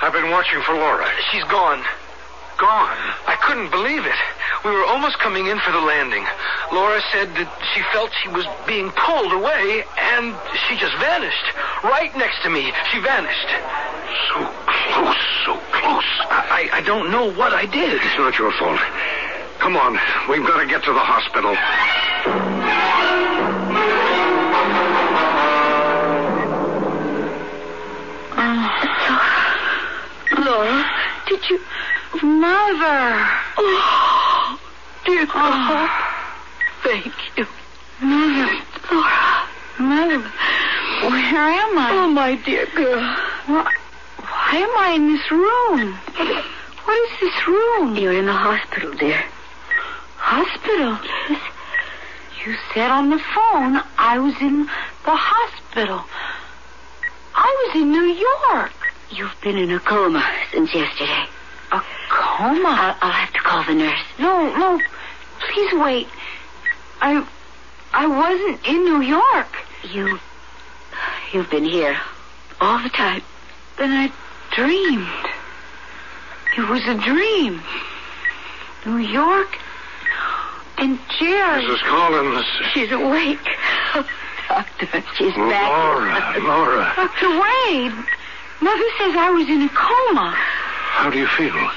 I've 0.00 0.12
been 0.12 0.30
watching 0.30 0.62
for 0.62 0.74
Laura. 0.74 1.10
She's 1.32 1.42
gone. 1.50 1.82
Gone. 2.56 2.98
I 3.26 3.34
couldn't 3.42 3.72
believe 3.74 4.06
it. 4.06 4.14
We 4.64 4.70
were 4.70 4.86
almost 4.86 5.18
coming 5.18 5.48
in 5.48 5.58
for 5.58 5.72
the 5.72 5.80
landing. 5.80 6.24
Laura 6.70 7.02
said 7.10 7.34
that 7.34 7.50
she 7.74 7.82
felt 7.90 8.14
she 8.22 8.30
was 8.30 8.46
being 8.70 8.94
pulled 8.94 9.34
away, 9.34 9.82
and 9.98 10.38
she 10.70 10.78
just 10.78 10.94
vanished. 11.02 11.50
Right 11.82 12.14
next 12.14 12.46
to 12.46 12.48
me. 12.48 12.70
She 12.94 13.02
vanished. 13.02 13.50
So 14.30 14.46
close, 14.94 15.18
so 15.50 15.58
close. 15.82 16.10
I, 16.30 16.70
I 16.78 16.80
don't 16.86 17.10
know 17.10 17.34
what 17.34 17.50
I 17.52 17.66
did. 17.66 18.06
It's 18.06 18.18
not 18.22 18.38
your 18.38 18.54
fault. 18.54 18.78
Come 19.58 19.74
on. 19.74 19.98
We've 20.30 20.46
got 20.46 20.62
to 20.62 20.66
get 20.70 20.86
to 20.86 20.94
the 20.94 21.02
hospital. 21.02 21.58
Laura, 30.46 30.88
did 31.26 31.50
you. 31.50 31.60
Mother. 32.22 33.28
Oh, 33.58 34.60
dear 35.04 35.26
God. 35.26 35.34
Ah. 35.34 36.38
Thank 36.84 37.12
you. 37.36 37.46
Mother. 38.00 38.62
Laura. 38.92 39.48
Mother. 39.80 40.30
Where 41.02 41.48
am 41.50 41.78
I? 41.78 41.90
Oh, 41.90 42.08
my 42.10 42.36
dear 42.36 42.66
girl. 42.76 43.00
Why, 43.46 43.72
why 44.20 44.52
am 44.54 44.78
I 44.78 44.92
in 44.94 45.08
this 45.08 45.28
room? 45.32 45.98
What 46.84 47.10
is 47.10 47.20
this 47.20 47.48
room? 47.48 47.96
You're 47.96 48.16
in 48.16 48.26
the 48.26 48.32
hospital, 48.32 48.92
dear. 48.92 49.24
Hospital, 50.16 50.96
Liz. 51.28 51.40
You 52.44 52.54
said 52.72 52.92
on 52.92 53.10
the 53.10 53.18
phone 53.18 53.82
I 53.98 54.20
was 54.20 54.40
in 54.40 54.66
the 54.66 55.16
hospital. 55.16 56.04
I 57.34 57.66
was 57.66 57.82
in 57.82 57.90
New 57.90 58.04
York. 58.04 58.85
You've 59.10 59.36
been 59.42 59.56
in 59.56 59.70
a 59.70 59.80
coma 59.80 60.24
since 60.52 60.74
yesterday. 60.74 61.24
A 61.72 61.82
coma? 62.08 62.68
I'll, 62.68 62.96
I'll 63.00 63.12
have 63.12 63.32
to 63.32 63.40
call 63.40 63.64
the 63.64 63.74
nurse. 63.74 64.00
No, 64.18 64.54
no. 64.56 64.80
Please 65.40 65.72
wait. 65.74 66.08
I 67.00 67.26
I 67.92 68.06
wasn't 68.06 68.66
in 68.66 68.84
New 68.84 69.00
York. 69.00 69.48
You 69.84 70.18
you've 71.32 71.50
been 71.50 71.64
here 71.64 71.96
all 72.60 72.82
the 72.82 72.88
time. 72.88 73.22
Then 73.78 73.90
I 73.90 74.12
dreamed. 74.54 75.06
It 76.56 76.68
was 76.68 76.82
a 76.86 76.94
dream. 76.94 77.62
New 78.86 78.98
York 78.98 79.58
and 80.78 80.98
Jerry. 81.18 81.62
Mrs. 81.62 81.80
Collins. 81.82 82.46
She's 82.72 82.90
awake. 82.92 83.38
Oh, 83.94 84.06
doctor, 84.48 85.02
she's 85.16 85.34
back. 85.34 85.68
Laura, 85.70 86.46
Laura. 86.46 86.92
Dr. 86.96 87.28
Wade, 87.28 87.92
Mother 88.60 88.90
says 88.98 89.16
I 89.16 89.30
was 89.30 89.48
in 89.48 89.62
a 89.62 89.68
coma. 89.68 90.34
How 90.34 91.10
do 91.10 91.18
you 91.18 91.26
feel? 91.26 91.70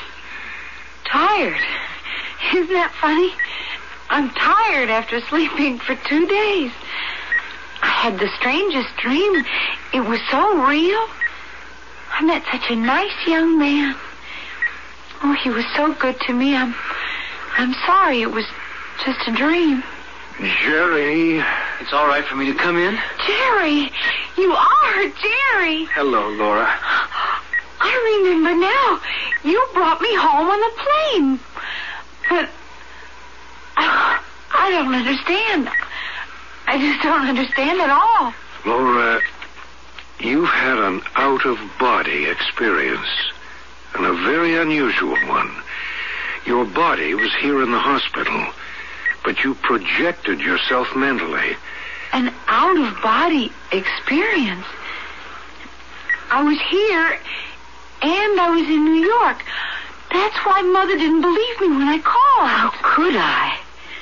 Tired. 1.05 1.61
Isn't 2.53 2.73
that 2.73 2.93
funny? 3.01 3.33
I'm 4.09 4.29
tired 4.31 4.89
after 4.89 5.19
sleeping 5.21 5.77
for 5.79 5.95
two 5.95 6.25
days. 6.25 6.71
I 7.81 7.87
had 7.87 8.17
the 8.17 8.29
strangest 8.37 8.95
dream. 8.97 9.45
It 9.93 10.01
was 10.01 10.19
so 10.31 10.65
real. 10.67 11.07
I 12.11 12.23
met 12.23 12.43
such 12.51 12.71
a 12.71 12.75
nice 12.75 13.27
young 13.27 13.59
man. 13.59 13.95
Oh, 15.21 15.33
he 15.33 15.49
was 15.49 15.65
so 15.75 15.93
good 15.93 16.19
to 16.21 16.33
me. 16.33 16.55
I'm 16.55 16.73
I'm 17.57 17.73
sorry 17.85 18.21
it 18.21 18.31
was 18.31 18.45
just 19.05 19.27
a 19.27 19.31
dream. 19.31 19.83
Jerry. 20.39 21.43
It's 21.81 21.91
all 21.91 22.07
right 22.07 22.23
for 22.25 22.35
me 22.35 22.45
to 22.51 22.57
come 22.57 22.77
in? 22.77 22.97
Jerry, 23.27 23.91
you 24.37 24.51
are 24.51 25.03
Jerry. 25.03 25.85
Hello, 25.85 26.29
Laura. 26.29 26.67
I 27.81 28.21
remember 28.23 28.55
now. 28.55 29.01
You 29.43 29.67
brought 29.73 30.01
me 30.01 30.15
home 30.15 30.49
on 30.49 30.59
the 30.59 30.71
plane. 30.83 31.39
But 32.29 32.49
I, 33.77 34.19
I 34.53 34.69
don't 34.71 34.93
understand. 34.93 35.69
I 36.67 36.77
just 36.77 37.01
don't 37.01 37.27
understand 37.27 37.81
at 37.81 37.89
all. 37.89 38.33
Laura, 38.65 39.21
you've 40.19 40.49
had 40.49 40.77
an 40.77 41.01
out 41.15 41.45
of 41.45 41.57
body 41.79 42.25
experience, 42.25 43.07
and 43.95 44.05
a 44.05 44.13
very 44.13 44.55
unusual 44.57 45.17
one. 45.27 45.51
Your 46.45 46.65
body 46.65 47.13
was 47.13 47.33
here 47.41 47.61
in 47.61 47.71
the 47.71 47.79
hospital, 47.79 48.53
but 49.23 49.43
you 49.43 49.55
projected 49.55 50.39
yourself 50.39 50.95
mentally. 50.95 51.55
An 52.13 52.33
out 52.47 52.77
of 52.77 53.01
body 53.01 53.51
experience. 53.71 54.65
I 56.31 56.43
was 56.43 56.59
here 56.69 57.19
and 58.01 58.39
I 58.39 58.49
was 58.49 58.67
in 58.67 58.85
New 58.85 59.05
York. 59.05 59.43
That's 60.11 60.37
why 60.37 60.61
Mother 60.61 60.97
didn't 60.97 61.21
believe 61.21 61.61
me 61.61 61.67
when 61.69 61.87
I 61.87 61.99
called. 61.99 62.49
How 62.49 62.71
could 62.81 63.15
I? 63.15 63.57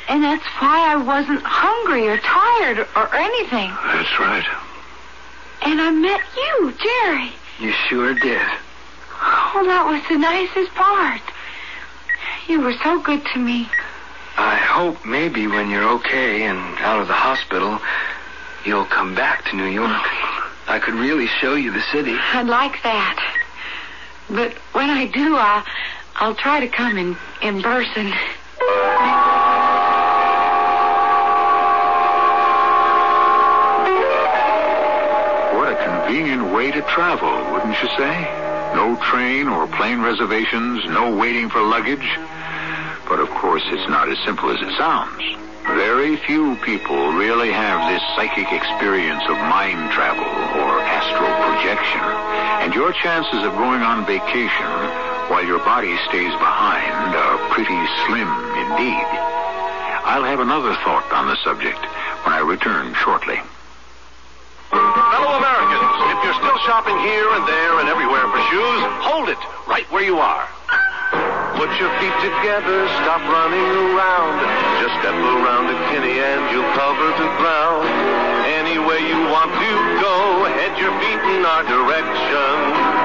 And 0.08 0.24
that's 0.24 0.46
why 0.60 0.94
I 0.94 0.96
wasn't 0.96 1.42
hungry 1.44 2.08
or 2.08 2.18
tired 2.18 2.88
or 2.96 3.14
anything. 3.14 3.70
That's 3.84 4.20
right. 4.20 4.46
And 5.64 5.82
I 5.82 5.92
met 5.92 6.22
you, 6.36 6.74
Jerry. 6.82 7.32
You 7.60 7.72
sure 7.90 8.14
did. 8.14 8.48
Oh, 9.20 9.64
that 9.66 9.86
was 9.86 10.02
the 10.08 10.18
nicest 10.18 10.74
part. 10.76 11.22
You 12.48 12.62
were 12.62 12.76
so 12.84 13.02
good 13.02 13.26
to 13.34 13.40
me. 13.40 13.68
I 14.38 14.56
hope 14.56 15.04
maybe 15.04 15.48
when 15.48 15.72
you're 15.72 15.90
okay 15.96 16.44
and 16.44 16.60
out 16.80 17.02
of 17.02 17.08
the 17.08 17.14
hospital, 17.14 17.80
you'll 18.66 18.86
come 18.86 19.16
back 19.16 19.46
to 19.46 19.56
New 19.56 19.66
York. 19.66 19.90
I 20.68 20.80
could 20.80 20.94
really 20.94 21.26
show 21.26 21.56
you 21.56 21.72
the 21.72 21.82
city. 21.92 22.16
I'd 22.34 22.46
like 22.46 22.84
that. 22.84 23.36
But 24.30 24.54
when 24.74 24.90
I 24.90 25.08
do, 25.08 25.36
I'll, 25.36 25.64
I'll 26.18 26.36
try 26.36 26.60
to 26.60 26.68
come 26.68 26.98
in, 26.98 27.18
in 27.42 27.64
person. 27.64 28.12
What 35.58 35.72
a 35.72 35.78
convenient 35.84 36.54
way 36.54 36.70
to 36.72 36.82
travel, 36.84 37.54
wouldn't 37.54 37.82
you 37.82 37.90
say? 37.98 38.44
No 38.76 38.98
train 39.02 39.48
or 39.48 39.66
plane 39.68 40.02
reservations, 40.02 40.86
no 40.86 41.16
waiting 41.16 41.50
for 41.50 41.62
luggage. 41.62 42.08
But 43.08 43.20
of 43.20 43.30
course, 43.30 43.64
it's 43.68 43.88
not 43.90 44.10
as 44.12 44.20
simple 44.26 44.52
as 44.52 44.60
it 44.62 44.76
sounds. 44.78 45.24
Very 45.64 46.16
few 46.28 46.56
people 46.64 47.12
really 47.12 47.52
have 47.52 47.92
this 47.92 48.04
psychic 48.16 48.52
experience 48.52 49.24
of 49.28 49.36
mind 49.52 49.92
travel 49.92 50.24
or 50.24 50.80
astral 50.80 51.32
projection. 51.44 52.04
And 52.64 52.76
your 52.76 52.92
chances 52.92 53.44
of 53.44 53.52
going 53.56 53.84
on 53.84 54.06
vacation 54.06 54.72
while 55.28 55.44
your 55.44 55.60
body 55.60 55.96
stays 56.08 56.32
behind 56.40 57.16
are 57.16 57.38
pretty 57.52 57.80
slim 58.08 58.28
indeed. 58.64 59.08
I'll 60.08 60.24
have 60.24 60.40
another 60.40 60.72
thought 60.88 61.08
on 61.12 61.28
the 61.28 61.36
subject 61.44 61.80
when 62.24 62.32
I 62.32 62.40
return 62.40 62.96
shortly. 63.04 63.40
Fellow 64.72 65.34
Americans, 65.36 65.96
if 66.12 66.18
you're 66.24 66.40
still 66.40 66.60
shopping 66.64 66.96
here 67.04 67.28
and 67.36 67.44
there 67.48 67.80
and 67.80 67.88
everywhere 67.88 68.24
for 68.32 68.40
shoes, 68.52 68.82
hold 69.04 69.28
it 69.28 69.40
right 69.68 69.88
where 69.92 70.04
you 70.04 70.20
are. 70.20 70.48
Your 71.78 71.94
feet 72.00 72.18
together, 72.26 72.88
stop 73.06 73.22
running 73.30 73.62
around. 73.62 74.42
Just 74.82 74.98
step 74.98 75.14
around 75.14 75.70
to 75.70 75.78
Kinney 75.94 76.18
and 76.18 76.50
you'll 76.50 76.74
cover 76.74 77.06
the 77.22 77.30
ground. 77.38 77.86
Any 78.50 78.80
way 78.80 78.98
you 79.06 79.20
want 79.30 79.54
to 79.54 80.02
go, 80.02 80.46
head 80.58 80.74
your 80.80 80.90
feet 80.98 81.22
in 81.38 81.46
our 81.46 81.62
direction. 81.70 82.98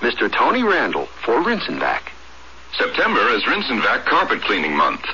A 0.00 0.06
a. 0.06 0.10
Mr. 0.10 0.32
Tony 0.32 0.64
Randall 0.64 1.06
for 1.24 1.40
Rinse 1.40 1.68
and 1.68 1.78
Vac. 1.78 2.09
September 2.80 3.28
is 3.28 3.46
Rinse 3.46 3.68
and 3.68 3.82
Vac 3.82 4.06
Carpet 4.06 4.40
Cleaning 4.40 4.74
Month. 4.74 5.04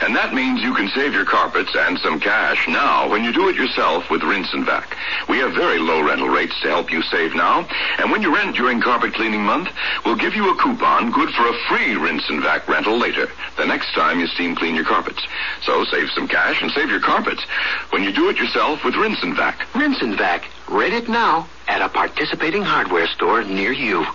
And 0.00 0.16
that 0.16 0.32
means 0.32 0.62
you 0.62 0.72
can 0.72 0.88
save 0.88 1.12
your 1.12 1.26
carpets 1.26 1.70
and 1.76 1.98
some 1.98 2.18
cash 2.18 2.66
now 2.66 3.10
when 3.10 3.22
you 3.24 3.30
do 3.30 3.50
it 3.50 3.56
yourself 3.56 4.08
with 4.08 4.22
Rinse 4.22 4.50
and 4.54 4.64
Vac. 4.64 4.96
We 5.28 5.36
have 5.38 5.52
very 5.52 5.78
low 5.78 6.02
rental 6.02 6.30
rates 6.30 6.58
to 6.62 6.68
help 6.68 6.90
you 6.90 7.02
save 7.02 7.34
now. 7.34 7.68
And 7.98 8.10
when 8.10 8.22
you 8.22 8.34
rent 8.34 8.56
during 8.56 8.80
Carpet 8.80 9.12
Cleaning 9.12 9.42
Month, 9.42 9.68
we'll 10.06 10.16
give 10.16 10.34
you 10.34 10.50
a 10.50 10.56
coupon 10.56 11.10
good 11.10 11.28
for 11.34 11.46
a 11.46 11.58
free 11.68 11.94
Rinse 11.94 12.24
and 12.30 12.42
Vac 12.42 12.66
rental 12.66 12.96
later, 12.96 13.28
the 13.58 13.66
next 13.66 13.92
time 13.92 14.18
you 14.18 14.26
steam 14.26 14.56
clean 14.56 14.74
your 14.74 14.86
carpets. 14.86 15.20
So 15.60 15.84
save 15.84 16.08
some 16.14 16.26
cash 16.26 16.62
and 16.62 16.70
save 16.70 16.88
your 16.88 17.00
carpets 17.00 17.44
when 17.90 18.02
you 18.02 18.12
do 18.12 18.30
it 18.30 18.38
yourself 18.38 18.82
with 18.82 18.94
Rinse 18.94 19.22
and 19.22 19.36
Vac. 19.36 19.66
Rinse 19.74 20.00
and 20.00 20.16
Vac. 20.16 20.48
Rate 20.70 20.94
it 20.94 21.06
now 21.06 21.48
at 21.68 21.82
a 21.82 21.90
participating 21.90 22.62
hardware 22.62 23.08
store 23.08 23.44
near 23.44 23.72
you. 23.72 24.06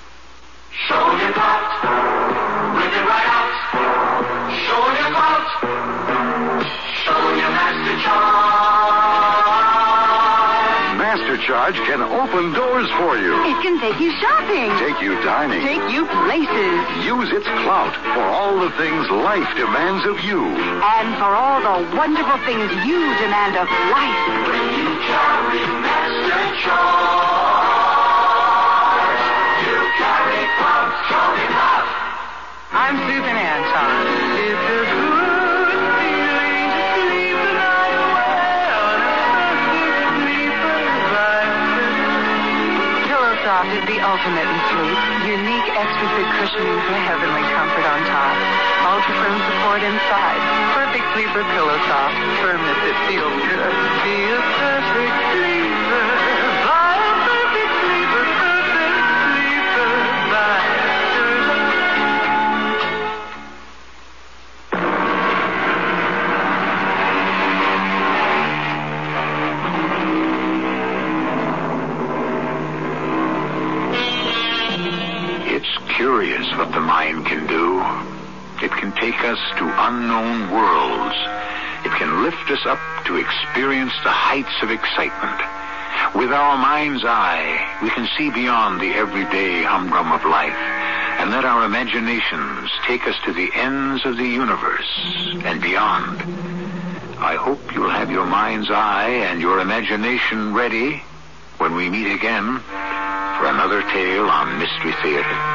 Show 0.87 1.17
your 1.17 1.33
clout. 1.33 2.54
Bring 2.85 3.01
it 3.01 3.07
right 3.09 3.29
out. 3.33 3.49
Show 4.61 4.83
your 4.93 5.09
clout. 5.09 5.47
Show 7.01 7.21
your 7.33 7.51
master 7.57 7.97
charge. 8.05 8.45
Charge 11.45 11.75
can 11.85 12.01
open 12.01 12.53
doors 12.53 12.89
for 12.97 13.17
you. 13.17 13.35
It 13.45 13.61
can 13.61 13.77
take 13.79 13.99
you 13.99 14.09
shopping. 14.17 14.71
Take 14.81 14.99
you 15.03 15.13
dining. 15.21 15.61
Take 15.61 15.91
you 15.93 16.07
places. 16.25 17.05
Use 17.05 17.29
its 17.33 17.45
clout 17.45 17.93
for 18.15 18.23
all 18.23 18.57
the 18.57 18.71
things 18.81 19.09
life 19.11 19.45
demands 19.55 20.05
of 20.07 20.17
you. 20.25 20.41
And 20.41 21.13
for 21.21 21.29
all 21.35 21.61
the 21.61 21.97
wonderful 21.97 22.39
things 22.45 22.71
you 22.87 22.97
demand 23.21 23.57
of 23.57 23.67
life. 23.93 24.21
When 24.47 24.65
you 24.79 24.89
carry 25.05 25.61
master 25.85 26.45
charge, 26.65 27.84
perfect 32.75 34.19
sleeper's 34.35 34.91
Pillow 43.07 43.31
Soft 43.47 43.71
is 43.71 43.85
the 43.87 43.99
ultimate 44.03 44.43
in 44.43 44.59
sleep. 44.75 44.99
Unique 45.23 45.69
extra 45.71 46.07
thick 46.19 46.27
cushioning 46.35 46.79
for 46.83 46.99
heavenly 46.99 47.47
comfort 47.55 47.87
on 47.87 48.03
top. 48.11 48.35
Ultra 48.91 49.23
firm 49.23 49.39
support 49.39 49.79
inside. 49.79 50.41
Perfect 50.75 51.07
sleeper 51.15 51.47
Pillow 51.55 51.79
Soft. 51.87 52.19
Firmness 52.43 52.79
that 52.83 52.97
feels 53.07 53.39
good. 53.55 53.71
Be 54.03 54.35
a 54.35 54.41
perfect 54.59 55.15
sleeper. 55.31 56.14
Unknown 79.27 80.51
worlds. 80.51 81.15
It 81.83 81.91
can 81.97 82.23
lift 82.23 82.49
us 82.51 82.63
up 82.65 82.79
to 83.05 83.17
experience 83.17 83.93
the 84.03 84.11
heights 84.11 84.53
of 84.61 84.69
excitement. 84.69 85.41
With 86.13 86.31
our 86.31 86.57
mind's 86.57 87.03
eye, 87.03 87.79
we 87.81 87.89
can 87.89 88.07
see 88.17 88.29
beyond 88.29 88.79
the 88.79 88.93
everyday 88.93 89.63
humdrum 89.63 90.11
of 90.11 90.23
life 90.25 90.53
and 91.17 91.31
let 91.31 91.43
our 91.43 91.65
imaginations 91.65 92.69
take 92.85 93.07
us 93.07 93.15
to 93.25 93.33
the 93.33 93.49
ends 93.55 94.05
of 94.05 94.17
the 94.17 94.27
universe 94.27 94.91
and 95.43 95.59
beyond. 95.59 96.21
I 97.17 97.35
hope 97.35 97.73
you'll 97.73 97.89
have 97.89 98.11
your 98.11 98.25
mind's 98.25 98.69
eye 98.69 99.25
and 99.29 99.41
your 99.41 99.59
imagination 99.59 100.53
ready 100.53 101.01
when 101.57 101.73
we 101.73 101.89
meet 101.89 102.13
again 102.13 102.59
for 102.59 103.47
another 103.47 103.81
tale 103.89 104.25
on 104.25 104.59
Mystery 104.59 104.93
Theater. 105.01 105.54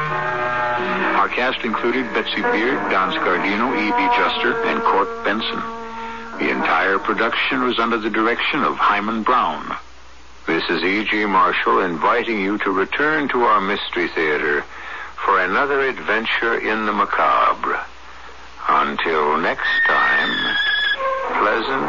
Our 1.21 1.29
cast 1.29 1.63
included 1.63 2.11
Betsy 2.15 2.41
Beard, 2.41 2.89
Don 2.89 3.13
Scardino, 3.13 3.77
Evie 3.77 4.15
Juster, 4.17 4.59
and 4.65 4.81
Court 4.81 5.23
Benson. 5.23 5.61
The 6.39 6.49
entire 6.49 6.97
production 6.97 7.61
was 7.61 7.77
under 7.77 7.99
the 7.99 8.09
direction 8.09 8.63
of 8.63 8.75
Himan 8.75 9.21
Brown. 9.21 9.77
This 10.47 10.63
is 10.67 10.83
E.G. 10.83 11.27
Marshall 11.27 11.81
inviting 11.81 12.41
you 12.41 12.57
to 12.57 12.71
return 12.71 13.29
to 13.29 13.43
our 13.43 13.61
Mystery 13.61 14.07
Theater 14.07 14.65
for 15.23 15.39
another 15.39 15.81
adventure 15.81 16.57
in 16.57 16.87
the 16.87 16.91
macabre. 16.91 17.85
Until 18.67 19.37
next 19.37 19.69
time, 19.85 20.55
pleasant 21.37 21.85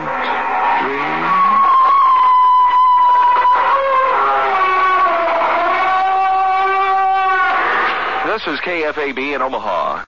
dreams. 0.85 1.42
This 8.33 8.47
is 8.47 8.61
KFAB 8.61 9.35
in 9.35 9.43
Omaha. 9.43 10.01